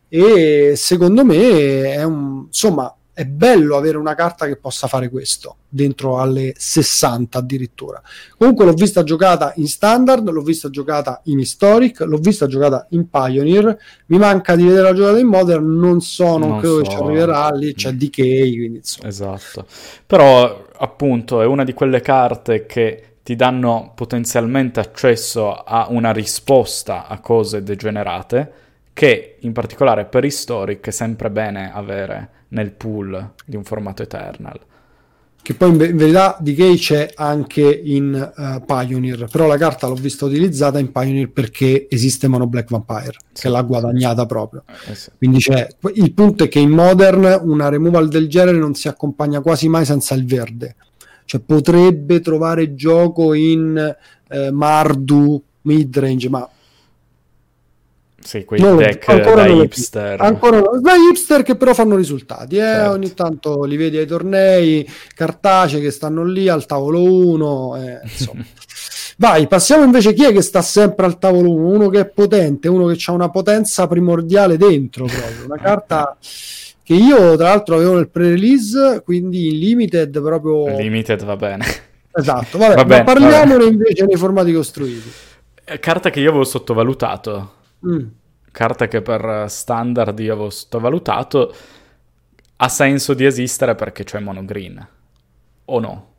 e 0.08 0.74
secondo 0.76 1.24
me 1.24 1.92
è 1.92 2.04
un 2.04 2.44
insomma 2.46 2.94
è 3.14 3.26
bello 3.26 3.76
avere 3.76 3.98
una 3.98 4.14
carta 4.14 4.46
che 4.46 4.56
possa 4.56 4.86
fare 4.86 5.10
questo 5.10 5.56
dentro 5.68 6.18
alle 6.18 6.54
60 6.56 7.38
addirittura. 7.38 8.00
Comunque 8.38 8.64
l'ho 8.64 8.72
vista 8.72 9.02
giocata 9.02 9.52
in 9.56 9.68
standard, 9.68 10.28
l'ho 10.30 10.40
vista 10.40 10.70
giocata 10.70 11.20
in 11.24 11.38
historic, 11.38 12.00
l'ho 12.00 12.16
vista 12.16 12.46
giocata 12.46 12.86
in 12.90 13.08
pioneer. 13.10 13.76
Mi 14.06 14.18
manca 14.18 14.56
di 14.56 14.64
vedere 14.64 14.82
la 14.82 14.94
giocata 14.94 15.18
in 15.18 15.26
modern, 15.26 15.78
non 15.78 16.00
so, 16.00 16.38
non, 16.38 16.48
non 16.48 16.58
credo 16.60 16.76
so. 16.76 16.82
che 16.82 16.88
ci 16.88 16.96
arriverà 16.96 17.50
lì, 17.50 17.74
c'è 17.74 17.92
decay, 17.92 18.56
quindi 18.56 18.78
insomma. 18.78 19.08
Esatto. 19.08 19.66
Però 20.06 20.68
appunto 20.78 21.42
è 21.42 21.46
una 21.46 21.64
di 21.64 21.74
quelle 21.74 22.00
carte 22.00 22.64
che 22.64 23.16
ti 23.22 23.36
danno 23.36 23.92
potenzialmente 23.94 24.80
accesso 24.80 25.52
a 25.52 25.86
una 25.90 26.12
risposta 26.12 27.06
a 27.06 27.20
cose 27.20 27.62
degenerate 27.62 28.52
che 28.92 29.36
in 29.40 29.52
particolare 29.52 30.06
per 30.06 30.24
historic 30.24 30.86
è 30.86 30.90
sempre 30.90 31.30
bene 31.30 31.70
avere 31.72 32.28
nel 32.52 32.72
pool 32.72 33.32
di 33.44 33.56
un 33.56 33.64
formato 33.64 34.02
Eternal. 34.02 34.58
Che 35.42 35.54
poi 35.54 35.70
in, 35.70 35.80
in 35.80 35.96
verità 35.96 36.36
Decay 36.38 36.76
c'è 36.76 37.10
anche 37.16 37.68
in 37.68 38.32
uh, 38.36 38.64
Pioneer, 38.64 39.28
però 39.28 39.48
la 39.48 39.56
carta 39.56 39.88
l'ho 39.88 39.94
vista 39.94 40.24
utilizzata 40.24 40.78
in 40.78 40.92
Pioneer 40.92 41.30
perché 41.30 41.88
esiste 41.90 42.28
Mono 42.28 42.46
Black 42.46 42.70
Vampire, 42.70 43.16
sì. 43.32 43.42
che 43.42 43.48
l'ha 43.48 43.62
guadagnata 43.62 44.24
proprio. 44.24 44.62
Eh, 44.86 44.94
sì. 44.94 45.10
Quindi 45.18 45.38
c'è, 45.40 45.66
il 45.94 46.12
punto 46.12 46.44
è 46.44 46.48
che 46.48 46.60
in 46.60 46.70
Modern 46.70 47.40
una 47.42 47.68
removal 47.68 48.08
del 48.08 48.28
genere 48.28 48.56
non 48.56 48.74
si 48.74 48.86
accompagna 48.86 49.40
quasi 49.40 49.68
mai 49.68 49.84
senza 49.84 50.14
il 50.14 50.26
verde. 50.26 50.76
Cioè 51.24 51.40
potrebbe 51.40 52.20
trovare 52.20 52.74
gioco 52.74 53.34
in 53.34 53.96
eh, 54.28 54.50
Mardu, 54.52 55.42
midrange, 55.62 56.28
ma 56.28 56.48
sì, 58.22 58.44
quei 58.44 58.60
no, 58.60 58.76
deck 58.76 59.34
da 59.34 59.46
hipster. 59.46 60.20
Ancora. 60.20 60.60
Da 60.60 60.94
hipster 60.94 61.42
che 61.42 61.56
però 61.56 61.74
fanno 61.74 61.96
risultati. 61.96 62.56
Eh? 62.56 62.60
Certo. 62.60 62.90
Ogni 62.90 63.14
tanto 63.14 63.64
li 63.64 63.76
vedi 63.76 63.96
ai 63.96 64.06
tornei, 64.06 64.88
cartacei 65.14 65.80
che 65.80 65.90
stanno 65.90 66.24
lì 66.24 66.48
al 66.48 66.66
tavolo 66.66 67.02
1. 67.02 67.76
Eh, 67.76 68.00
insomma. 68.08 68.44
Vai, 69.16 69.46
passiamo 69.46 69.84
invece 69.84 70.14
chi 70.14 70.24
è 70.24 70.32
che 70.32 70.42
sta 70.42 70.62
sempre 70.62 71.06
al 71.06 71.18
tavolo 71.18 71.52
1? 71.52 71.68
Uno 71.68 71.88
che 71.88 72.00
è 72.00 72.06
potente, 72.06 72.68
uno 72.68 72.86
che 72.86 72.98
ha 73.06 73.12
una 73.12 73.28
potenza 73.30 73.86
primordiale 73.86 74.56
dentro 74.56 75.04
proprio. 75.04 75.44
Una 75.44 75.58
carta 75.62 76.16
che 76.82 76.94
io 76.94 77.36
tra 77.36 77.48
l'altro 77.48 77.76
avevo 77.76 77.96
nel 77.96 78.08
pre-release, 78.08 79.02
quindi 79.04 79.48
in 79.52 79.58
limited 79.58 80.20
proprio... 80.20 80.76
Limited 80.76 81.24
va 81.24 81.36
bene. 81.36 81.64
Esatto, 82.12 82.58
vabbè, 82.58 82.74
va 82.76 82.84
bene, 82.84 83.04
ma 83.04 83.12
parliamone 83.12 83.64
invece 83.64 84.04
nei 84.04 84.16
formati 84.16 84.52
costruiti. 84.52 85.10
Carta 85.78 86.10
che 86.10 86.20
io 86.20 86.28
avevo 86.28 86.44
sottovalutato 86.44 87.60
Mm. 87.86 88.06
Carta 88.50 88.86
che 88.86 89.02
per 89.02 89.46
standard 89.48 90.18
io 90.18 90.32
avevo 90.32 90.50
sottovalutato. 90.50 91.54
Ha 92.56 92.68
senso 92.68 93.14
di 93.14 93.24
esistere 93.24 93.74
perché 93.74 94.04
c'è 94.04 94.20
mono 94.20 94.44
green. 94.44 94.86
O 95.64 95.80
no? 95.80 96.12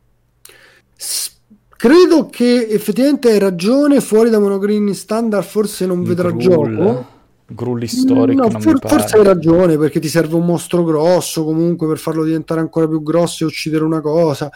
S- 0.95 1.31
credo 1.69 2.27
che 2.29 2.67
effettivamente 2.69 3.29
hai 3.29 3.39
ragione. 3.39 4.01
Fuori 4.01 4.29
da 4.29 4.39
mono 4.39 4.57
green 4.57 4.93
standard 4.93 5.45
forse 5.45 5.85
non 5.85 6.03
vedrà 6.03 6.31
Grull. 6.31 6.75
gioco. 6.75 7.07
Grulli 7.45 7.87
storico. 7.87 8.47
No, 8.47 8.59
for- 8.59 8.79
forse 8.81 9.17
hai 9.17 9.23
ragione 9.23 9.77
perché 9.77 9.99
ti 9.99 10.07
serve 10.07 10.35
un 10.35 10.45
mostro 10.45 10.83
grosso 10.83 11.43
comunque 11.43 11.87
per 11.87 11.97
farlo 11.97 12.23
diventare 12.23 12.61
ancora 12.61 12.87
più 12.87 13.03
grosso 13.03 13.43
e 13.43 13.47
uccidere 13.47 13.83
una 13.83 14.01
cosa. 14.01 14.49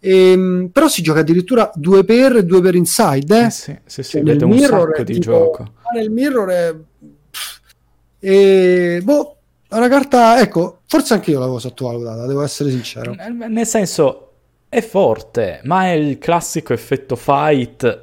Ehm, 0.00 0.68
però 0.72 0.88
si 0.88 1.02
gioca 1.02 1.20
addirittura 1.20 1.70
2 1.74 2.04
per 2.04 2.36
e 2.36 2.44
2 2.44 2.60
per 2.60 2.74
inside. 2.74 3.38
Eh? 3.38 3.44
Eh 3.44 3.50
sì, 3.50 3.78
sì, 3.84 4.02
sì, 4.02 4.10
cioè, 4.10 4.22
vede 4.22 4.44
un 4.44 4.58
sacco 4.58 5.02
di 5.02 5.12
tipo, 5.14 5.20
gioco. 5.20 5.72
Nel 5.94 6.10
mirror 6.10 6.48
è. 6.48 6.74
E, 8.18 9.00
boh, 9.02 9.36
è 9.68 9.76
una 9.76 9.88
carta. 9.88 10.40
Ecco, 10.40 10.80
forse 10.86 11.14
anche 11.14 11.30
io 11.30 11.38
l'avevo 11.38 11.58
sottovalutata, 11.60 12.26
devo 12.26 12.42
essere 12.42 12.70
sincero. 12.70 13.14
Nel 13.48 13.66
senso, 13.66 14.30
è 14.68 14.80
forte, 14.80 15.60
ma 15.64 15.84
è 15.86 15.92
il 15.92 16.18
classico 16.18 16.72
effetto 16.72 17.14
fight 17.14 18.00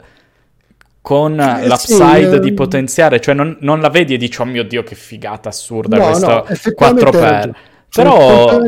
con 1.01 1.39
eh, 1.39 1.67
l'upside 1.67 2.33
sì, 2.33 2.39
di 2.39 2.49
ehm, 2.49 2.55
potenziare, 2.55 3.19
cioè 3.19 3.33
non, 3.33 3.57
non, 3.61 3.79
la 3.79 3.89
vedi 3.89 4.13
e 4.13 4.17
dici 4.17 4.41
oh 4.41 4.45
mio 4.45 4.63
dio 4.63 4.83
che 4.83 4.95
figata 4.95 5.49
assurda 5.49 5.97
no, 5.97 6.05
questo 6.05 6.27
no, 6.27 6.45
4 6.75 7.09
per 7.11 7.55
però 7.91 8.61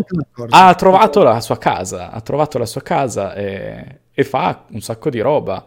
ha 0.49 0.73
trovato 0.73 1.23
la 1.23 1.39
sua 1.41 1.57
casa, 1.57 2.11
ha 2.11 2.21
trovato 2.21 2.57
la 2.57 2.65
sua 2.65 2.81
casa 2.81 3.33
e, 3.33 3.99
e, 4.11 4.23
fa 4.23 4.65
un 4.69 4.81
sacco 4.81 5.09
di 5.09 5.19
roba. 5.19 5.63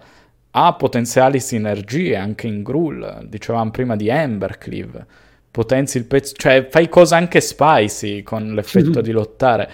Ha 0.56 0.72
potenziali 0.74 1.40
sinergie 1.40 2.16
anche 2.16 2.46
in 2.46 2.62
Gruul, 2.62 3.26
dicevamo 3.28 3.70
prima 3.70 3.96
di 3.96 4.08
Embercleave. 4.08 5.06
Potenzi 5.50 5.98
il 5.98 6.04
pezzo, 6.04 6.34
cioè 6.36 6.68
fai 6.68 6.88
cose 6.88 7.14
anche 7.14 7.40
spicy 7.40 8.22
con 8.22 8.54
l'effetto 8.54 9.00
di 9.00 9.12
lottare. 9.12 9.70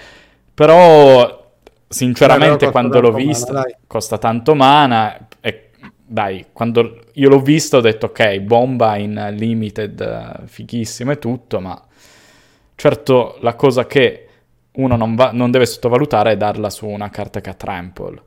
Però 0.52 1.52
sinceramente 1.88 2.64
dai, 2.64 2.70
quando 2.70 3.00
l'ho 3.00 3.12
vista 3.12 3.52
mana, 3.52 3.66
costa 3.86 4.18
tanto 4.18 4.54
mana 4.54 5.28
e 5.40 5.69
dai, 6.12 6.46
quando 6.52 7.02
io 7.12 7.28
l'ho 7.28 7.40
visto 7.40 7.76
ho 7.76 7.80
detto 7.80 8.06
ok, 8.06 8.40
bomba 8.40 8.96
in 8.96 9.32
limited, 9.36 10.44
fighissimo 10.44 11.12
e 11.12 11.18
tutto, 11.20 11.60
ma 11.60 11.80
certo 12.74 13.38
la 13.42 13.54
cosa 13.54 13.86
che 13.86 14.26
uno 14.72 14.96
non, 14.96 15.14
va, 15.14 15.30
non 15.32 15.52
deve 15.52 15.66
sottovalutare 15.66 16.32
è 16.32 16.36
darla 16.36 16.68
su 16.68 16.88
una 16.88 17.10
carta 17.10 17.40
che 17.40 17.50
ha 17.50 17.54
trample, 17.54 18.20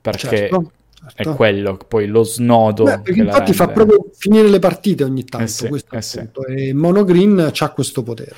perché 0.00 0.48
certo, 0.48 0.72
certo. 0.98 1.30
è 1.30 1.36
quello 1.36 1.76
poi 1.76 2.08
lo 2.08 2.24
snodo. 2.24 2.82
Beh, 2.82 3.12
infatti 3.12 3.52
fa 3.52 3.68
proprio 3.68 4.10
finire 4.12 4.48
le 4.48 4.58
partite 4.58 5.04
ogni 5.04 5.24
tanto, 5.24 5.44
eh 5.44 5.48
sì, 5.48 5.68
questo 5.68 5.94
eh 5.94 6.02
sì. 6.02 6.28
e 6.48 6.74
Mono 6.74 7.04
Green 7.04 7.52
ha 7.56 7.70
questo 7.70 8.02
potere. 8.02 8.34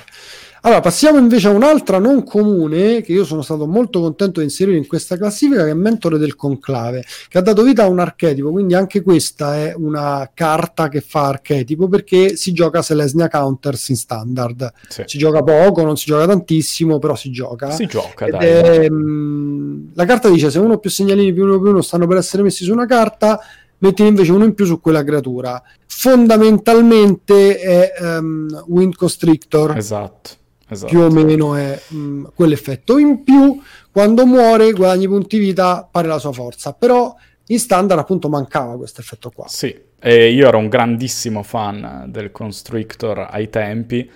Allora, 0.67 0.81
passiamo 0.81 1.17
invece 1.17 1.47
a 1.47 1.51
un'altra 1.51 1.97
non 1.97 2.25
comune 2.25 3.01
che 3.01 3.13
io 3.13 3.23
sono 3.23 3.41
stato 3.41 3.65
molto 3.67 4.01
contento 4.01 4.41
di 4.41 4.47
inserire 4.47 4.75
in 4.75 4.85
questa 4.85 5.15
classifica, 5.15 5.63
che 5.63 5.69
è 5.69 5.73
Mentore 5.73 6.17
del 6.17 6.35
Conclave, 6.35 7.05
che 7.29 7.37
ha 7.37 7.41
dato 7.41 7.63
vita 7.63 7.83
a 7.83 7.87
un 7.87 7.99
archetipo, 7.99 8.51
quindi 8.51 8.73
anche 8.73 9.01
questa 9.01 9.55
è 9.55 9.73
una 9.77 10.29
carta 10.33 10.89
che 10.89 10.99
fa 10.99 11.27
archetipo 11.27 11.87
perché 11.87 12.35
si 12.35 12.51
gioca 12.51 12.81
Selesnia 12.81 13.29
Counters 13.29 13.87
in 13.87 13.95
standard. 13.95 14.73
Sì. 14.89 15.03
Si 15.05 15.17
gioca 15.17 15.41
poco, 15.41 15.83
non 15.83 15.95
si 15.95 16.07
gioca 16.07 16.27
tantissimo, 16.27 16.99
però 16.99 17.15
si 17.15 17.31
gioca. 17.31 17.71
Si 17.71 17.85
gioca, 17.85 18.25
Ed 18.25 18.31
dai. 18.33 18.45
È, 18.45 18.89
mh, 18.89 19.91
la 19.93 20.03
carta 20.03 20.27
dice 20.27 20.51
se 20.51 20.59
uno 20.59 20.73
o 20.73 20.79
più 20.79 20.89
segnalini 20.89 21.31
più 21.31 21.43
uno 21.45 21.61
più 21.61 21.69
uno 21.69 21.81
stanno 21.81 22.07
per 22.07 22.17
essere 22.17 22.43
messi 22.43 22.65
su 22.65 22.73
una 22.73 22.85
carta, 22.85 23.39
mettine 23.77 24.09
invece 24.09 24.33
uno 24.33 24.43
in 24.43 24.53
più 24.53 24.65
su 24.65 24.81
quella 24.81 25.05
creatura. 25.05 25.63
Fondamentalmente 25.85 27.57
è 27.57 27.93
um, 28.01 28.65
Wind 28.67 28.95
Constrictor. 28.95 29.77
Esatto 29.77 30.45
Esatto. 30.69 30.91
Più 30.91 30.99
o 30.99 31.09
meno 31.09 31.55
è 31.55 31.79
mh, 31.87 31.97
mm, 31.97 32.25
quell'effetto. 32.35 32.97
In 32.97 33.23
più, 33.23 33.59
quando 33.91 34.25
muore, 34.25 34.71
guadagni 34.73 35.07
punti 35.07 35.37
vita, 35.37 35.87
pare 35.89 36.07
la 36.07 36.19
sua 36.19 36.33
forza. 36.33 36.73
Però 36.73 37.15
in 37.47 37.59
standard 37.59 37.99
appunto 37.99 38.29
mancava 38.29 38.75
questo 38.75 39.01
effetto 39.01 39.31
qua. 39.33 39.47
Sì, 39.47 39.75
E 39.99 40.31
io 40.31 40.47
ero 40.47 40.57
un 40.57 40.67
grandissimo 40.67 41.43
fan 41.43 42.05
del 42.09 42.31
Constrictor 42.31 43.27
ai 43.29 43.49
tempi. 43.49 44.09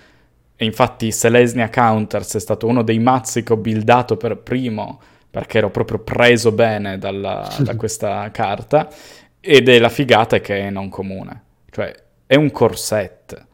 E 0.56 0.66
infatti 0.66 1.12
Selesnia 1.12 1.70
Counters 1.70 2.36
è 2.36 2.40
stato 2.40 2.68
uno 2.68 2.84
dei 2.84 3.00
mazzi 3.00 3.42
che 3.42 3.54
ho 3.54 3.58
buildato 3.58 4.16
per 4.16 4.38
primo 4.38 5.02
perché 5.32 5.60
ero 5.60 5.72
proprio 5.72 6.00
preso 6.00 6.52
bene 6.52 6.98
dalla, 6.98 7.50
da 7.60 7.76
questa 7.76 8.30
carta. 8.32 8.90
Ed 9.40 9.70
è 9.70 9.80
la 9.80 9.90
figata 9.90 10.40
che 10.40 10.60
è 10.60 10.70
non 10.70 10.90
comune. 10.90 11.44
Cioè, 11.72 11.96
è 12.28 12.36
un 12.36 12.52
corset. 12.52 13.48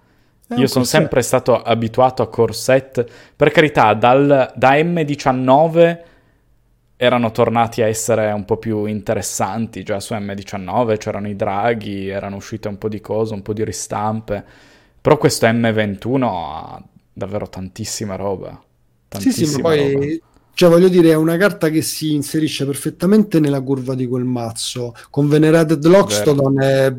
Io 0.49 0.67
sono 0.67 0.83
corset. 0.83 0.86
sempre 0.86 1.21
stato 1.21 1.62
abituato 1.62 2.21
a 2.21 2.29
corset. 2.29 3.05
Per 3.36 3.51
carità, 3.51 3.93
dal, 3.93 4.53
da 4.55 4.71
M19 4.73 5.99
erano 6.95 7.31
tornati 7.31 7.81
a 7.81 7.88
essere 7.88 8.31
un 8.31 8.45
po' 8.45 8.57
più 8.57 8.86
interessanti. 8.86 9.83
Già 9.83 9.99
su 9.99 10.13
M19 10.13 10.97
c'erano 10.97 11.27
i 11.27 11.36
draghi, 11.36 12.07
erano 12.07 12.38
uscite 12.38 12.67
un 12.67 12.77
po' 12.77 12.88
di 12.88 13.01
cose, 13.01 13.33
un 13.33 13.41
po' 13.41 13.53
di 13.53 13.63
ristampe. 13.63 14.43
Però 15.01 15.17
questo 15.17 15.47
M21 15.47 16.23
ha 16.23 16.83
davvero 17.12 17.49
tantissima 17.49 18.15
roba. 18.15 18.62
Tantissima 19.10 19.47
sì, 19.47 19.53
sì, 19.53 19.62
ma 19.62 19.69
poi 19.69 19.93
roba. 19.93 20.05
Cioè, 20.57 20.69
voglio 20.69 20.88
dire, 20.88 21.12
è 21.12 21.15
una 21.15 21.38
carta 21.38 21.69
che 21.69 21.83
si 21.83 22.15
inserisce 22.15 22.65
perfettamente 22.65 23.39
nella 23.39 23.62
curva 23.62 23.93
di 23.93 24.07
quel 24.07 24.23
mazzo. 24.23 24.95
Con 25.12 25.27
Venerated 25.27 25.86
Lockstone 25.86 26.65
è 26.65 26.93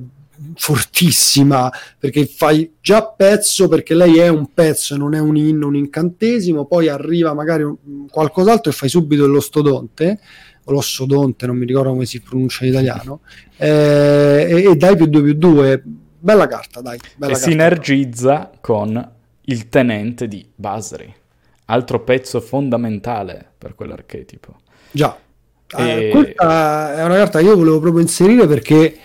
fortissima 0.55 1.71
perché 1.99 2.27
fai 2.27 2.75
già 2.81 3.05
pezzo 3.05 3.69
perché 3.69 3.95
lei 3.95 4.19
è 4.19 4.29
un 4.29 4.53
pezzo 4.53 4.95
e 4.95 4.99
non 4.99 5.15
è 5.15 5.19
un 5.19 5.37
inno, 5.37 5.67
un 5.67 5.77
incantesimo. 5.77 6.67
Poi 6.67 6.89
arriva 6.89 7.35
magari 7.35 7.63
un, 7.63 8.07
qualcos'altro 8.11 8.71
e 8.71 8.75
fai 8.75 8.89
subito 8.89 9.27
l'ostodonte 9.27 10.21
o 10.65 10.73
l'ossodonte, 10.73 11.47
non 11.47 11.57
mi 11.57 11.65
ricordo 11.65 11.91
come 11.91 12.07
si 12.07 12.21
pronuncia 12.21 12.65
in 12.65 12.73
italiano. 12.73 13.21
Eh, 13.57 14.47
e, 14.49 14.71
e, 14.71 14.77
dai 14.77 14.97
più 14.97 15.07
2 15.07 15.23
più 15.23 15.35
2. 15.35 15.83
Bella 16.21 16.47
carta, 16.47 16.81
dai. 16.81 16.99
Bella 17.17 17.33
e 17.33 17.35
carta. 17.35 17.51
sinergizza 17.51 18.51
con 18.61 19.13
il 19.43 19.69
tenente 19.69 20.29
di 20.29 20.47
Basri 20.55 21.15
altro 21.71 22.01
pezzo 22.03 22.41
fondamentale 22.41 23.53
per 23.57 23.75
quell'archetipo. 23.75 24.61
Già, 24.91 25.17
e... 25.77 26.09
eh, 26.09 26.11
questa 26.11 26.97
è 26.97 27.05
una 27.05 27.17
carta 27.17 27.39
che 27.39 27.45
io 27.45 27.57
volevo 27.57 27.81
proprio 27.81 28.03
inserire 28.03 28.47
perché, 28.47 28.97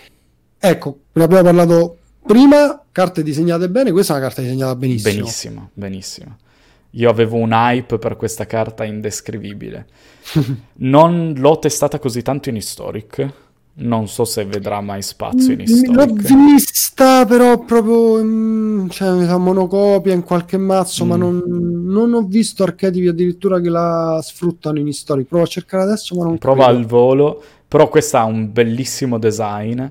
ecco, 0.65 0.99
ne 1.11 1.23
abbiamo 1.23 1.43
parlato 1.43 1.97
prima, 2.25 2.81
carte 2.89 3.21
disegnate 3.21 3.69
bene, 3.69 3.91
questa 3.91 4.13
è 4.13 4.17
una 4.17 4.25
carta 4.25 4.41
disegnata 4.41 4.75
benissimo. 4.75 5.13
Benissimo, 5.13 5.69
benissimo. 5.73 6.37
Io 6.91 7.09
avevo 7.09 7.37
un 7.37 7.51
hype 7.51 7.97
per 7.97 8.15
questa 8.15 8.45
carta 8.45 8.85
indescrivibile. 8.85 9.87
non 10.77 11.33
l'ho 11.35 11.59
testata 11.59 11.99
così 11.99 12.21
tanto 12.21 12.47
in 12.47 12.55
Historic, 12.55 13.29
non 13.75 14.07
so 14.07 14.23
se 14.23 14.45
vedrà 14.45 14.79
mai 14.79 15.01
spazio 15.01 15.51
in 15.51 15.61
Historic. 15.61 16.29
L'ho 16.29 16.45
vista 16.45 17.25
però 17.25 17.59
proprio 17.59 18.19
in, 18.19 18.87
cioè, 18.89 19.37
monocopia 19.37 20.13
in 20.13 20.23
qualche 20.23 20.57
mazzo, 20.57 21.03
mm. 21.03 21.09
ma 21.09 21.15
non, 21.17 21.43
non, 21.45 22.13
ho 22.13 22.21
visto 22.21 22.63
archetipi 22.63 23.07
addirittura 23.07 23.59
che 23.59 23.69
la 23.69 24.21
sfruttano 24.23 24.79
in 24.79 24.87
Historic. 24.87 25.27
Provo 25.27 25.43
a 25.43 25.47
cercare 25.47 25.83
adesso, 25.83 26.15
ma 26.15 26.23
non 26.23 26.37
Prova 26.37 26.65
credo. 26.65 26.79
al 26.79 26.85
volo, 26.85 27.43
però 27.67 27.89
questa 27.89 28.21
ha 28.21 28.25
un 28.25 28.49
bellissimo 28.53 29.17
design. 29.17 29.83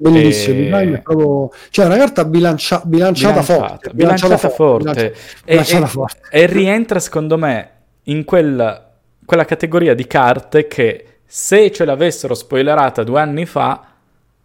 Bellissimo, 0.00 0.58
e... 0.58 0.62
design 0.62 0.94
è 0.94 1.00
proprio... 1.00 1.50
Cioè 1.70 1.86
una 1.86 1.96
carta 1.96 2.24
bilancia... 2.24 2.80
bilanciata, 2.84 3.40
bilanciata, 3.40 3.42
forte. 3.42 3.90
Bilanciata, 3.92 4.26
bilanciata 4.26 4.54
forte. 4.54 4.82
Bilanciata, 4.84 5.14
e, 5.44 5.52
bilanciata 5.52 5.84
e, 5.84 5.88
forte. 5.88 6.20
E, 6.30 6.46
rientra 6.46 6.98
secondo 6.98 7.36
me 7.38 7.70
in 8.04 8.24
quel, 8.24 8.86
quella 9.24 9.44
categoria 9.44 9.94
di 9.94 10.06
carte 10.06 10.66
che 10.66 11.04
se 11.24 11.70
ce 11.70 11.84
l'avessero 11.84 12.34
spoilerata 12.34 13.04
due 13.04 13.20
anni 13.20 13.46
fa, 13.46 13.84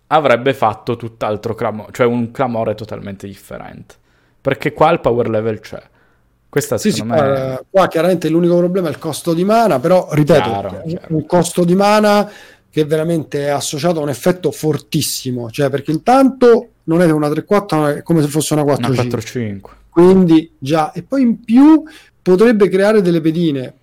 avrebbe 0.08 0.54
fatto 0.54 0.96
tutt'altro 0.96 1.56
clamore, 1.56 1.92
cioè 1.92 2.06
un 2.06 2.32
clamore 2.32 2.76
totalmente 2.76 3.26
differente. 3.26 3.96
Perché 4.40 4.74
qua 4.74 4.92
il 4.92 5.00
power 5.00 5.30
level 5.30 5.60
c'è. 5.60 5.82
Questa 6.48 6.78
sì, 6.78 6.92
secondo 6.92 7.16
sì, 7.16 7.22
me... 7.22 7.60
Qua, 7.70 7.88
chiaramente 7.88 8.30
l'unico 8.30 8.58
problema 8.58 8.88
è 8.88 8.92
il 8.92 9.00
costo 9.00 9.34
di 9.34 9.44
mana, 9.44 9.80
però 9.80 10.08
ripeto, 10.12 10.42
chiaro, 10.42 10.82
chiaro. 10.86 11.08
un 11.10 11.26
costo 11.26 11.66
di 11.66 11.76
mana 11.76 12.30
che 12.76 12.84
veramente 12.84 13.46
è 13.46 13.50
associato 13.52 14.00
a 14.00 14.04
un 14.04 14.10
effetto 14.10 14.52
fortissimo, 14.52 15.50
cioè 15.50 15.70
perché 15.70 15.92
intanto 15.92 16.72
non 16.84 17.02
è 17.02 17.10
una 17.10 17.30
3-4, 17.30 18.00
è 18.00 18.04
come 18.04 18.22
se 18.22 18.28
fosse 18.28 18.54
una 18.54 18.64
4-5. 18.64 19.60
Quindi 19.90 20.52
già, 20.60 20.92
e 20.92 21.02
poi 21.02 21.22
in 21.22 21.40
più 21.40 21.84
potrebbe 22.22 22.68
creare 22.68 23.02
delle 23.02 23.22
pedine 23.22 23.74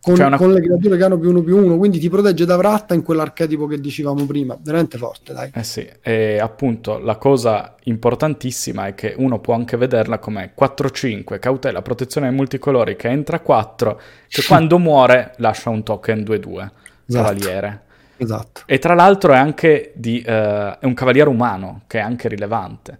con, 0.00 0.16
cioè 0.16 0.24
una... 0.24 0.38
con, 0.38 0.54
le 0.54 0.62
creature 0.62 0.96
che 0.96 1.04
hanno 1.04 1.18
più 1.18 1.28
uno 1.28 1.42
più 1.42 1.58
uno, 1.58 1.76
quindi 1.76 1.98
ti 1.98 2.08
protegge 2.08 2.46
da 2.46 2.56
Vratta 2.56 2.94
in 2.94 3.02
quell'archetipo 3.02 3.66
che 3.66 3.78
dicevamo 3.78 4.24
prima, 4.24 4.56
veramente 4.58 4.96
forte, 4.96 5.34
dai. 5.34 5.50
Eh 5.52 5.64
sì, 5.64 5.86
e 6.00 6.38
appunto 6.38 6.96
la 6.96 7.16
cosa 7.16 7.74
importantissima 7.82 8.86
è 8.86 8.94
che 8.94 9.16
uno 9.18 9.38
può 9.38 9.52
anche 9.52 9.76
vederla 9.76 10.18
come 10.18 10.54
4-5, 10.58 11.38
cautela, 11.38 11.82
protezione 11.82 12.28
ai 12.28 12.32
multicolori 12.32 12.96
che 12.96 13.08
entra 13.08 13.40
4, 13.40 14.00
che 14.28 14.42
quando 14.48 14.78
muore 14.78 15.34
lascia 15.36 15.68
un 15.68 15.82
token 15.82 16.20
2-2, 16.20 16.30
esatto. 16.54 16.70
cavaliere. 17.06 17.82
Esatto. 18.18 18.62
E 18.66 18.78
tra 18.78 18.94
l'altro 18.94 19.32
è 19.32 19.36
anche 19.36 19.92
di, 19.94 20.22
uh, 20.26 20.30
è 20.30 20.78
un 20.82 20.94
cavaliere 20.94 21.28
umano, 21.28 21.82
che 21.86 21.98
è 21.98 22.02
anche 22.02 22.28
rilevante. 22.28 22.98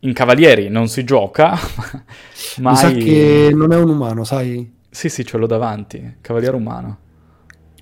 In 0.00 0.12
cavalieri 0.12 0.68
non 0.68 0.88
si 0.88 1.04
gioca, 1.04 1.58
ma... 2.58 2.70
Mi 2.70 2.76
sa 2.76 2.90
che 2.90 3.50
non 3.52 3.72
è 3.72 3.76
un 3.76 3.88
umano, 3.88 4.24
sai? 4.24 4.70
Sì, 4.90 5.08
sì, 5.08 5.24
ce 5.24 5.38
l'ho 5.38 5.46
davanti. 5.46 6.16
Cavaliere 6.20 6.56
umano. 6.56 6.98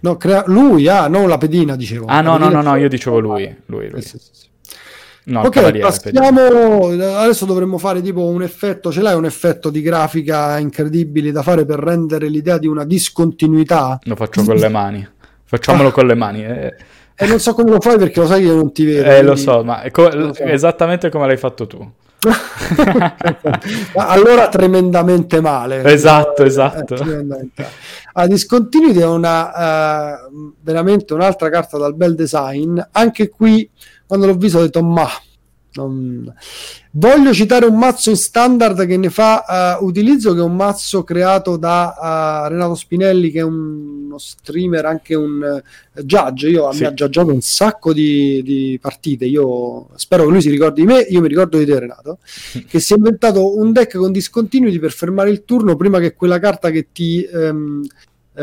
No, 0.01 0.17
crea- 0.17 0.45
lui, 0.47 0.87
ah, 0.89 1.09
non 1.09 1.29
la 1.29 1.39
pedina, 1.39 1.77
dicevo. 1.77 2.07
Ah, 2.07 2.21
no, 2.21 2.37
no, 2.37 2.49
no, 2.49 2.63
no, 2.63 2.77
io 2.77 2.89
dicevo 2.89 3.19
lui. 3.19 3.57
Lui, 3.67 3.89
lui. 3.89 4.03
Sì, 4.03 4.19
sì, 4.19 4.31
sì. 4.33 4.47
No, 5.27 5.41
ok, 5.41 5.79
passiamo. 5.79 6.87
Adesso 6.87 7.47
dovremmo 7.47 7.79
fare 7.79 8.01
tipo 8.01 8.23
un 8.27 8.43
effetto. 8.43 8.93
Ce 8.93 9.03
l'hai 9.03 9.17
un 9.17 9.25
effetto 9.25 9.71
di 9.71 9.83
grafica 9.83 10.59
incredibile 10.59 11.33
da 11.33 11.43
fare 11.43 11.65
per 11.65 11.81
rendere 11.81 12.29
l'idea 12.29 12.59
di 12.59 12.69
una 12.69 12.85
discontinuità? 12.85 13.99
Lo 14.05 14.15
faccio 14.15 14.45
con 14.45 14.55
le 14.55 14.69
mani. 14.69 15.09
Facciamolo 15.47 15.89
ah. 15.89 15.93
con 15.93 16.07
le 16.07 16.15
mani. 16.15 16.45
Eh. 16.45 16.75
E 17.15 17.27
non 17.27 17.41
so 17.41 17.55
come 17.55 17.71
lo 17.71 17.81
fai 17.81 17.97
perché 17.97 18.21
lo 18.21 18.27
sai 18.27 18.43
che 18.45 18.53
non 18.53 18.73
ti 18.73 18.85
vedo. 18.85 19.01
Eh, 19.01 19.05
quindi... 19.05 19.27
lo 19.27 19.37
so, 19.37 19.65
ma 19.65 19.81
è 19.81 19.91
co- 19.91 20.35
so. 20.35 20.43
esattamente 20.43 21.09
come 21.09 21.27
l'hai 21.27 21.39
fatto 21.39 21.67
tu. 21.67 21.91
allora 23.95 24.49
tremendamente 24.49 25.41
male. 25.41 25.83
Esatto, 25.85 26.43
eh, 26.43 26.47
esatto. 26.47 26.95
Eh, 26.95 27.67
a 28.15 28.27
Discontinuity 28.27 29.01
è 29.01 29.07
una, 29.07 30.25
uh, 30.27 30.53
veramente 30.61 31.15
un'altra 31.15 31.49
carta 31.49 31.79
dal 31.79 31.95
bel 31.95 32.15
design. 32.15 32.79
Anche 32.93 33.29
qui, 33.29 33.69
quando 34.07 34.27
l'ho 34.27 34.35
visto, 34.35 34.59
ho 34.59 34.63
detto, 34.63 34.83
ma 34.83 35.09
non... 35.77 36.35
Voglio 36.93 37.35
citare 37.35 37.67
un 37.67 37.77
mazzo 37.77 38.11
in 38.11 38.17
standard 38.17 38.87
che 38.87 38.97
ne 38.97 39.11
fa 39.11 39.79
uh, 39.79 39.85
utilizzo, 39.85 40.33
che 40.33 40.41
è 40.41 40.43
un 40.43 40.57
mazzo 40.57 41.05
creato 41.05 41.57
da 41.57 42.45
uh, 42.47 42.49
Renato 42.49 42.75
Spinelli, 42.75 43.31
che 43.31 43.41
è 43.41 43.43
un, 43.43 44.05
uno 44.07 44.19
streamer, 44.19 44.87
anche 44.87 45.15
un 45.15 45.63
uh, 45.63 46.01
judge. 46.03 46.49
Io 46.49 46.73
sì. 46.73 46.81
mi 46.81 46.87
ha 46.87 46.95
giaggiato 46.95 47.33
un 47.33 47.43
sacco 47.43 47.93
di, 47.93 48.43
di, 48.43 48.79
partite. 48.81 49.27
Io 49.27 49.89
spero 49.97 50.25
che 50.25 50.31
lui 50.31 50.41
si 50.41 50.51
ricordi 50.51 50.81
di 50.81 50.87
me. 50.87 51.01
Io 51.01 51.21
mi 51.21 51.29
ricordo 51.29 51.59
di 51.59 51.67
te, 51.67 51.79
Renato. 51.79 52.19
che 52.67 52.81
si 52.81 52.95
è 52.95 52.97
inventato 52.97 53.57
un 53.59 53.73
deck 53.73 53.97
con 53.99 54.13
discontinuity 54.13 54.79
per 54.79 54.93
fermare 54.93 55.31
il 55.31 55.45
turno 55.45 55.77
prima 55.77 55.99
che 56.01 56.15
quella 56.15 56.39
carta 56.39 56.71
che 56.71 56.89
ti 56.93 57.27
um, 57.31 57.87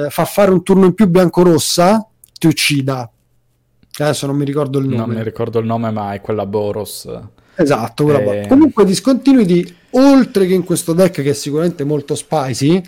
fa 0.09 0.25
fare 0.25 0.51
un 0.51 0.63
turno 0.63 0.85
in 0.85 0.93
più 0.93 1.07
bianco-rossa 1.07 2.07
ti 2.39 2.47
uccida 2.47 3.12
adesso 3.97 4.25
non 4.25 4.35
mi 4.35 4.45
ricordo 4.45 4.79
il 4.79 4.87
nome. 4.87 5.05
Non 5.05 5.15
mi 5.15 5.23
ricordo 5.23 5.59
il 5.59 5.65
nome, 5.65 5.91
ma 5.91 6.13
è 6.13 6.21
quella 6.21 6.45
Boros. 6.45 7.09
Esatto, 7.55 8.03
quella 8.03 8.19
e... 8.19 8.47
comunque 8.47 8.85
discontinuity, 8.85 9.75
oltre 9.91 10.47
che 10.47 10.53
in 10.53 10.63
questo 10.63 10.93
deck 10.93 11.21
che 11.21 11.29
è 11.29 11.33
sicuramente 11.33 11.83
molto 11.83 12.15
spicy, 12.15 12.81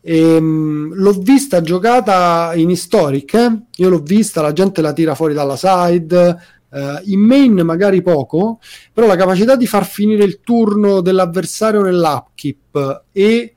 ehm, 0.00 0.94
l'ho 0.94 1.12
vista 1.12 1.60
giocata 1.60 2.52
in 2.54 2.70
historic, 2.70 3.34
eh? 3.34 3.60
io 3.76 3.88
l'ho 3.88 4.00
vista, 4.00 4.40
la 4.40 4.52
gente 4.52 4.80
la 4.80 4.94
tira 4.94 5.14
fuori 5.14 5.34
dalla 5.34 5.56
side, 5.56 6.38
eh, 6.72 7.00
in 7.04 7.20
main 7.20 7.54
magari 7.60 8.00
poco, 8.00 8.58
però 8.92 9.06
la 9.06 9.16
capacità 9.16 9.56
di 9.56 9.66
far 9.66 9.84
finire 9.84 10.24
il 10.24 10.40
turno 10.40 11.00
dell'avversario 11.00 11.82
nell'upkeep 11.82 13.04
e 13.12 13.55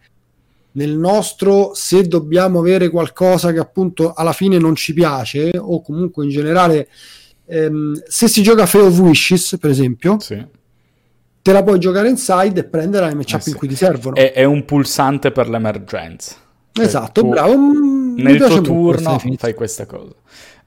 nel 0.74 0.96
nostro, 0.98 1.72
se 1.74 2.08
dobbiamo 2.08 2.60
avere 2.60 2.90
qualcosa 2.90 3.52
che 3.52 3.60
appunto 3.60 4.14
alla 4.14 4.34
fine 4.34 4.58
non 4.58 4.76
ci 4.76 4.94
piace, 4.94 5.52
o 5.58 5.82
comunque 5.82 6.24
in 6.24 6.30
generale, 6.30 6.88
ehm, 7.46 8.02
se 8.08 8.28
si 8.28 8.44
gioca 8.44 8.66
Fate 8.66 8.86
of 8.86 9.00
Wishes, 9.00 9.58
per 9.60 9.72
esempio, 9.72 10.20
sì. 10.20 10.46
te 11.42 11.52
la 11.52 11.64
puoi 11.64 11.80
giocare 11.80 12.10
inside 12.10 12.60
e 12.60 12.64
prendere 12.66 13.08
le 13.08 13.16
matchup 13.16 13.40
eh 13.40 13.44
sì. 13.44 13.50
in 13.50 13.56
cui 13.56 13.68
ti 13.68 13.76
servono. 13.76 14.16
È, 14.16 14.32
è, 14.32 14.44
un 14.44 14.66
pulsante 14.66 15.32
per 15.32 15.50
l'emergenza. 15.50 16.36
Cioè, 16.72 16.86
esatto, 16.86 17.22
tu, 17.22 17.30
bravo. 17.30 17.58
Mm, 17.58 18.18
nel 18.18 18.38
tuo 18.38 18.62
turno 18.62 19.20
fai 19.38 19.54
questa 19.54 19.86
cosa. 19.86 20.14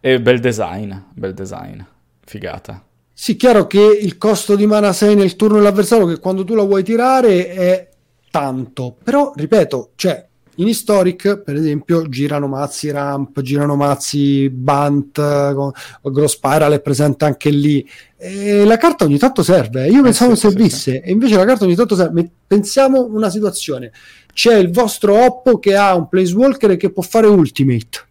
E 0.01 0.21
bel 0.21 0.41
design, 0.41 0.93
bel 1.15 1.33
design, 1.33 1.81
figata. 2.25 2.83
Sì, 3.15 3.37
chiaro 3.37 3.69
che 3.69 3.81
il 3.81 4.19
costo 4.19 4.57
di 4.57 4.67
mana 4.67 4.93
6 4.93 5.15
nel 5.15 5.37
turno 5.37 5.59
dell'avversario, 5.59 6.07
che 6.07 6.19
quando 6.19 6.43
tu 6.43 6.55
la 6.57 6.65
vuoi 6.65 6.83
tirare 6.83 7.53
è 7.53 7.92
tanto, 8.33 8.97
però 9.05 9.31
ripeto, 9.37 9.91
cioè 9.95 10.27
In 10.57 10.69
Historic, 10.69 11.39
per 11.39 11.55
esempio, 11.55 12.07
girano 12.09 12.47
mazzi 12.47 12.91
ramp, 12.91 13.41
girano 13.41 13.75
mazzi 13.75 14.53
con, 14.65 15.73
Gross 16.03 16.35
Spiral 16.35 16.73
è 16.73 16.81
presente 16.81 17.25
anche 17.25 17.49
lì. 17.49 17.89
E 18.19 18.65
la 18.65 18.77
carta 18.77 19.05
ogni 19.05 19.17
tanto 19.17 19.43
serve. 19.43 19.89
Io 19.89 20.03
pensavo 20.03 20.35
sì, 20.35 20.45
non 20.45 20.53
servisse, 20.53 20.91
sì, 20.93 21.01
e 21.01 21.11
invece 21.11 21.37
la 21.37 21.47
carta 21.47 21.65
ogni 21.65 21.75
tanto 21.75 21.95
serve. 21.95 22.31
Pensiamo 22.47 23.03
una 23.05 23.31
situazione: 23.31 23.93
c'è 24.35 24.55
il 24.57 24.71
vostro 24.71 25.25
Oppo 25.25 25.59
che 25.59 25.75
ha 25.75 25.95
un 25.95 26.09
Planeswalker 26.09 26.77
che 26.77 26.93
può 26.93 27.03
fare 27.03 27.29
Ultimate, 27.29 28.07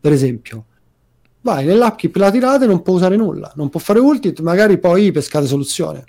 per 0.00 0.12
esempio. 0.12 0.64
Vai 1.42 1.64
nell'upkeep, 1.64 2.16
la 2.16 2.32
tirate, 2.32 2.66
non 2.66 2.82
può 2.82 2.94
usare 2.94 3.14
nulla, 3.14 3.52
non 3.54 3.68
può 3.68 3.78
fare 3.78 4.00
Ultimate, 4.00 4.42
magari 4.42 4.78
poi 4.78 5.12
pescate 5.12 5.46
soluzione. 5.46 6.04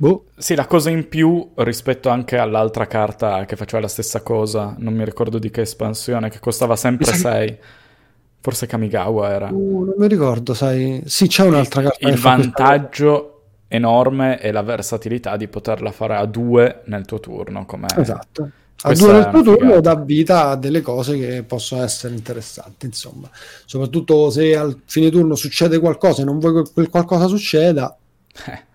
Boh. 0.00 0.24
Sì, 0.34 0.54
la 0.54 0.66
cosa 0.66 0.88
in 0.88 1.10
più 1.10 1.50
rispetto 1.56 2.08
anche 2.08 2.38
all'altra 2.38 2.86
carta 2.86 3.44
che 3.44 3.54
faceva 3.54 3.82
la 3.82 3.88
stessa 3.88 4.22
cosa, 4.22 4.74
non 4.78 4.94
mi 4.94 5.04
ricordo 5.04 5.38
di 5.38 5.50
che 5.50 5.60
espansione, 5.60 6.30
che 6.30 6.38
costava 6.38 6.74
sempre 6.74 7.12
6. 7.12 7.58
Forse 8.40 8.66
Kamigawa 8.66 9.30
era. 9.30 9.48
Uh, 9.52 9.84
non 9.84 9.94
mi 9.98 10.08
ricordo, 10.08 10.54
sai. 10.54 11.02
Sì, 11.04 11.26
c'è 11.26 11.44
un'altra 11.44 11.82
carta. 11.82 12.08
Il 12.08 12.16
vantaggio 12.16 13.42
enorme 13.68 14.38
è 14.38 14.50
la 14.52 14.62
versatilità 14.62 15.36
di 15.36 15.48
poterla 15.48 15.92
fare 15.92 16.16
a 16.16 16.24
due 16.24 16.80
nel 16.86 17.04
tuo 17.04 17.20
turno. 17.20 17.66
Com'è. 17.66 17.98
Esatto. 17.98 18.50
A 18.84 18.94
due 18.94 19.12
nel 19.12 19.28
tuo 19.28 19.42
turno 19.42 19.80
dà 19.82 19.96
vita 19.96 20.48
a 20.48 20.56
delle 20.56 20.80
cose 20.80 21.18
che 21.18 21.42
possono 21.42 21.82
essere 21.82 22.14
interessanti, 22.14 22.86
insomma. 22.86 23.28
Soprattutto 23.66 24.30
se 24.30 24.56
al 24.56 24.80
fine 24.86 25.10
turno 25.10 25.34
succede 25.34 25.78
qualcosa 25.78 26.22
e 26.22 26.24
non 26.24 26.38
vuoi 26.38 26.64
che 26.64 26.70
quel 26.72 26.88
qualcosa 26.88 27.26
succeda. 27.26 27.94
Eh 28.46 28.68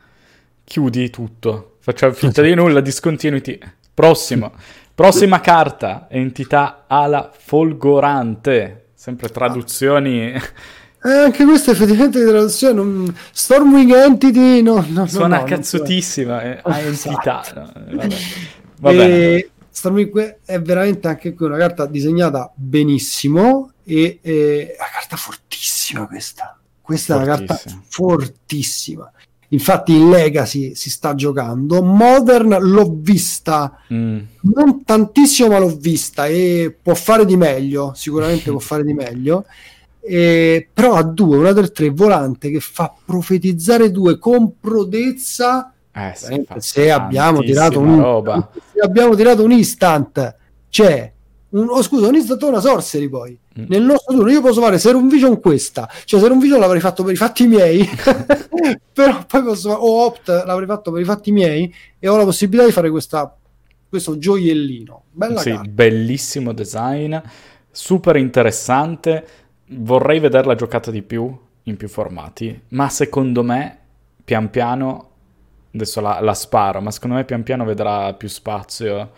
chiudi 0.66 1.10
tutto. 1.10 1.78
Facciamo 1.80 2.12
finta 2.14 2.42
di 2.42 2.54
nulla, 2.54 2.82
discontinuity. 2.82 3.58
Prossimo. 3.94 4.52
Prossima 4.94 5.40
carta, 5.40 6.08
entità 6.10 6.86
ala 6.88 7.32
folgorante. 7.34 8.88
Sempre 8.94 9.30
traduzioni... 9.30 10.34
Eh, 11.06 11.10
anche 11.10 11.44
questa 11.44 11.70
effettivamente 11.70 12.18
di 12.18 12.28
traduzione 12.28 12.74
non... 12.74 13.16
Stormwing 13.32 13.94
Entity 13.94 14.64
no, 14.64 14.84
no, 14.90 15.06
suona 15.06 15.42
no, 15.42 15.44
cazzutissima 15.44 16.42
eh, 16.42 16.60
a 16.64 16.80
entità 16.80 17.44
no, 17.54 17.72
vabbè. 17.86 18.16
Va 18.80 18.92
e... 18.92 19.52
Stormwing 19.70 20.40
è 20.46 20.60
veramente 20.60 21.08
anche 21.08 21.36
qui 21.36 21.46
una 21.46 21.58
carta 21.58 21.86
disegnata 21.86 22.52
benissimo 22.56 23.74
e, 23.84 24.18
e 24.20 24.76
una 24.80 24.90
carta 24.92 25.16
fortissima 25.16 26.08
questa 26.08 26.58
questa 26.82 27.14
fortissima. 27.14 27.36
è 27.36 27.38
una 27.38 27.56
carta 27.56 27.82
fortissima 27.88 29.12
Infatti 29.50 29.94
in 29.94 30.10
Legacy 30.10 30.74
si 30.76 30.90
sta 30.90 31.14
giocando, 31.14 31.84
Modern 31.84 32.58
l'ho 32.60 32.96
vista, 32.98 33.80
mm. 33.94 34.20
non 34.42 34.84
tantissimo 34.84 35.50
ma 35.50 35.60
l'ho 35.60 35.76
vista 35.76 36.26
e 36.26 36.76
può 36.82 36.96
fare 36.96 37.26
di 37.26 37.38
meglio, 37.38 37.92
sicuramente 37.96 38.50
può 38.50 38.60
fare 38.60 38.84
di 38.84 38.94
meglio, 38.94 39.46
e, 40.00 40.68
però 40.72 40.96
ha 40.96 41.04
due, 41.04 41.38
una 41.38 41.52
del 41.52 41.72
tre 41.72 41.90
volante 41.90 42.50
che 42.50 42.60
fa 42.60 42.94
profetizzare 43.06 43.92
due 43.92 44.18
con 44.18 44.60
prodezza, 44.60 45.74
eh, 45.92 46.14
se, 46.58 46.92
abbiamo 46.92 47.42
tirato 47.42 47.80
un, 47.80 48.48
se 48.74 48.80
abbiamo 48.80 49.16
tirato 49.16 49.44
un 49.44 49.52
instant, 49.52 50.36
c'è 50.70 51.14
un, 51.60 51.70
oh, 51.70 51.82
scusa, 51.82 52.08
un 52.08 52.16
instant 52.16 52.42
una 52.44 52.60
sorcery 52.60 53.08
poi. 53.08 53.38
Mm. 53.60 53.66
Nel 53.68 53.84
nostro 53.84 54.14
turno 54.14 54.30
io 54.30 54.42
posso 54.42 54.62
fare 54.62 54.78
Serum 54.78 55.10
Vision 55.10 55.40
questa, 55.40 55.90
cioè 56.06 56.20
Serum 56.20 56.40
Vision 56.40 56.60
l'avrei 56.60 56.82
fatto 56.82 57.04
per 57.04 57.14
i 57.14 57.18
fatti 57.18 57.48
miei, 57.48 57.88
però 58.94 59.26
poi 59.26 59.44
posso 59.44 59.70
fare, 59.70 59.82
o 59.82 60.06
Opt 60.06 60.28
l'avrei 60.46 60.68
fatto 60.68 60.92
per 60.92 61.02
i 61.02 61.06
fatti 61.06 61.32
miei 61.32 61.74
e 61.98 62.08
ho 62.08 62.18
la 62.18 62.24
possibilità 62.24 62.66
di 62.66 62.74
fare 62.74 62.90
questa, 62.90 63.36
questo 63.88 64.18
gioiellino. 64.18 65.04
Bella 65.12 65.40
sì, 65.40 65.52
carta. 65.52 65.70
bellissimo 65.70 66.54
design, 66.54 67.16
super 67.72 68.18
interessante. 68.18 69.28
Vorrei 69.68 70.20
vederla 70.20 70.56
giocata 70.56 70.92
di 70.92 71.02
più 71.02 71.36
in 71.64 71.78
più 71.78 71.88
formati, 71.88 72.62
ma 72.70 72.90
secondo 72.90 73.44
me 73.44 73.78
pian 74.24 74.50
piano 74.50 75.10
adesso 75.74 76.02
la, 76.02 76.20
la 76.22 76.34
sparo, 76.34 76.82
ma 76.82 76.92
secondo 76.92 77.16
me 77.16 77.26
pian 77.26 77.44
piano 77.44 77.66
vedrà 77.66 78.14
più 78.14 78.28
spazio 78.28 79.12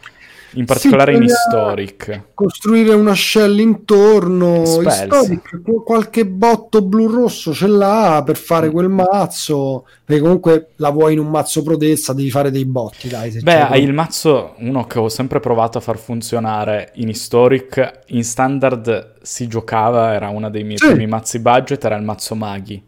in 0.53 0.65
particolare 0.65 1.13
in 1.15 1.23
Historic. 1.23 2.23
Costruire 2.33 2.93
una 2.93 3.13
shell 3.15 3.59
intorno. 3.59 4.61
Historic, 4.61 5.61
qualche 5.83 6.25
botto 6.25 6.81
blu-rosso 6.81 7.53
ce 7.53 7.67
l'ha 7.67 8.21
per 8.25 8.37
fare 8.37 8.69
quel 8.69 8.89
mazzo. 8.89 9.85
Perché 10.03 10.21
comunque 10.21 10.69
la 10.77 10.89
vuoi 10.89 11.13
in 11.13 11.19
un 11.19 11.27
mazzo 11.27 11.63
prodezza, 11.63 12.13
devi 12.13 12.29
fare 12.29 12.49
dei 12.49 12.65
botti. 12.65 13.09
Dai, 13.09 13.31
Beh, 13.41 13.61
hai 13.61 13.83
il 13.83 13.93
mazzo, 13.93 14.55
uno 14.59 14.85
che 14.85 14.99
ho 14.99 15.09
sempre 15.09 15.39
provato 15.39 15.77
a 15.77 15.81
far 15.81 15.97
funzionare 15.97 16.91
in 16.95 17.09
Historic. 17.09 18.03
In 18.07 18.23
standard 18.23 19.15
si 19.21 19.47
giocava, 19.47 20.13
era 20.13 20.29
uno 20.29 20.49
dei 20.49 20.63
miei 20.63 20.77
sì. 20.77 20.87
primi 20.87 21.07
mazzi 21.07 21.39
budget, 21.39 21.83
era 21.83 21.97
il 21.97 22.03
mazzo 22.03 22.35
Maghi 22.35 22.83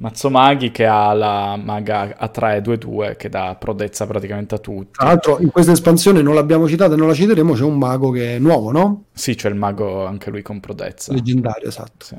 Mazzomaghi 0.00 0.70
che 0.70 0.86
ha 0.86 1.12
la 1.12 1.56
maga 1.56 2.16
A3-2-2 2.20 3.16
che 3.16 3.28
dà 3.28 3.56
prodezza 3.58 4.06
praticamente 4.06 4.54
a 4.54 4.58
tutti. 4.58 4.92
Tra 4.92 5.06
l'altro 5.06 5.38
in 5.40 5.50
questa 5.50 5.72
espansione 5.72 6.22
non 6.22 6.34
l'abbiamo 6.34 6.68
citata 6.68 6.94
e 6.94 6.96
non 6.96 7.08
la 7.08 7.14
citeremo, 7.14 7.54
c'è 7.54 7.64
un 7.64 7.78
mago 7.78 8.10
che 8.10 8.36
è 8.36 8.38
nuovo, 8.38 8.70
no? 8.70 9.04
Sì, 9.12 9.34
c'è 9.34 9.48
il 9.48 9.56
mago 9.56 10.06
anche 10.06 10.30
lui 10.30 10.42
con 10.42 10.60
prodezza. 10.60 11.12
Leggendario, 11.12 11.66
esatto. 11.66 12.04
Sì. 12.04 12.16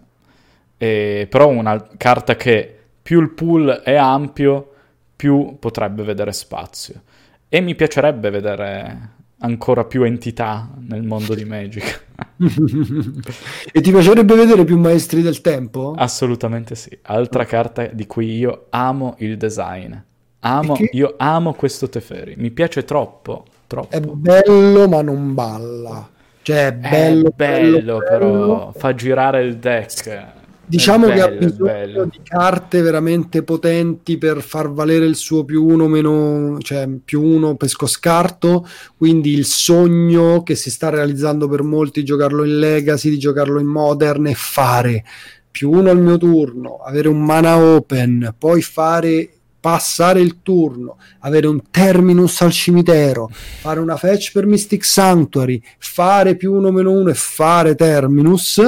E, 0.78 1.28
però 1.30 1.48
una 1.48 1.88
carta 1.96 2.36
che 2.36 2.76
più 3.02 3.22
il 3.22 3.30
pool 3.30 3.82
è 3.84 3.96
ampio, 3.96 4.74
più 5.16 5.56
potrebbe 5.58 6.04
vedere 6.04 6.34
spazio. 6.34 7.02
E 7.48 7.62
mi 7.62 7.76
piacerebbe 7.76 8.30
vedere 8.30 9.18
ancora 9.40 9.86
più 9.86 10.04
entità 10.04 10.70
nel 10.88 11.04
mondo 11.04 11.34
di 11.34 11.46
Magic. 11.46 12.08
e 13.72 13.82
ti 13.82 13.92
piacerebbe 13.92 14.36
vedere 14.36 14.64
più 14.64 14.78
maestri 14.78 15.22
del 15.22 15.42
tempo? 15.42 15.94
Assolutamente 15.98 16.76
sì. 16.76 16.98
Altra 17.04 17.46
carta 17.46 17.86
di 17.88 18.06
cui 18.08 18.38
io 18.38 18.68
amo 18.70 19.16
il 19.20 19.38
design. 19.38 19.96
Amo. 20.42 20.76
Io 20.92 21.16
amo 21.18 21.54
questo 21.54 21.90
Teferi. 21.90 22.36
Mi 22.38 22.52
piace 22.52 22.84
troppo, 22.84 23.46
troppo. 23.68 23.96
È 23.96 24.00
bello 24.00 24.88
ma 24.88 25.02
non 25.02 25.34
balla. 25.34 26.10
Cioè, 26.42 26.68
è 26.68 26.74
bello, 26.74 27.28
è 27.28 27.34
bello, 27.36 27.78
bello 27.78 27.98
però 28.00 28.72
fa 28.72 28.94
girare 28.96 29.44
il 29.44 29.58
deck. 29.58 30.38
Diciamo 30.70 31.08
bello, 31.08 31.16
che 31.16 31.22
ha 31.22 31.32
bisogno 31.32 32.06
di 32.06 32.20
carte 32.22 32.82
veramente 32.84 33.42
potenti 33.42 34.20
per 34.20 34.44
far 34.44 34.72
valere 34.72 35.06
il 35.06 35.16
suo 35.16 35.44
più 35.44 35.66
uno 35.66 35.88
meno, 35.88 36.60
cioè 36.60 36.88
più 37.04 37.24
uno 37.24 37.56
pesco 37.56 37.88
scarto. 37.88 38.68
Quindi 38.96 39.34
il 39.34 39.46
sogno 39.46 40.44
che 40.44 40.54
si 40.54 40.70
sta 40.70 40.90
realizzando 40.90 41.48
per 41.48 41.64
molti, 41.64 42.04
giocarlo 42.04 42.44
in 42.44 42.60
Legacy, 42.60 43.10
di 43.10 43.18
giocarlo 43.18 43.60
in 43.60 43.66
Modern 43.66 44.28
e 44.28 44.36
fare 44.36 45.04
più 45.50 45.72
uno 45.72 45.90
al 45.90 46.00
mio 46.00 46.18
turno, 46.18 46.78
avere 46.86 47.08
un 47.08 47.26
mana 47.26 47.58
open, 47.58 48.36
poi 48.38 48.62
fare 48.62 49.32
passare 49.60 50.22
il 50.22 50.38
turno, 50.44 50.98
avere 51.22 51.48
un 51.48 51.64
terminus 51.72 52.42
al 52.42 52.52
cimitero, 52.52 53.28
fare 53.32 53.80
una 53.80 53.98
fetch 53.98 54.32
per 54.32 54.46
Mystic 54.46 54.86
Sanctuary, 54.86 55.62
fare 55.80 56.36
più 56.36 56.54
uno 56.54 56.72
meno 56.72 56.92
uno 56.92 57.10
e 57.10 57.16
fare 57.16 57.74
terminus 57.74 58.62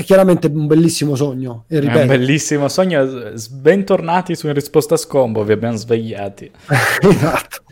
è 0.00 0.04
chiaramente 0.04 0.46
un 0.46 0.66
bellissimo 0.66 1.14
sogno. 1.14 1.64
E 1.68 1.78
ripeto. 1.78 1.98
È 1.98 2.02
un 2.02 2.08
bellissimo 2.08 2.68
sogno. 2.68 3.32
Bentornati 3.50 4.34
su 4.34 4.46
In 4.46 4.54
risposta 4.54 4.94
a 4.94 4.98
scombo, 4.98 5.44
vi 5.44 5.52
abbiamo 5.52 5.76
svegliati. 5.76 6.50
esatto. 7.02 7.62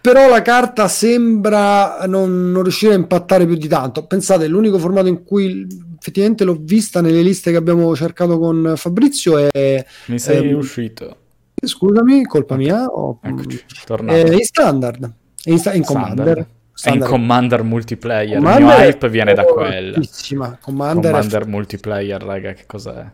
Però 0.00 0.28
la 0.28 0.42
carta 0.42 0.88
sembra 0.88 2.04
non, 2.06 2.50
non, 2.50 2.62
riuscire 2.62 2.92
a 2.94 2.96
impattare 2.96 3.46
più 3.46 3.56
di 3.56 3.68
tanto. 3.68 4.06
Pensate, 4.06 4.48
l'unico 4.48 4.78
formato 4.78 5.06
in 5.06 5.22
cui 5.22 5.66
effettivamente 5.98 6.44
l'ho 6.44 6.58
vista 6.60 7.00
nelle 7.00 7.22
liste 7.22 7.52
che 7.52 7.56
abbiamo 7.56 7.94
cercato 7.94 8.38
con 8.38 8.74
Fabrizio 8.76 9.36
è... 9.38 9.84
Mi 10.06 10.18
sei 10.18 10.50
ehm, 10.50 10.56
uscito. 10.56 11.16
Scusami, 11.62 12.24
colpa 12.24 12.56
mia. 12.56 12.84
O, 12.84 13.20
Eccoci, 13.22 13.64
È 14.06 14.32
in 14.32 14.44
standard. 14.44 15.12
È 15.42 15.50
in, 15.50 15.60
in 15.74 15.84
Commander. 15.84 16.46
È 16.80 16.90
in 16.90 17.00
Commander 17.00 17.62
multiplayer. 17.62 18.36
Commander 18.36 18.60
il 18.60 18.66
mio 18.66 18.86
hype 18.86 19.08
viene 19.08 19.34
da 19.34 19.44
quello. 19.44 20.00
Commander, 20.60 21.10
Commander 21.10 21.42
è... 21.42 21.46
multiplayer, 21.46 22.22
raga, 22.22 22.52
che 22.52 22.66
cos'è? 22.66 23.04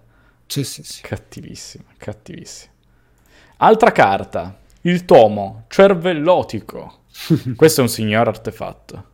Sì, 0.46 0.64
sì, 0.64 0.83
sì. 0.83 1.00
Cattivissimo, 1.03 1.85
cattivissimo. 1.96 2.72
Altra 3.59 3.92
carta. 3.92 4.59
Il 4.83 5.05
tomo 5.07 5.64
cervellotico. 5.68 7.00
questo 7.57 7.81
è 7.81 7.83
un 7.83 7.88
signor 7.88 8.29
artefatto. 8.29 9.05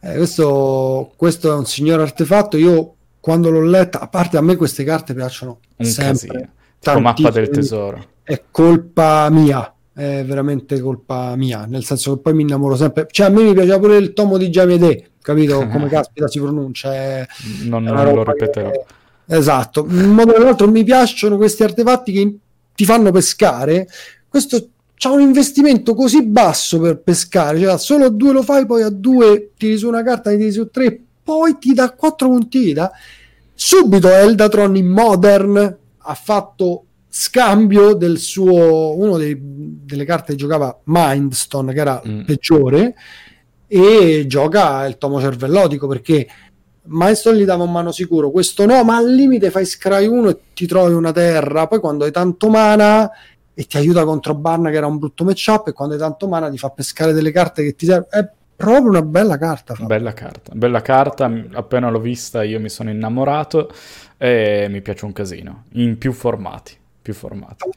Eh, 0.00 0.14
questo, 0.16 1.12
questo, 1.16 1.52
è 1.52 1.54
un 1.54 1.64
signor 1.64 2.00
artefatto. 2.00 2.58
Io 2.58 2.94
quando 3.20 3.50
l'ho 3.50 3.62
letta, 3.62 4.00
a 4.00 4.08
parte 4.08 4.36
a 4.36 4.42
me 4.42 4.56
queste 4.56 4.84
carte 4.84 5.14
piacciono 5.14 5.60
un 5.76 5.86
sempre. 5.86 6.12
Casino. 6.12 6.50
Tipo 6.78 7.00
mappa 7.00 7.30
del 7.30 7.48
tesoro. 7.48 8.04
È 8.22 8.42
colpa 8.50 9.28
mia 9.30 9.72
è 9.96 10.22
veramente 10.26 10.78
colpa 10.78 11.34
mia, 11.36 11.64
nel 11.64 11.82
senso 11.82 12.16
che 12.16 12.20
poi 12.20 12.34
mi 12.34 12.42
innamoro 12.42 12.76
sempre. 12.76 13.06
Cioè, 13.10 13.28
a 13.28 13.30
me 13.30 13.44
mi 13.44 13.54
piaceva 13.54 13.78
pure 13.78 13.96
il 13.96 14.12
tomo 14.12 14.36
di 14.36 14.50
Jamie 14.50 15.12
capito 15.22 15.66
come 15.72 15.88
caspita 15.88 16.28
si 16.28 16.38
pronuncia? 16.38 16.94
È, 16.94 17.26
non, 17.62 17.82
non 17.82 18.14
lo 18.14 18.22
ripeterò. 18.22 18.70
Che... 18.70 18.84
Esatto, 19.28 19.86
in 19.88 20.10
modo 20.10 20.34
o 20.34 20.38
nell'altro 20.38 20.70
mi 20.70 20.84
piacciono 20.84 21.38
questi 21.38 21.62
artefatti 21.62 22.12
che 22.12 22.36
ti 22.74 22.84
fanno 22.84 23.10
pescare. 23.10 23.88
Questo 24.28 24.68
c'ha 24.94 25.10
un 25.10 25.22
investimento 25.22 25.94
così 25.94 26.22
basso 26.22 26.78
per 26.78 26.98
pescare, 26.98 27.58
cioè 27.58 27.78
solo 27.78 28.04
a 28.04 28.10
due 28.10 28.32
lo 28.32 28.42
fai, 28.42 28.66
poi 28.66 28.82
a 28.82 28.90
due 28.90 29.52
tiri 29.56 29.78
su 29.78 29.88
una 29.88 30.02
carta, 30.02 30.28
ne 30.28 30.36
tiri 30.36 30.52
su 30.52 30.68
tre, 30.68 31.00
poi 31.22 31.56
ti 31.58 31.72
dà 31.72 31.90
quattro 31.92 32.28
punti, 32.28 32.74
da 32.74 32.92
subito 33.54 34.08
Eldatron 34.10 34.76
in 34.76 34.88
Modern 34.88 35.78
ha 35.96 36.14
fatto 36.14 36.85
scambio 37.18 37.94
del 37.94 38.18
suo 38.18 38.94
uno 38.94 39.16
dei, 39.16 39.34
delle 39.40 40.04
carte 40.04 40.32
che 40.32 40.38
giocava 40.38 40.78
Mindstone 40.84 41.72
che 41.72 41.80
era 41.80 42.02
mm. 42.06 42.24
peggiore 42.24 42.94
e 43.66 44.26
gioca 44.28 44.84
il 44.84 44.98
tomo 44.98 45.18
cervellotico 45.18 45.88
perché 45.88 46.26
Mindstone 46.82 47.38
gli 47.38 47.44
dava 47.44 47.64
un 47.64 47.72
mano 47.72 47.90
sicuro 47.90 48.30
questo 48.30 48.66
no 48.66 48.84
ma 48.84 48.96
al 48.96 49.10
limite 49.10 49.50
fai 49.50 49.64
scry 49.64 50.06
1 50.06 50.28
e 50.28 50.38
ti 50.52 50.66
trovi 50.66 50.92
una 50.92 51.10
terra 51.10 51.66
poi 51.66 51.80
quando 51.80 52.04
hai 52.04 52.12
tanto 52.12 52.50
mana 52.50 53.10
e 53.54 53.64
ti 53.64 53.78
aiuta 53.78 54.04
contro 54.04 54.34
Barna 54.34 54.68
che 54.68 54.76
era 54.76 54.86
un 54.86 54.98
brutto 54.98 55.24
matchup 55.24 55.68
e 55.68 55.72
quando 55.72 55.94
hai 55.94 56.00
tanto 56.00 56.28
mana 56.28 56.50
ti 56.50 56.58
fa 56.58 56.68
pescare 56.68 57.14
delle 57.14 57.32
carte 57.32 57.62
che 57.62 57.74
ti 57.74 57.86
servono 57.86 58.10
è 58.10 58.28
proprio 58.54 58.88
una 58.90 59.02
bella 59.02 59.38
carta 59.38 59.72
Fabio. 59.72 59.86
bella 59.86 60.12
carta 60.12 60.52
bella 60.54 60.82
carta 60.82 61.32
appena 61.52 61.88
l'ho 61.88 62.00
vista 62.00 62.42
io 62.42 62.60
mi 62.60 62.68
sono 62.68 62.90
innamorato 62.90 63.72
e 64.18 64.66
mi 64.68 64.82
piace 64.82 65.06
un 65.06 65.12
casino 65.12 65.64
in 65.72 65.96
più 65.96 66.12
formati 66.12 66.84
più 67.06 67.14
formati. 67.14 67.70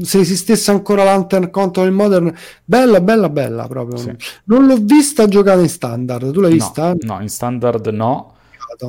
Se 0.00 0.18
esistesse 0.18 0.72
ancora 0.72 1.04
Lantern 1.04 1.50
contro 1.50 1.84
il 1.84 1.92
Modern, 1.92 2.34
bella, 2.64 3.00
bella, 3.00 3.28
bella 3.28 3.68
proprio. 3.68 3.96
Sì. 3.96 4.12
Non 4.46 4.66
l'ho 4.66 4.76
vista 4.80 5.28
giocare 5.28 5.60
in 5.60 5.68
standard, 5.68 6.32
tu 6.32 6.40
l'hai 6.40 6.50
no, 6.50 6.56
vista? 6.56 6.92
No, 6.98 7.20
in 7.20 7.28
standard 7.28 7.86
no, 7.86 8.34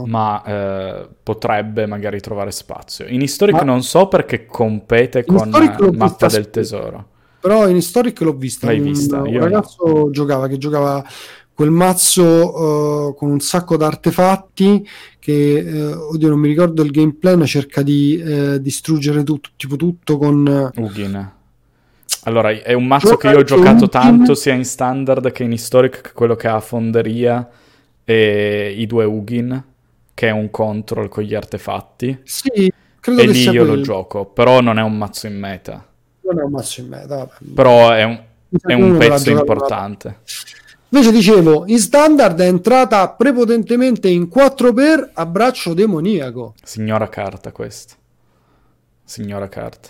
ma 0.05 0.43
eh, 0.43 1.07
potrebbe 1.21 1.85
magari 1.85 2.19
trovare 2.21 2.49
spazio. 2.49 3.05
In 3.05 3.21
Historic 3.21 3.57
ma... 3.57 3.61
non 3.61 3.83
so 3.83 4.07
perché 4.07 4.47
compete 4.47 5.23
con 5.25 5.51
Mappa 5.93 6.25
del 6.25 6.49
Tesoro. 6.49 7.09
Però 7.39 7.67
in 7.67 7.75
Historic 7.75 8.19
l'ho 8.21 8.33
vista. 8.33 8.65
L'hai 8.65 8.79
vista? 8.79 9.21
Un, 9.21 9.27
un 9.27 9.39
ragazzo 9.39 9.85
no. 9.85 10.09
giocava 10.09 10.47
che 10.47 10.57
giocava 10.57 11.05
quel 11.53 11.69
mazzo 11.69 12.23
uh, 12.23 13.15
con 13.15 13.29
un 13.29 13.39
sacco 13.39 13.77
di 13.77 13.83
artefatti 13.83 14.87
che, 15.19 15.63
uh, 15.65 16.13
oddio 16.13 16.29
non 16.29 16.39
mi 16.39 16.47
ricordo 16.47 16.81
il 16.83 16.91
game 16.91 17.13
plan, 17.13 17.45
cerca 17.45 17.81
di 17.81 18.21
uh, 18.23 18.57
distruggere 18.57 19.23
tutto, 19.23 19.49
tipo 19.55 19.75
tutto 19.75 20.17
con... 20.17 20.71
Ugin. 20.75 21.31
Allora, 22.25 22.49
è 22.49 22.73
un 22.73 22.87
mazzo 22.87 23.17
che 23.17 23.27
io 23.27 23.39
ho 23.39 23.43
giocato 23.43 23.89
tanto 23.89 24.33
sia 24.33 24.53
in 24.53 24.63
standard 24.63 25.31
che 25.31 25.43
in 25.43 25.51
historic, 25.51 26.01
che 26.01 26.11
quello 26.13 26.35
che 26.35 26.47
ha 26.47 26.59
fonderia 26.61 27.49
e 28.05 28.73
i 28.77 28.85
due 28.85 29.03
Ugin, 29.05 29.63
che 30.13 30.27
è 30.27 30.31
un 30.31 30.49
control 30.49 31.09
con 31.09 31.23
gli 31.23 31.35
artefatti. 31.35 32.19
Sì, 32.23 32.71
credo 32.99 33.21
e 33.21 33.27
lì 33.27 33.49
io 33.49 33.65
lo 33.65 33.81
gioco, 33.81 34.25
però 34.25 34.61
non 34.61 34.79
è 34.79 34.81
un 34.81 34.97
mazzo 34.97 35.27
in 35.27 35.37
meta. 35.37 35.85
Non 36.21 36.39
è 36.39 36.43
un 36.43 36.51
mazzo 36.51 36.79
in 36.79 36.87
meta, 36.87 37.17
vabbè. 37.17 37.33
Però 37.53 37.91
è 37.91 38.03
un, 38.03 38.23
è 38.61 38.73
un 38.73 38.97
pezzo 38.97 39.29
importante. 39.29 40.19
Invece 40.93 41.11
dicevo, 41.11 41.63
in 41.65 41.79
standard 41.79 42.39
è 42.39 42.45
entrata 42.45 43.09
prepotentemente 43.09 44.09
in 44.09 44.29
4x 44.31 45.09
a 45.13 45.25
braccio 45.25 45.73
demoniaco. 45.73 46.53
Signora 46.61 47.09
carta 47.09 47.51
questa. 47.51 47.95
Signora 49.03 49.49
carta. 49.49 49.89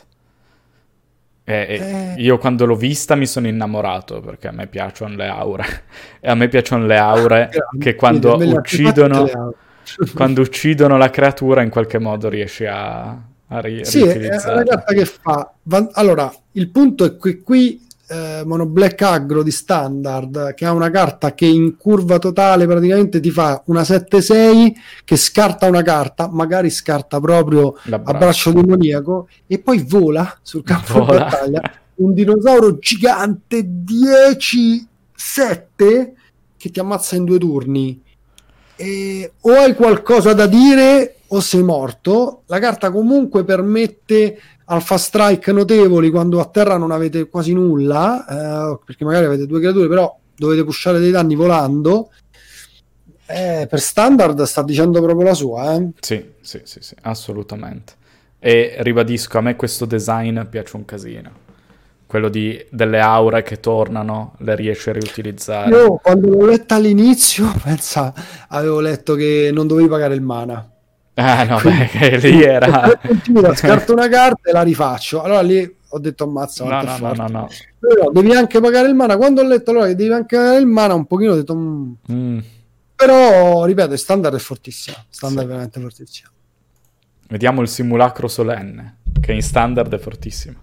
E, 1.44 2.14
eh. 2.16 2.22
Io 2.22 2.38
quando 2.38 2.66
l'ho 2.66 2.78
vista 2.78 3.16
mi 3.16 3.26
sono 3.26 3.50
innamorato 3.50 4.22
perché 4.22 4.48
a 4.48 4.52
me 4.52 4.68
piacciono 4.68 5.18
le 5.18 5.28
aure. 5.28 5.66
e 6.22 6.30
a 6.30 6.36
me 6.36 6.48
piacciono 6.48 6.86
le 6.86 6.98
aure 6.98 7.50
che 7.78 7.96
quando 7.96 8.38
uccidono, 8.38 9.56
quando 10.16 10.40
uccidono 10.40 10.96
la 10.96 11.10
creatura 11.10 11.64
in 11.64 11.70
qualche 11.70 12.00
modo 12.00 12.30
riesci 12.30 12.66
a, 12.66 13.10
a 13.10 13.60
ri- 13.60 13.84
sì, 13.84 14.04
è 14.04 14.42
una 14.46 14.64
carta 14.64 14.94
che 14.94 15.04
fa... 15.04 15.52
Allora, 15.92 16.34
il 16.54 16.70
punto 16.70 17.04
è 17.04 17.18
che 17.18 17.42
qui 17.42 17.83
eh, 18.08 18.44
Mono 18.46 18.66
Black 18.66 19.02
Agro 19.02 19.44
di 19.44 19.52
standard 19.52 20.54
che 20.54 20.66
ha 20.66 20.72
una 20.72 20.90
carta 20.90 21.34
che 21.34 21.46
in 21.46 21.78
curva 21.78 22.20
totale 22.20 22.66
praticamente 22.66 23.20
ti 23.20 23.32
fa 23.32 23.62
una 23.68 23.82
7-6 23.82 24.74
che 25.06 25.16
scarta 25.16 25.68
una 25.68 25.82
carta, 25.82 26.30
magari 26.30 26.70
scarta 26.70 27.20
proprio 27.20 27.76
a 27.90 28.14
braccio 28.14 28.52
demoniaco 28.52 29.28
e 29.48 29.60
poi 29.60 29.84
vola 29.84 30.38
sul 30.42 30.64
campo 30.64 31.06
vola. 31.06 31.12
di 31.12 31.18
battaglia 31.18 31.82
un 31.96 32.14
dinosauro 32.14 32.78
gigante 32.80 33.66
10-7 33.66 34.86
che 36.58 36.70
ti 36.70 36.80
ammazza 36.80 37.16
in 37.16 37.26
due 37.26 37.38
turni. 37.38 38.02
E 38.76 39.34
o 39.42 39.52
hai 39.52 39.76
qualcosa 39.76 40.34
da 40.34 40.48
dire 40.48 41.18
o 41.28 41.40
sei 41.40 41.62
morto. 41.62 42.44
La 42.48 42.60
carta 42.60 42.92
comunque 42.92 43.44
permette 43.44 44.40
alfa 44.66 44.98
strike 44.98 45.52
notevoli 45.52 46.10
quando 46.10 46.40
a 46.40 46.46
terra 46.46 46.78
non 46.78 46.92
avete 46.92 47.28
quasi 47.28 47.54
nulla, 47.54 48.26
eh, 48.74 48.80
perché 48.86 49.04
magari 49.04 49.26
avete 49.26 49.46
due 49.46 49.60
creature, 49.60 49.88
però 49.88 50.18
dovete 50.36 50.64
pushare 50.64 51.00
dei 51.00 51.12
danni 51.12 51.36
volando. 51.36 52.12
Eh, 53.26 53.68
per 53.70 53.80
standard 53.80 54.42
sta 54.44 54.64
dicendo 54.64 55.02
proprio 55.02 55.28
la 55.28 55.34
sua, 55.34 55.74
eh? 55.76 55.90
Sì, 56.00 56.24
sì, 56.42 56.62
sì, 56.64 56.80
sì, 56.82 56.96
assolutamente. 57.02 57.94
E 58.40 58.76
ribadisco, 58.80 59.38
a 59.38 59.42
me 59.42 59.56
questo 59.56 59.86
design 59.86 60.42
piace 60.44 60.76
un 60.76 60.86
casino. 60.86 61.42
Quello 62.06 62.30
di, 62.30 62.64
delle 62.70 63.00
aure 63.00 63.42
che 63.42 63.60
tornano, 63.60 64.36
le 64.40 64.56
riesci 64.56 64.90
a 64.90 64.94
riutilizzare. 64.94 65.70
Io 65.70 65.96
quando 65.96 66.30
l'ho 66.30 66.46
letta 66.46 66.76
all'inizio, 66.76 67.52
pensa, 67.64 68.14
avevo 68.50 68.82
letto 68.82 69.16
che 69.16 69.50
non 69.52 69.66
dovevi 69.66 69.88
pagare 69.88 70.14
il 70.14 70.22
mana 70.22 70.73
Ah 71.16 71.44
no, 71.44 71.60
beh, 71.62 72.18
lì 72.18 72.42
era... 72.42 72.98
Continua, 73.06 73.54
scarto 73.56 73.94
una 73.94 74.08
carta 74.08 74.50
e 74.50 74.52
la 74.52 74.64
rifaccio. 74.64 75.22
Allora 75.22 75.42
lì 75.42 75.76
ho 75.90 76.00
detto 76.00 76.24
ammazza. 76.24 76.64
No, 76.66 76.82
no, 76.82 76.98
no, 76.98 77.14
no, 77.14 77.28
no. 77.28 77.50
Però 77.80 78.10
devi 78.12 78.34
anche 78.34 78.60
pagare 78.60 78.88
il 78.88 78.96
mana. 78.96 79.16
Quando 79.16 79.42
ho 79.42 79.46
letto 79.46 79.72
allora 79.72 79.88
che 79.88 79.96
devi 79.96 80.12
anche 80.12 80.36
pagare 80.36 80.60
il 80.60 80.66
mana, 80.66 80.94
un 80.96 81.06
pochino 81.06 81.34
ho 81.34 81.36
detto... 81.36 81.56
Mm. 81.56 81.94
Mm. 82.12 82.40
Però, 82.96 83.66
ripeto, 83.66 83.94
il 83.94 84.00
standard 84.00 84.36
è 84.36 84.40
fortissimo. 84.40 84.96
Standard 85.10 85.42
sì. 85.42 85.48
veramente 85.48 85.80
fortissimo. 85.80 86.30
Vediamo 87.28 87.62
il 87.62 87.68
simulacro 87.68 88.28
solenne, 88.28 88.98
che 89.20 89.34
in 89.34 89.42
standard 89.42 89.94
è 89.94 89.98
fortissimo. 89.98 90.62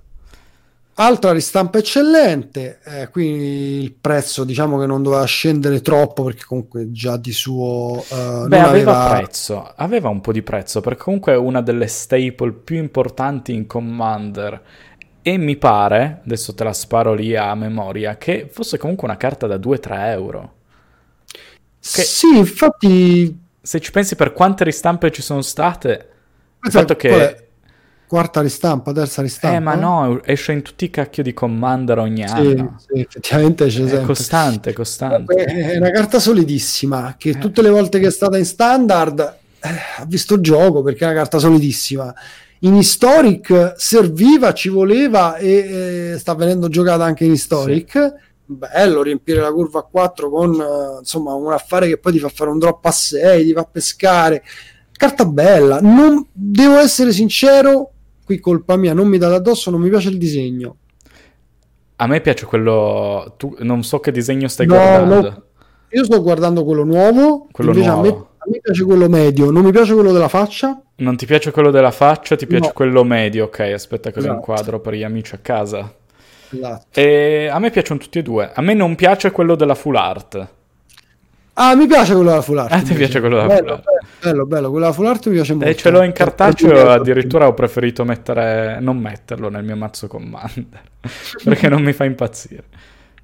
Altra 1.01 1.33
ristampa 1.33 1.79
eccellente, 1.79 2.79
eh, 2.85 3.09
qui 3.09 3.25
il 3.25 3.95
prezzo 3.99 4.45
diciamo 4.45 4.79
che 4.79 4.85
non 4.85 5.03
doveva 5.03 5.25
scendere 5.25 5.81
troppo 5.81 6.25
perché 6.25 6.45
comunque 6.45 6.93
già 6.93 7.17
di 7.17 7.33
suo... 7.33 8.05
Uh, 8.07 8.47
Beh, 8.47 8.59
aveva, 8.59 8.99
aveva 8.99 9.17
prezzo, 9.17 9.73
aveva 9.77 10.11
un 10.11 10.21
po' 10.21 10.31
di 10.31 10.43
prezzo 10.43 10.83
perché 10.83 11.05
comunque 11.05 11.33
è 11.33 11.37
una 11.37 11.63
delle 11.63 11.87
staple 11.87 12.53
più 12.53 12.77
importanti 12.77 13.55
in 13.55 13.67
Commander 13.67 14.63
e 15.23 15.39
mi 15.39 15.57
pare, 15.57 16.21
adesso 16.23 16.55
te 16.55 16.65
la 16.65 16.75
sparo 16.75 17.15
lì 17.15 17.35
a 17.35 17.55
memoria, 17.55 18.19
che 18.19 18.51
fosse 18.53 18.77
comunque 18.77 19.09
una 19.09 19.17
carta 19.17 19.47
da 19.47 19.57
2-3 19.57 20.07
euro. 20.11 20.53
Che, 21.81 22.03
sì, 22.03 22.37
infatti... 22.37 23.49
Se 23.63 23.81
ci 23.81 23.91
pensi 23.91 24.17
per 24.17 24.35
quante 24.35 24.65
ristampe 24.65 25.11
ci 25.11 25.23
sono 25.23 25.41
state, 25.41 26.09
il 26.63 26.71
fatto 26.71 26.95
che 26.97 27.50
quarta 28.11 28.41
ristampa, 28.41 28.93
terza 28.93 29.23
ristampa. 29.23 29.57
Eh, 29.57 29.61
ma 29.61 29.77
no, 29.77 30.21
esce 30.25 30.51
in 30.51 30.63
tutti 30.63 30.85
i 30.85 30.91
cacchio 30.91 31.23
di 31.23 31.33
Commander 31.33 31.99
ogni 31.99 32.27
sì, 32.27 32.35
anno. 32.35 32.77
Sì, 32.85 32.99
effettivamente 32.99 33.67
c'è 33.67 33.71
sempre. 33.71 33.99
È 33.99 34.03
costante, 34.03 34.73
costante. 34.73 35.35
È 35.45 35.77
una 35.77 35.93
carta 35.93 36.19
solidissima, 36.19 37.15
che 37.17 37.29
eh. 37.29 37.39
tutte 37.39 37.63
le 37.63 37.71
volte 37.71 38.01
che 38.01 38.09
è 38.09 38.11
stata 38.11 38.37
in 38.37 38.45
standard 38.45 39.21
eh, 39.61 39.69
ha 39.99 40.05
visto 40.07 40.41
gioco, 40.41 40.83
perché 40.83 41.05
è 41.05 41.07
una 41.07 41.17
carta 41.17 41.39
solidissima. 41.39 42.13
In 42.63 42.75
Historic 42.75 43.75
serviva, 43.77 44.53
ci 44.55 44.71
voleva 44.71 45.37
e 45.37 46.13
eh, 46.15 46.19
sta 46.19 46.35
venendo 46.35 46.69
giocata 46.69 47.05
anche 47.05 47.25
in 47.25 47.31
Historic. 47.31 47.93
Sì. 47.93 48.29
Bello 48.45 49.05
riempire 49.05 49.41
la 49.41 49.53
curva 49.53 49.79
a 49.79 49.87
4 49.89 50.29
con 50.29 50.61
insomma 50.99 51.35
un 51.35 51.53
affare 51.53 51.87
che 51.87 51.99
poi 51.99 52.11
ti 52.11 52.19
fa 52.19 52.29
fare 52.29 52.51
un 52.51 52.59
drop 52.59 52.85
a 52.85 52.91
6, 52.91 53.45
ti 53.45 53.53
fa 53.53 53.63
pescare. 53.63 54.43
Carta 54.91 55.25
bella, 55.25 55.79
non, 55.81 56.27
devo 56.33 56.79
essere 56.79 57.13
sincero, 57.13 57.93
qui 58.31 58.39
colpa 58.39 58.77
mia, 58.77 58.95
non 58.95 59.09
mi 59.09 59.19
dà 59.19 59.35
addosso, 59.35 59.73
non 59.73 59.81
mi 59.81 59.89
piace 59.89 60.09
il 60.09 60.17
disegno. 60.17 60.77
A 61.97 62.07
me 62.07 62.21
piace 62.21 62.47
quello, 62.47 63.35
tu, 63.37 63.57
non 63.59 63.83
so 63.83 63.99
che 63.99 64.13
disegno 64.13 64.47
stai 64.47 64.67
no, 64.67 64.75
guardando. 64.75 65.21
No. 65.21 65.43
Io 65.89 66.05
sto 66.05 66.23
guardando 66.23 66.65
quello 66.65 66.85
nuovo, 66.85 67.49
quello 67.51 67.73
invece 67.73 67.89
nuovo. 67.91 68.09
A, 68.09 68.13
me, 68.13 68.19
a 68.39 68.45
me 68.47 68.61
piace 68.63 68.85
quello 68.85 69.09
medio, 69.09 69.51
non 69.51 69.65
mi 69.65 69.73
piace 69.73 69.95
quello 69.95 70.13
della 70.13 70.29
faccia. 70.29 70.81
Non 70.97 71.17
ti 71.17 71.27
piace 71.27 71.51
quello 71.51 71.73
della 71.73 71.91
faccia, 71.91 72.37
ti 72.37 72.47
piace 72.47 72.69
no. 72.69 72.73
quello 72.73 73.03
medio, 73.03 73.47
ok, 73.47 73.59
aspetta 73.59 74.13
che 74.13 74.21
esatto. 74.21 74.33
lo 74.33 74.39
inquadro 74.39 74.79
per 74.79 74.95
gli 74.95 75.03
amici 75.03 75.35
a 75.35 75.39
casa. 75.43 75.93
Esatto. 76.51 77.01
E 77.01 77.49
a 77.53 77.59
me 77.59 77.71
piacciono 77.71 77.99
tutti 77.99 78.21
e 78.21 78.23
due. 78.23 78.53
A 78.55 78.63
me 78.63 78.75
non 78.75 78.95
piace 78.95 79.33
quello 79.33 79.57
della 79.57 79.75
full 79.75 79.97
art. 79.97 80.49
Ah, 81.55 81.75
mi 81.75 81.89
piace 81.89 82.15
quello 82.15 82.31
della 82.31 82.43
full 82.43 82.59
art. 82.59 82.73
Ah, 82.73 82.81
ti 82.81 82.95
piace 82.95 83.19
quello 83.19 83.41
della 83.41 83.49
bello, 83.49 83.83
full 83.83 83.93
art? 83.93 84.00
Bello, 84.23 84.45
bello, 84.45 84.71
quello 84.71 84.85
della 84.85 84.93
full 84.93 85.07
art 85.07 85.27
mi 85.29 85.35
piace 85.35 85.55
molto. 85.55 85.69
E 85.69 85.77
ce 85.77 85.91
l'ho 85.91 86.03
in 86.03 86.13
cartaceo, 86.13 86.91
addirittura 86.91 87.47
ho 87.47 87.55
preferito 87.55 88.05
mettere, 88.05 88.79
non 88.81 88.99
metterlo 88.99 89.49
nel 89.49 89.65
mio 89.65 89.77
mazzo 89.77 90.09
commander, 90.09 90.83
perché 91.45 91.69
non 91.69 91.83
mi 91.83 91.93
fa 91.93 92.05
impazzire. 92.05 92.65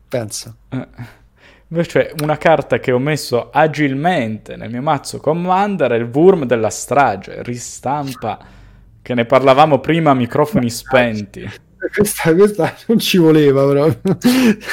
Pensa. 0.08 0.54
Eh. 0.70 0.86
Invece 1.68 2.14
una 2.22 2.38
carta 2.38 2.78
che 2.78 2.92
ho 2.92 2.98
messo 2.98 3.50
agilmente 3.50 4.56
nel 4.56 4.70
mio 4.70 4.82
mazzo 4.82 5.18
commander 5.18 5.90
è 5.90 5.96
il 5.96 6.04
Wurm 6.04 6.44
della 6.44 6.70
strage, 6.70 7.42
ristampa, 7.42 8.38
che 9.02 9.14
ne 9.14 9.24
parlavamo 9.24 9.80
prima 9.80 10.12
a 10.12 10.14
microfoni 10.14 10.70
spenti. 10.70 11.48
Questa, 11.94 12.34
questa 12.34 12.74
non 12.86 12.98
ci 12.98 13.18
voleva 13.18 13.66
proprio 13.66 14.00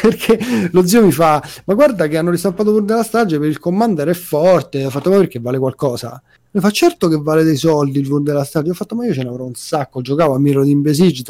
perché 0.02 0.40
lo 0.72 0.86
zio 0.86 1.04
mi 1.04 1.12
fa 1.12 1.44
ma 1.66 1.74
guarda 1.74 2.08
che 2.08 2.18
hanno 2.18 2.32
ristampato 2.32 2.72
pure 2.72 2.86
della 2.86 3.04
strage 3.04 3.40
per 3.40 3.48
il 3.48 3.60
commander 3.60 4.08
è 4.08 4.14
forte 4.14 4.84
ha 4.84 4.90
fatto 4.90 5.10
ma 5.10 5.18
perché 5.18 5.40
vale 5.40 5.58
qualcosa 5.58 6.22
mi 6.56 6.62
fa 6.62 6.70
certo 6.70 7.08
che 7.08 7.18
vale 7.20 7.44
dei 7.44 7.56
soldi 7.56 8.00
il 8.00 8.08
World 8.08 8.28
della 8.28 8.44
Stadio. 8.44 8.74
Ho 8.74 8.76
fatto, 8.76 8.94
ma 8.94 9.06
io 9.06 9.14
ce 9.14 9.24
ne 9.24 9.30
avrò 9.30 9.44
un 9.44 9.56
sacco. 9.56 10.02
Giocavo 10.02 10.36
a 10.36 10.40
Miro 10.40 10.64
di 10.64 10.80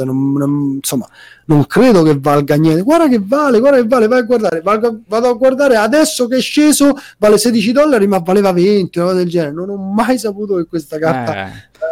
non, 0.04 0.74
insomma, 0.76 1.08
non 1.46 1.66
credo 1.66 2.04
che 2.04 2.20
valga 2.20 2.56
niente. 2.56 2.82
Guarda 2.82 3.08
che 3.08 3.22
vale, 3.24 3.60
guarda 3.60 3.80
che 3.80 3.88
vale, 3.88 4.08
vai 4.08 4.20
a 4.20 4.24
guardare. 4.24 4.60
Vado, 4.60 5.00
vado 5.08 5.30
a 5.30 5.34
guardare 5.34 5.78
adesso 5.78 6.28
che 6.28 6.38
è 6.38 6.42
sceso, 6.42 6.98
vale 7.20 7.38
16 7.38 7.72
dollari, 7.72 8.06
ma 8.06 8.18
valeva 8.18 8.52
20, 8.52 8.98
una 8.98 9.08
cosa 9.08 9.20
del 9.20 9.30
genere. 9.30 9.54
Non 9.54 9.70
ho 9.70 9.78
mai 9.78 10.20
saputo 10.20 10.58
che 10.58 10.66
questa 10.66 11.00
carta 11.00 11.48
eh. 11.48 11.52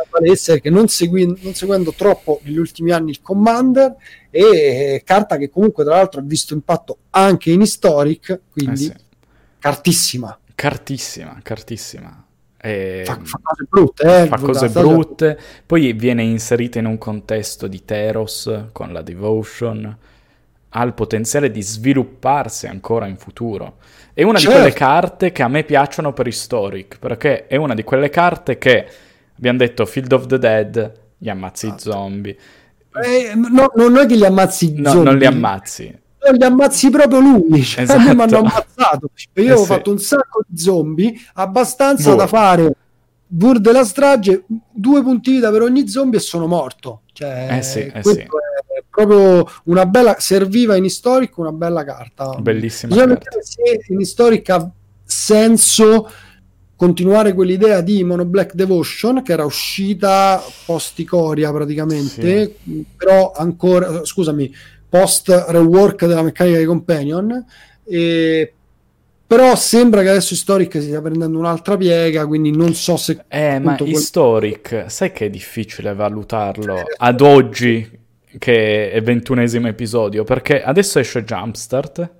Valesse, 0.09 0.53
perché 0.53 0.69
non, 0.69 0.87
segui, 0.87 1.25
non 1.41 1.53
seguendo 1.53 1.93
troppo 1.93 2.39
negli 2.43 2.57
ultimi 2.57 2.91
anni 2.91 3.11
il 3.11 3.21
Commander, 3.21 3.95
e 4.29 5.01
carta 5.05 5.37
che 5.37 5.49
comunque, 5.49 5.83
tra 5.83 5.95
l'altro, 5.95 6.19
ha 6.19 6.23
visto 6.23 6.53
impatto 6.53 6.97
anche 7.11 7.51
in 7.51 7.61
Historic, 7.61 8.39
quindi 8.51 8.85
eh 8.85 8.87
sì. 8.87 8.93
cartissima. 9.59 10.39
Cartissima, 10.55 11.39
cartissima. 11.41 12.25
E 12.63 13.01
fa, 13.03 13.17
fa, 13.23 13.39
cose 13.41 13.65
brutte, 13.67 14.21
eh, 14.21 14.27
fa 14.27 14.37
cose 14.37 14.69
brutte. 14.69 15.39
Poi 15.65 15.93
viene 15.93 16.21
inserita 16.21 16.77
in 16.77 16.85
un 16.85 16.99
contesto 16.99 17.67
di 17.67 17.83
Teros 17.83 18.65
con 18.71 18.93
la 18.93 19.01
Devotion. 19.01 19.97
Ha 20.69 20.83
il 20.83 20.93
potenziale 20.93 21.49
di 21.49 21.61
svilupparsi 21.63 22.67
ancora 22.67 23.07
in 23.07 23.17
futuro. 23.17 23.77
È 24.13 24.21
una 24.21 24.37
certo. 24.37 24.53
di 24.53 24.61
quelle 24.61 24.73
carte 24.73 25.31
che 25.31 25.41
a 25.41 25.47
me 25.47 25.63
piacciono 25.63 26.13
per 26.13 26.27
Historic, 26.27 26.99
perché 26.99 27.47
è 27.47 27.55
una 27.55 27.73
di 27.73 27.83
quelle 27.83 28.11
carte 28.11 28.59
che 28.59 28.87
abbiamo 29.41 29.57
detto 29.57 29.85
Field 29.85 30.11
of 30.13 30.27
the 30.27 30.37
Dead, 30.37 30.91
gli 31.17 31.29
ammazzi 31.29 31.65
esatto. 31.65 31.91
zombie. 31.91 32.37
Eh, 33.03 33.33
no, 33.35 33.71
non 33.75 33.97
è 33.97 34.05
che 34.05 34.15
li 34.15 34.25
ammazzi 34.25 34.73
no, 34.75 34.89
zombie. 34.89 35.09
non 35.09 35.17
li 35.17 35.25
ammazzi 35.25 35.99
li 36.29 36.43
ammazzi 36.43 36.89
proprio 36.89 37.19
lui. 37.19 37.63
Cioè, 37.63 37.83
esatto. 37.83 38.13
mi 38.13 38.21
hanno 38.21 38.37
ammazzato. 38.37 39.09
Io 39.33 39.43
eh 39.43 39.51
ho 39.53 39.57
sì. 39.57 39.65
fatto 39.65 39.91
un 39.91 39.99
sacco 39.99 40.43
di 40.45 40.59
zombie, 40.59 41.13
abbastanza 41.33 42.09
Buo. 42.09 42.17
da 42.17 42.27
fare 42.27 42.75
pur 43.37 43.59
della 43.59 43.85
strage, 43.85 44.43
due 44.71 45.01
punti 45.01 45.31
vita 45.31 45.49
per 45.51 45.61
ogni 45.61 45.87
zombie 45.87 46.19
e 46.19 46.21
sono 46.21 46.47
morto. 46.47 47.01
Cioè, 47.13 47.47
eh 47.57 47.61
sì, 47.63 47.79
eh 47.79 48.03
sì. 48.03 48.19
è 48.19 48.83
proprio 48.89 49.47
una 49.65 49.85
bella, 49.85 50.17
serviva 50.19 50.75
in 50.75 50.83
Historic 50.83 51.37
una 51.37 51.51
bella 51.51 51.83
carta. 51.83 52.35
Bellissima. 52.39 52.93
Bisogna 52.93 53.13
vedere 53.13 53.41
se 53.41 53.85
in 53.87 53.99
Historic 53.99 54.49
ha 54.49 54.69
senso 55.03 56.09
continuare 56.81 57.33
quell'idea 57.35 57.81
di 57.81 58.03
Mono 58.03 58.25
Black 58.25 58.55
Devotion 58.55 59.21
che 59.21 59.33
era 59.33 59.45
uscita 59.45 60.41
post 60.65 60.97
Icoria 60.97 61.51
praticamente, 61.51 62.55
sì. 62.63 62.83
però 62.97 63.31
ancora, 63.35 64.03
scusami, 64.03 64.51
post 64.89 65.29
rework 65.49 66.07
della 66.07 66.23
meccanica 66.23 66.57
di 66.57 66.65
Companion. 66.65 67.45
E, 67.83 68.53
però 69.27 69.55
sembra 69.55 70.01
che 70.01 70.09
adesso 70.09 70.33
Historic 70.33 70.73
si 70.73 70.85
stia 70.85 71.01
prendendo 71.01 71.37
un'altra 71.37 71.77
piega, 71.77 72.25
quindi 72.25 72.49
non 72.49 72.73
so 72.73 72.97
se... 72.97 73.25
Eh, 73.27 73.59
ma 73.59 73.75
quel... 73.75 73.89
Historic, 73.89 74.85
sai 74.87 75.11
che 75.11 75.27
è 75.27 75.29
difficile 75.29 75.93
valutarlo 75.93 76.81
ad 76.97 77.21
oggi, 77.21 77.87
che 78.39 78.91
è 78.91 79.01
ventunesimo 79.03 79.67
episodio, 79.67 80.23
perché 80.23 80.63
adesso 80.63 80.97
esce 80.97 81.23
Jumpstart, 81.23 82.11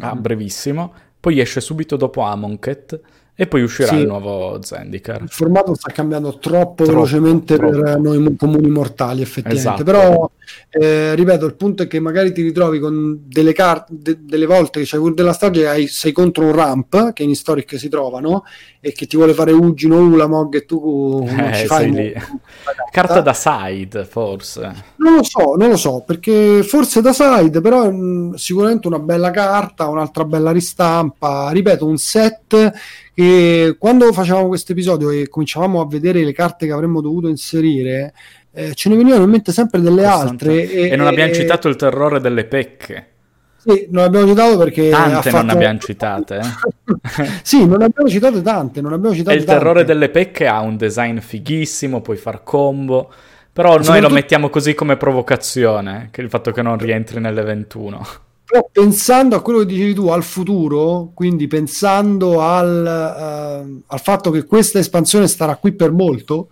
a 0.00 0.14
brevissimo, 0.16 0.92
poi 1.18 1.40
esce 1.40 1.62
subito 1.62 1.96
dopo 1.96 2.20
Amonkhet, 2.20 3.00
e 3.36 3.48
poi 3.48 3.62
uscirà 3.62 3.88
sì. 3.88 3.96
il 3.96 4.06
nuovo 4.06 4.60
Zendikar. 4.62 5.22
Il 5.22 5.28
formato 5.28 5.74
sta 5.74 5.90
cambiando 5.90 6.38
troppo, 6.38 6.84
troppo 6.84 6.84
velocemente 6.84 7.56
troppo. 7.56 7.80
per 7.80 7.98
noi 7.98 8.36
comuni 8.36 8.68
mortali, 8.68 9.22
effettivamente. 9.22 9.58
Esatto. 9.58 9.82
Però, 9.82 10.30
eh, 10.70 11.16
ripeto, 11.16 11.44
il 11.44 11.54
punto 11.56 11.82
è 11.82 11.88
che 11.88 11.98
magari 11.98 12.32
ti 12.32 12.42
ritrovi 12.42 12.78
con 12.78 13.22
delle 13.26 13.52
carte, 13.52 13.92
de- 13.98 14.18
delle 14.20 14.46
volte 14.46 14.78
che 14.78 14.86
c'è 14.86 14.98
pure 14.98 15.14
della 15.14 15.32
strage 15.32 15.66
hai, 15.66 15.88
sei 15.88 16.12
contro 16.12 16.44
un 16.44 16.52
ramp, 16.52 17.12
che 17.12 17.24
in 17.24 17.30
Historic 17.30 17.76
si 17.76 17.88
trovano, 17.88 18.44
e 18.80 18.92
che 18.92 19.06
ti 19.06 19.16
vuole 19.16 19.34
fare 19.34 19.50
Ugino, 19.50 19.98
Ulamog 19.98 20.54
e 20.54 20.64
tu 20.64 21.24
non 21.24 21.40
eh, 21.40 21.54
ci 21.54 21.66
fai 21.66 21.90
lì. 21.90 22.12
Carta 22.92 23.20
da 23.20 23.32
side, 23.32 24.04
forse. 24.04 24.92
Non 24.98 25.16
lo 25.16 25.24
so, 25.24 25.56
non 25.56 25.70
lo 25.70 25.76
so, 25.76 26.04
perché 26.06 26.62
forse 26.62 27.00
da 27.00 27.12
side, 27.12 27.60
però 27.60 27.90
mh, 27.90 28.34
sicuramente 28.34 28.86
una 28.86 29.00
bella 29.00 29.32
carta, 29.32 29.88
un'altra 29.88 30.24
bella 30.24 30.52
ristampa, 30.52 31.50
ripeto, 31.50 31.84
un 31.84 31.96
set 31.96 32.72
e 33.14 33.76
quando 33.78 34.12
facevamo 34.12 34.48
questo 34.48 34.72
episodio 34.72 35.10
e 35.10 35.28
cominciavamo 35.28 35.80
a 35.80 35.86
vedere 35.86 36.24
le 36.24 36.32
carte 36.32 36.66
che 36.66 36.72
avremmo 36.72 37.00
dovuto 37.00 37.28
inserire, 37.28 38.12
eh, 38.52 38.74
ce 38.74 38.88
ne 38.88 38.96
venivano 38.96 39.24
in 39.24 39.30
mente 39.30 39.52
sempre 39.52 39.80
delle 39.80 40.04
altre. 40.04 40.68
E, 40.68 40.90
e 40.90 40.96
non 40.96 41.06
abbiamo 41.06 41.30
e... 41.30 41.34
citato 41.34 41.68
il 41.68 41.76
terrore 41.76 42.20
delle 42.20 42.44
pecche. 42.44 43.08
Sì, 43.56 43.86
non 43.90 44.04
abbiamo 44.04 44.26
citato 44.26 44.58
perché. 44.58 44.90
Tante 44.90 45.30
fatto... 45.30 45.46
non 45.46 45.56
abbiamo 45.56 45.78
citate. 45.78 46.40
Eh? 46.40 47.28
sì, 47.42 47.66
non 47.66 47.82
abbiamo 47.82 48.08
citate 48.08 48.42
tante. 48.42 48.80
Non 48.80 48.92
abbiamo 48.92 49.14
citate 49.14 49.36
e 49.36 49.38
il 49.38 49.44
terrore 49.44 49.84
delle 49.84 50.10
pecche 50.10 50.46
ha 50.46 50.60
un 50.60 50.76
design 50.76 51.18
fighissimo, 51.18 52.00
puoi 52.00 52.16
far 52.16 52.42
combo. 52.42 53.10
Però 53.52 53.78
noi 53.78 54.00
lo 54.00 54.10
mettiamo 54.10 54.50
così 54.50 54.74
come 54.74 54.96
provocazione, 54.96 56.08
che 56.10 56.20
il 56.20 56.28
fatto 56.28 56.50
che 56.50 56.60
non 56.60 56.76
rientri 56.76 57.20
nelle 57.20 57.42
21 57.42 58.06
però 58.54 58.68
pensando 58.70 59.34
a 59.34 59.42
quello 59.42 59.58
che 59.60 59.66
dicevi 59.66 59.94
tu 59.94 60.06
al 60.06 60.22
futuro, 60.22 61.10
quindi 61.12 61.48
pensando 61.48 62.40
al, 62.40 63.64
uh, 63.66 63.82
al 63.84 64.00
fatto 64.00 64.30
che 64.30 64.44
questa 64.44 64.78
espansione 64.78 65.26
starà 65.26 65.56
qui 65.56 65.72
per 65.72 65.90
molto 65.90 66.50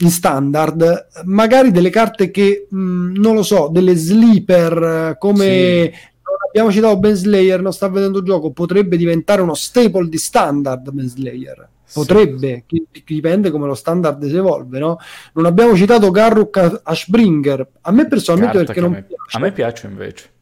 in 0.00 0.10
standard, 0.10 1.06
magari 1.24 1.70
delle 1.70 1.88
carte 1.88 2.30
che 2.30 2.66
mh, 2.68 2.76
mm, 2.78 3.14
non 3.16 3.36
lo 3.36 3.42
so, 3.42 3.68
delle 3.72 3.94
sleeper 3.94 5.16
come 5.18 5.90
sì. 5.94 5.98
abbiamo 6.46 6.70
citato 6.70 6.98
Ben 6.98 7.14
Slayer, 7.14 7.62
non 7.62 7.72
sta 7.72 7.88
vedendo 7.88 8.22
gioco, 8.22 8.50
potrebbe 8.50 8.98
diventare 8.98 9.40
uno 9.40 9.54
staple 9.54 10.10
di 10.10 10.18
standard 10.18 10.90
Ben 10.90 11.08
Slayer. 11.08 11.68
Potrebbe, 11.90 12.64
sì. 12.66 12.84
dipende 13.06 13.50
come 13.50 13.66
lo 13.66 13.74
standard 13.74 14.26
si 14.26 14.36
evolve, 14.36 14.78
no? 14.78 14.98
Non 15.34 15.46
abbiamo 15.46 15.76
citato 15.76 16.10
Garruk 16.10 16.80
Ashbringer. 16.82 17.66
A 17.82 17.92
me 17.92 18.08
personalmente 18.08 18.56
Carta 18.56 18.72
perché 18.72 18.80
non 18.80 18.92
a 18.92 18.96
me, 18.96 19.04
piace. 19.04 19.36
A 19.36 19.40
me 19.40 19.52
piace 19.52 19.86
invece 19.86 20.32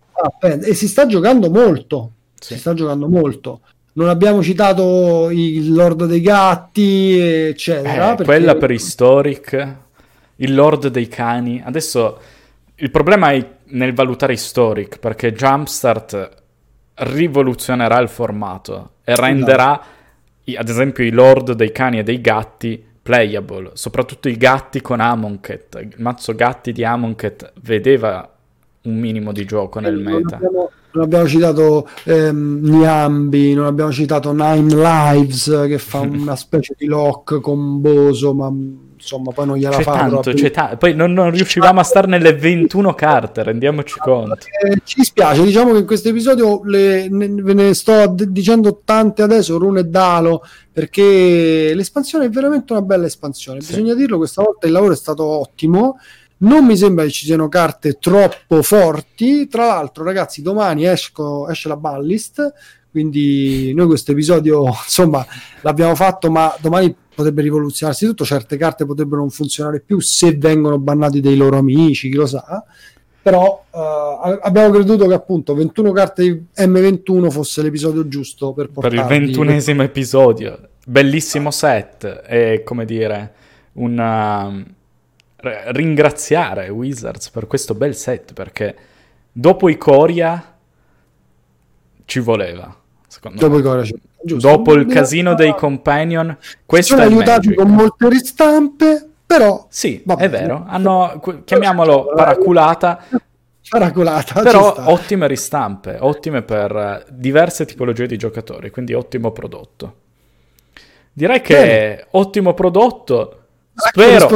e 0.63 0.75
si 0.75 0.89
sta 0.89 1.07
giocando 1.07 1.51
molto. 1.51 2.13
Sì. 2.39 2.55
Si 2.55 2.61
sta 2.61 2.75
giocando 2.75 3.09
molto. 3.09 3.61
Non 3.95 4.09
abbiamo 4.09 4.43
citato 4.43 5.29
il 5.31 5.73
Lord 5.73 6.07
dei 6.07 6.21
Gatti, 6.21 7.19
eccetera. 7.19 8.13
Eh, 8.13 8.17
perché... 8.17 8.25
Quella 8.25 8.55
per 8.57 8.71
Historic, 8.71 9.77
il 10.37 10.55
Lord 10.55 10.89
dei 10.89 11.09
Cani. 11.09 11.63
Adesso 11.65 12.19
il 12.77 12.91
problema 12.91 13.33
è 13.33 13.47
nel 13.65 13.93
valutare 13.93 14.33
Historic, 14.33 14.99
perché 14.99 15.33
Jumpstart 15.33 16.43
rivoluzionerà 16.95 17.99
il 18.01 18.09
formato 18.09 18.93
e 19.05 19.15
renderà, 19.15 19.81
esatto. 20.45 20.61
ad 20.61 20.69
esempio, 20.69 21.05
i 21.05 21.11
Lord 21.11 21.53
dei 21.53 21.71
Cani 21.71 21.99
e 21.99 22.03
dei 22.03 22.21
Gatti 22.21 22.91
playable, 23.03 23.73
soprattutto 23.75 24.29
i 24.29 24.37
gatti 24.37 24.81
con 24.81 25.01
Amonkhet. 25.01 25.79
Il 25.81 25.95
mazzo 25.99 26.35
gatti 26.35 26.73
di 26.73 26.85
Amonkhet 26.85 27.53
vedeva 27.63 28.33
un 28.83 28.99
minimo 28.99 29.33
di 29.33 29.45
gioco 29.45 29.81
nel 29.81 29.95
non 29.95 30.15
meta. 30.15 30.37
Abbiamo, 30.37 30.71
non 30.93 31.05
abbiamo 31.05 31.27
citato 31.27 31.89
ehm, 32.05 32.61
Niambi, 32.63 33.55
non 33.55 33.67
abbiamo 33.67 33.93
citato 33.93 34.33
Nine 34.33 34.75
Lives 34.75 35.65
che 35.67 35.79
fa 35.79 36.01
una 36.05 36.37
specie 36.37 36.75
di 36.77 36.87
lock 36.87 37.41
comboso, 37.41 38.35
ma 38.35 38.53
insomma 39.03 39.33
poi 39.33 39.47
non 39.47 39.57
gliela 39.57 39.77
c'è 39.77 39.83
fa 39.83 39.93
tanto, 39.93 40.33
c'è 40.33 40.51
ta- 40.53 40.77
poi 40.77 40.95
non, 40.95 41.13
non 41.13 41.31
riuscivamo 41.31 41.81
a 41.81 41.83
stare 41.83 42.07
nelle 42.07 42.35
21 42.35 42.95
carte, 42.95 43.43
rendiamoci 43.43 43.99
conto. 43.99 44.47
Eh, 44.65 44.81
ci 44.85 44.97
dispiace, 44.99 45.43
diciamo 45.43 45.73
che 45.73 45.79
in 45.79 45.87
questo 45.87 46.09
episodio 46.11 46.61
le, 46.65 47.09
ne, 47.09 47.29
ve 47.29 47.55
ne 47.55 47.75
sto 47.75 48.07
d- 48.07 48.27
dicendo 48.27 48.83
tante 48.85 49.23
adesso, 49.23 49.59
Rune 49.59 49.81
e 49.81 49.85
Dalo, 49.85 50.45
perché 50.73 51.73
l'espansione 51.75 52.27
è 52.27 52.31
veramente 52.31 52.73
una 52.73 52.83
bella 52.83 53.07
espansione, 53.07 53.61
sì. 53.61 53.73
bisogna 53.73 53.95
dirlo, 53.95 54.19
questa 54.19 54.43
volta 54.43 54.67
il 54.67 54.73
lavoro 54.73 54.93
è 54.93 54.97
stato 54.97 55.25
ottimo. 55.25 55.97
Non 56.43 56.65
mi 56.65 56.77
sembra 56.77 57.05
che 57.05 57.11
ci 57.11 57.25
siano 57.25 57.49
carte 57.49 57.99
troppo 57.99 58.63
forti. 58.63 59.47
Tra 59.47 59.67
l'altro, 59.67 60.05
ragazzi, 60.05 60.43
domani 60.43 60.87
esco, 60.87 61.49
esce 61.49 61.69
la 61.69 61.77
ballist. 61.77 62.53
Quindi 62.91 63.73
noi 63.75 63.87
questo 63.87 64.13
episodio, 64.13 64.67
insomma, 64.85 65.25
l'abbiamo 65.61 65.95
fatto, 65.95 66.31
ma 66.31 66.55
domani 66.61 66.95
potrebbe 67.15 67.43
rivoluzionarsi 67.43 68.07
tutto. 68.07 68.25
Certe 68.25 68.57
carte 68.57 68.85
potrebbero 68.85 69.21
non 69.21 69.31
funzionare 69.31 69.81
più 69.81 70.01
se 70.01 70.37
vengono 70.37 70.79
bannati 70.79 71.21
dai 71.21 71.37
loro 71.37 71.59
amici, 71.59 72.11
chi 72.11 72.17
lo 72.17 72.27
sa. 72.27 72.65
Però 73.23 73.65
uh, 73.71 73.79
abbiamo 74.41 74.73
creduto 74.73 75.07
che 75.07 75.15
appunto 75.15 75.55
21 75.55 75.93
carte 75.93 76.23
di 76.25 76.45
M21 76.57 77.31
fosse 77.31 77.63
l'episodio 77.63 78.09
giusto 78.09 78.53
per 78.53 78.69
portarvi... 78.69 78.97
Per 78.97 79.07
il 79.17 79.27
ventunesimo 79.27 79.85
episodio. 79.85 80.59
Bellissimo 80.85 81.53
set. 81.53 82.05
È 82.05 82.65
come 82.65 82.85
dire, 82.85 83.33
una 83.75 84.65
ringraziare 85.43 86.69
Wizards 86.69 87.31
per 87.31 87.47
questo 87.47 87.75
bel 87.75 87.97
set 87.97 88.33
perché 88.33 88.77
dopo 89.33 89.69
i 89.69 89.77
Coria 89.77 90.57
ci 92.05 92.21
voleva. 92.21 92.77
Dopo, 93.35 93.59
i 93.59 93.63
Coria, 93.63 93.93
dopo 94.23 94.75
il 94.75 94.87
casino 94.87 95.35
dei 95.35 95.55
companion, 95.55 96.37
questo 96.65 96.95
sono 96.97 97.07
aiutati 97.07 97.55
con 97.55 97.71
molte 97.71 98.09
ristampe. 98.09 99.09
Però 99.27 99.67
sì, 99.71 100.03
è 100.19 100.29
vero, 100.29 100.65
hanno, 100.67 101.21
chiamiamolo 101.45 102.13
paraculata. 102.15 103.05
Paraculata, 103.69 104.43
però 104.43 104.75
ottime 104.91 105.27
ristampe, 105.27 105.97
ottime 106.01 106.43
per 106.43 107.07
diverse 107.11 107.65
tipologie 107.65 108.07
di 108.07 108.19
giocatori, 108.19 108.71
quindi 108.71 108.93
ottimo 108.93 109.31
prodotto. 109.31 109.95
Direi 111.13 111.41
che 111.41 111.55
Bene. 111.55 112.07
ottimo 112.11 112.55
prodotto. 112.55 113.39
Spero. 113.75 114.29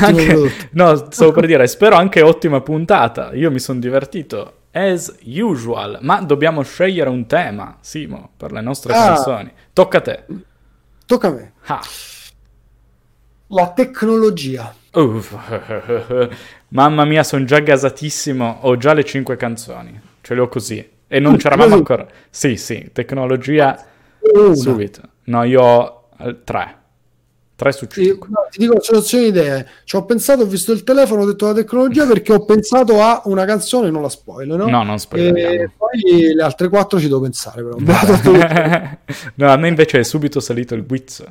Anche, 0.00 0.68
no, 0.72 1.10
stavo 1.10 1.32
per 1.32 1.46
dire, 1.46 1.66
spero 1.66 1.96
anche 1.96 2.22
ottima 2.22 2.60
puntata. 2.60 3.32
Io 3.34 3.50
mi 3.50 3.58
sono 3.58 3.78
divertito 3.78 4.54
as 4.72 5.14
usual, 5.24 5.98
ma 6.00 6.20
dobbiamo 6.22 6.62
scegliere 6.62 7.10
un 7.10 7.26
tema, 7.26 7.76
Simo, 7.80 8.30
per 8.36 8.52
le 8.52 8.60
nostre 8.60 8.94
ah. 8.94 9.06
canzoni. 9.06 9.52
Tocca 9.72 9.98
a 9.98 10.00
te. 10.00 10.24
Tocca 11.06 11.28
a 11.28 11.30
me. 11.30 11.52
Ah. 11.66 11.80
La 13.48 13.70
tecnologia. 13.72 14.74
Uff. 14.92 15.36
Mamma 16.68 17.04
mia, 17.04 17.22
sono 17.22 17.44
già 17.44 17.58
gasatissimo. 17.58 18.60
Ho 18.62 18.76
già 18.76 18.94
le 18.94 19.04
cinque 19.04 19.36
canzoni. 19.36 20.00
Ce 20.22 20.34
le 20.34 20.40
ho 20.40 20.48
così. 20.48 20.90
E 21.06 21.18
non 21.18 21.36
c'eravamo 21.36 21.74
ancora. 21.74 22.06
Sì, 22.30 22.56
sì, 22.56 22.88
tecnologia 22.92 23.78
Una. 24.34 24.54
subito. 24.54 25.02
No, 25.24 25.42
io 25.42 25.62
ho 25.62 26.08
tre. 26.44 26.81
3 27.62 27.72
su 27.72 27.86
5. 27.86 28.28
No, 28.28 28.46
ti 28.50 28.58
dico, 28.58 28.78
c'è 28.78 29.18
di 29.18 29.26
idee. 29.26 29.66
Ci 29.84 29.94
ho 29.94 30.04
pensato, 30.04 30.42
ho 30.42 30.46
visto 30.46 30.72
il 30.72 30.82
telefono, 30.82 31.22
ho 31.22 31.26
detto 31.26 31.46
la 31.46 31.54
tecnologia 31.54 32.06
perché 32.06 32.32
ho 32.32 32.44
pensato 32.44 33.00
a 33.00 33.22
una 33.26 33.44
canzone, 33.44 33.90
non 33.90 34.02
la 34.02 34.08
spoiler, 34.08 34.58
no? 34.58 34.68
No, 34.68 34.82
non 34.82 34.98
spoiler. 34.98 35.36
E 35.36 35.70
poi 35.76 36.34
le 36.34 36.42
altre 36.42 36.68
4 36.68 36.98
ci 36.98 37.06
devo 37.06 37.20
pensare, 37.20 37.62
però. 37.62 37.76
no, 39.36 39.52
a 39.52 39.56
me 39.56 39.68
invece 39.68 40.00
è 40.00 40.02
subito 40.02 40.40
salito 40.40 40.74
il 40.74 40.84
guizzo. 40.84 41.24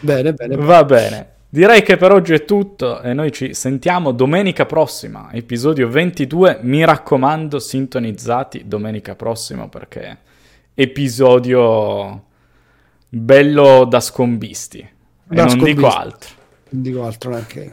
Bene, 0.00 0.32
bene. 0.32 0.56
Va 0.56 0.82
bene. 0.84 1.32
Direi 1.52 1.82
che 1.82 1.96
per 1.96 2.12
oggi 2.12 2.32
è 2.32 2.44
tutto 2.44 3.02
e 3.02 3.12
noi 3.12 3.32
ci 3.32 3.54
sentiamo 3.54 4.12
domenica 4.12 4.66
prossima, 4.66 5.30
episodio 5.32 5.88
22. 5.88 6.60
Mi 6.62 6.84
raccomando, 6.84 7.58
sintonizzati 7.58 8.62
domenica 8.66 9.16
prossima 9.16 9.68
perché 9.68 10.18
episodio 10.74 12.24
bello 13.08 13.84
da 13.84 14.00
scombisti. 14.00 14.98
E 15.30 15.34
non 15.34 15.58
dico 15.58 15.86
altro. 15.86 16.30
Non 16.70 16.82
dico 16.82 17.04
altro 17.04 17.30
neanche. 17.30 17.72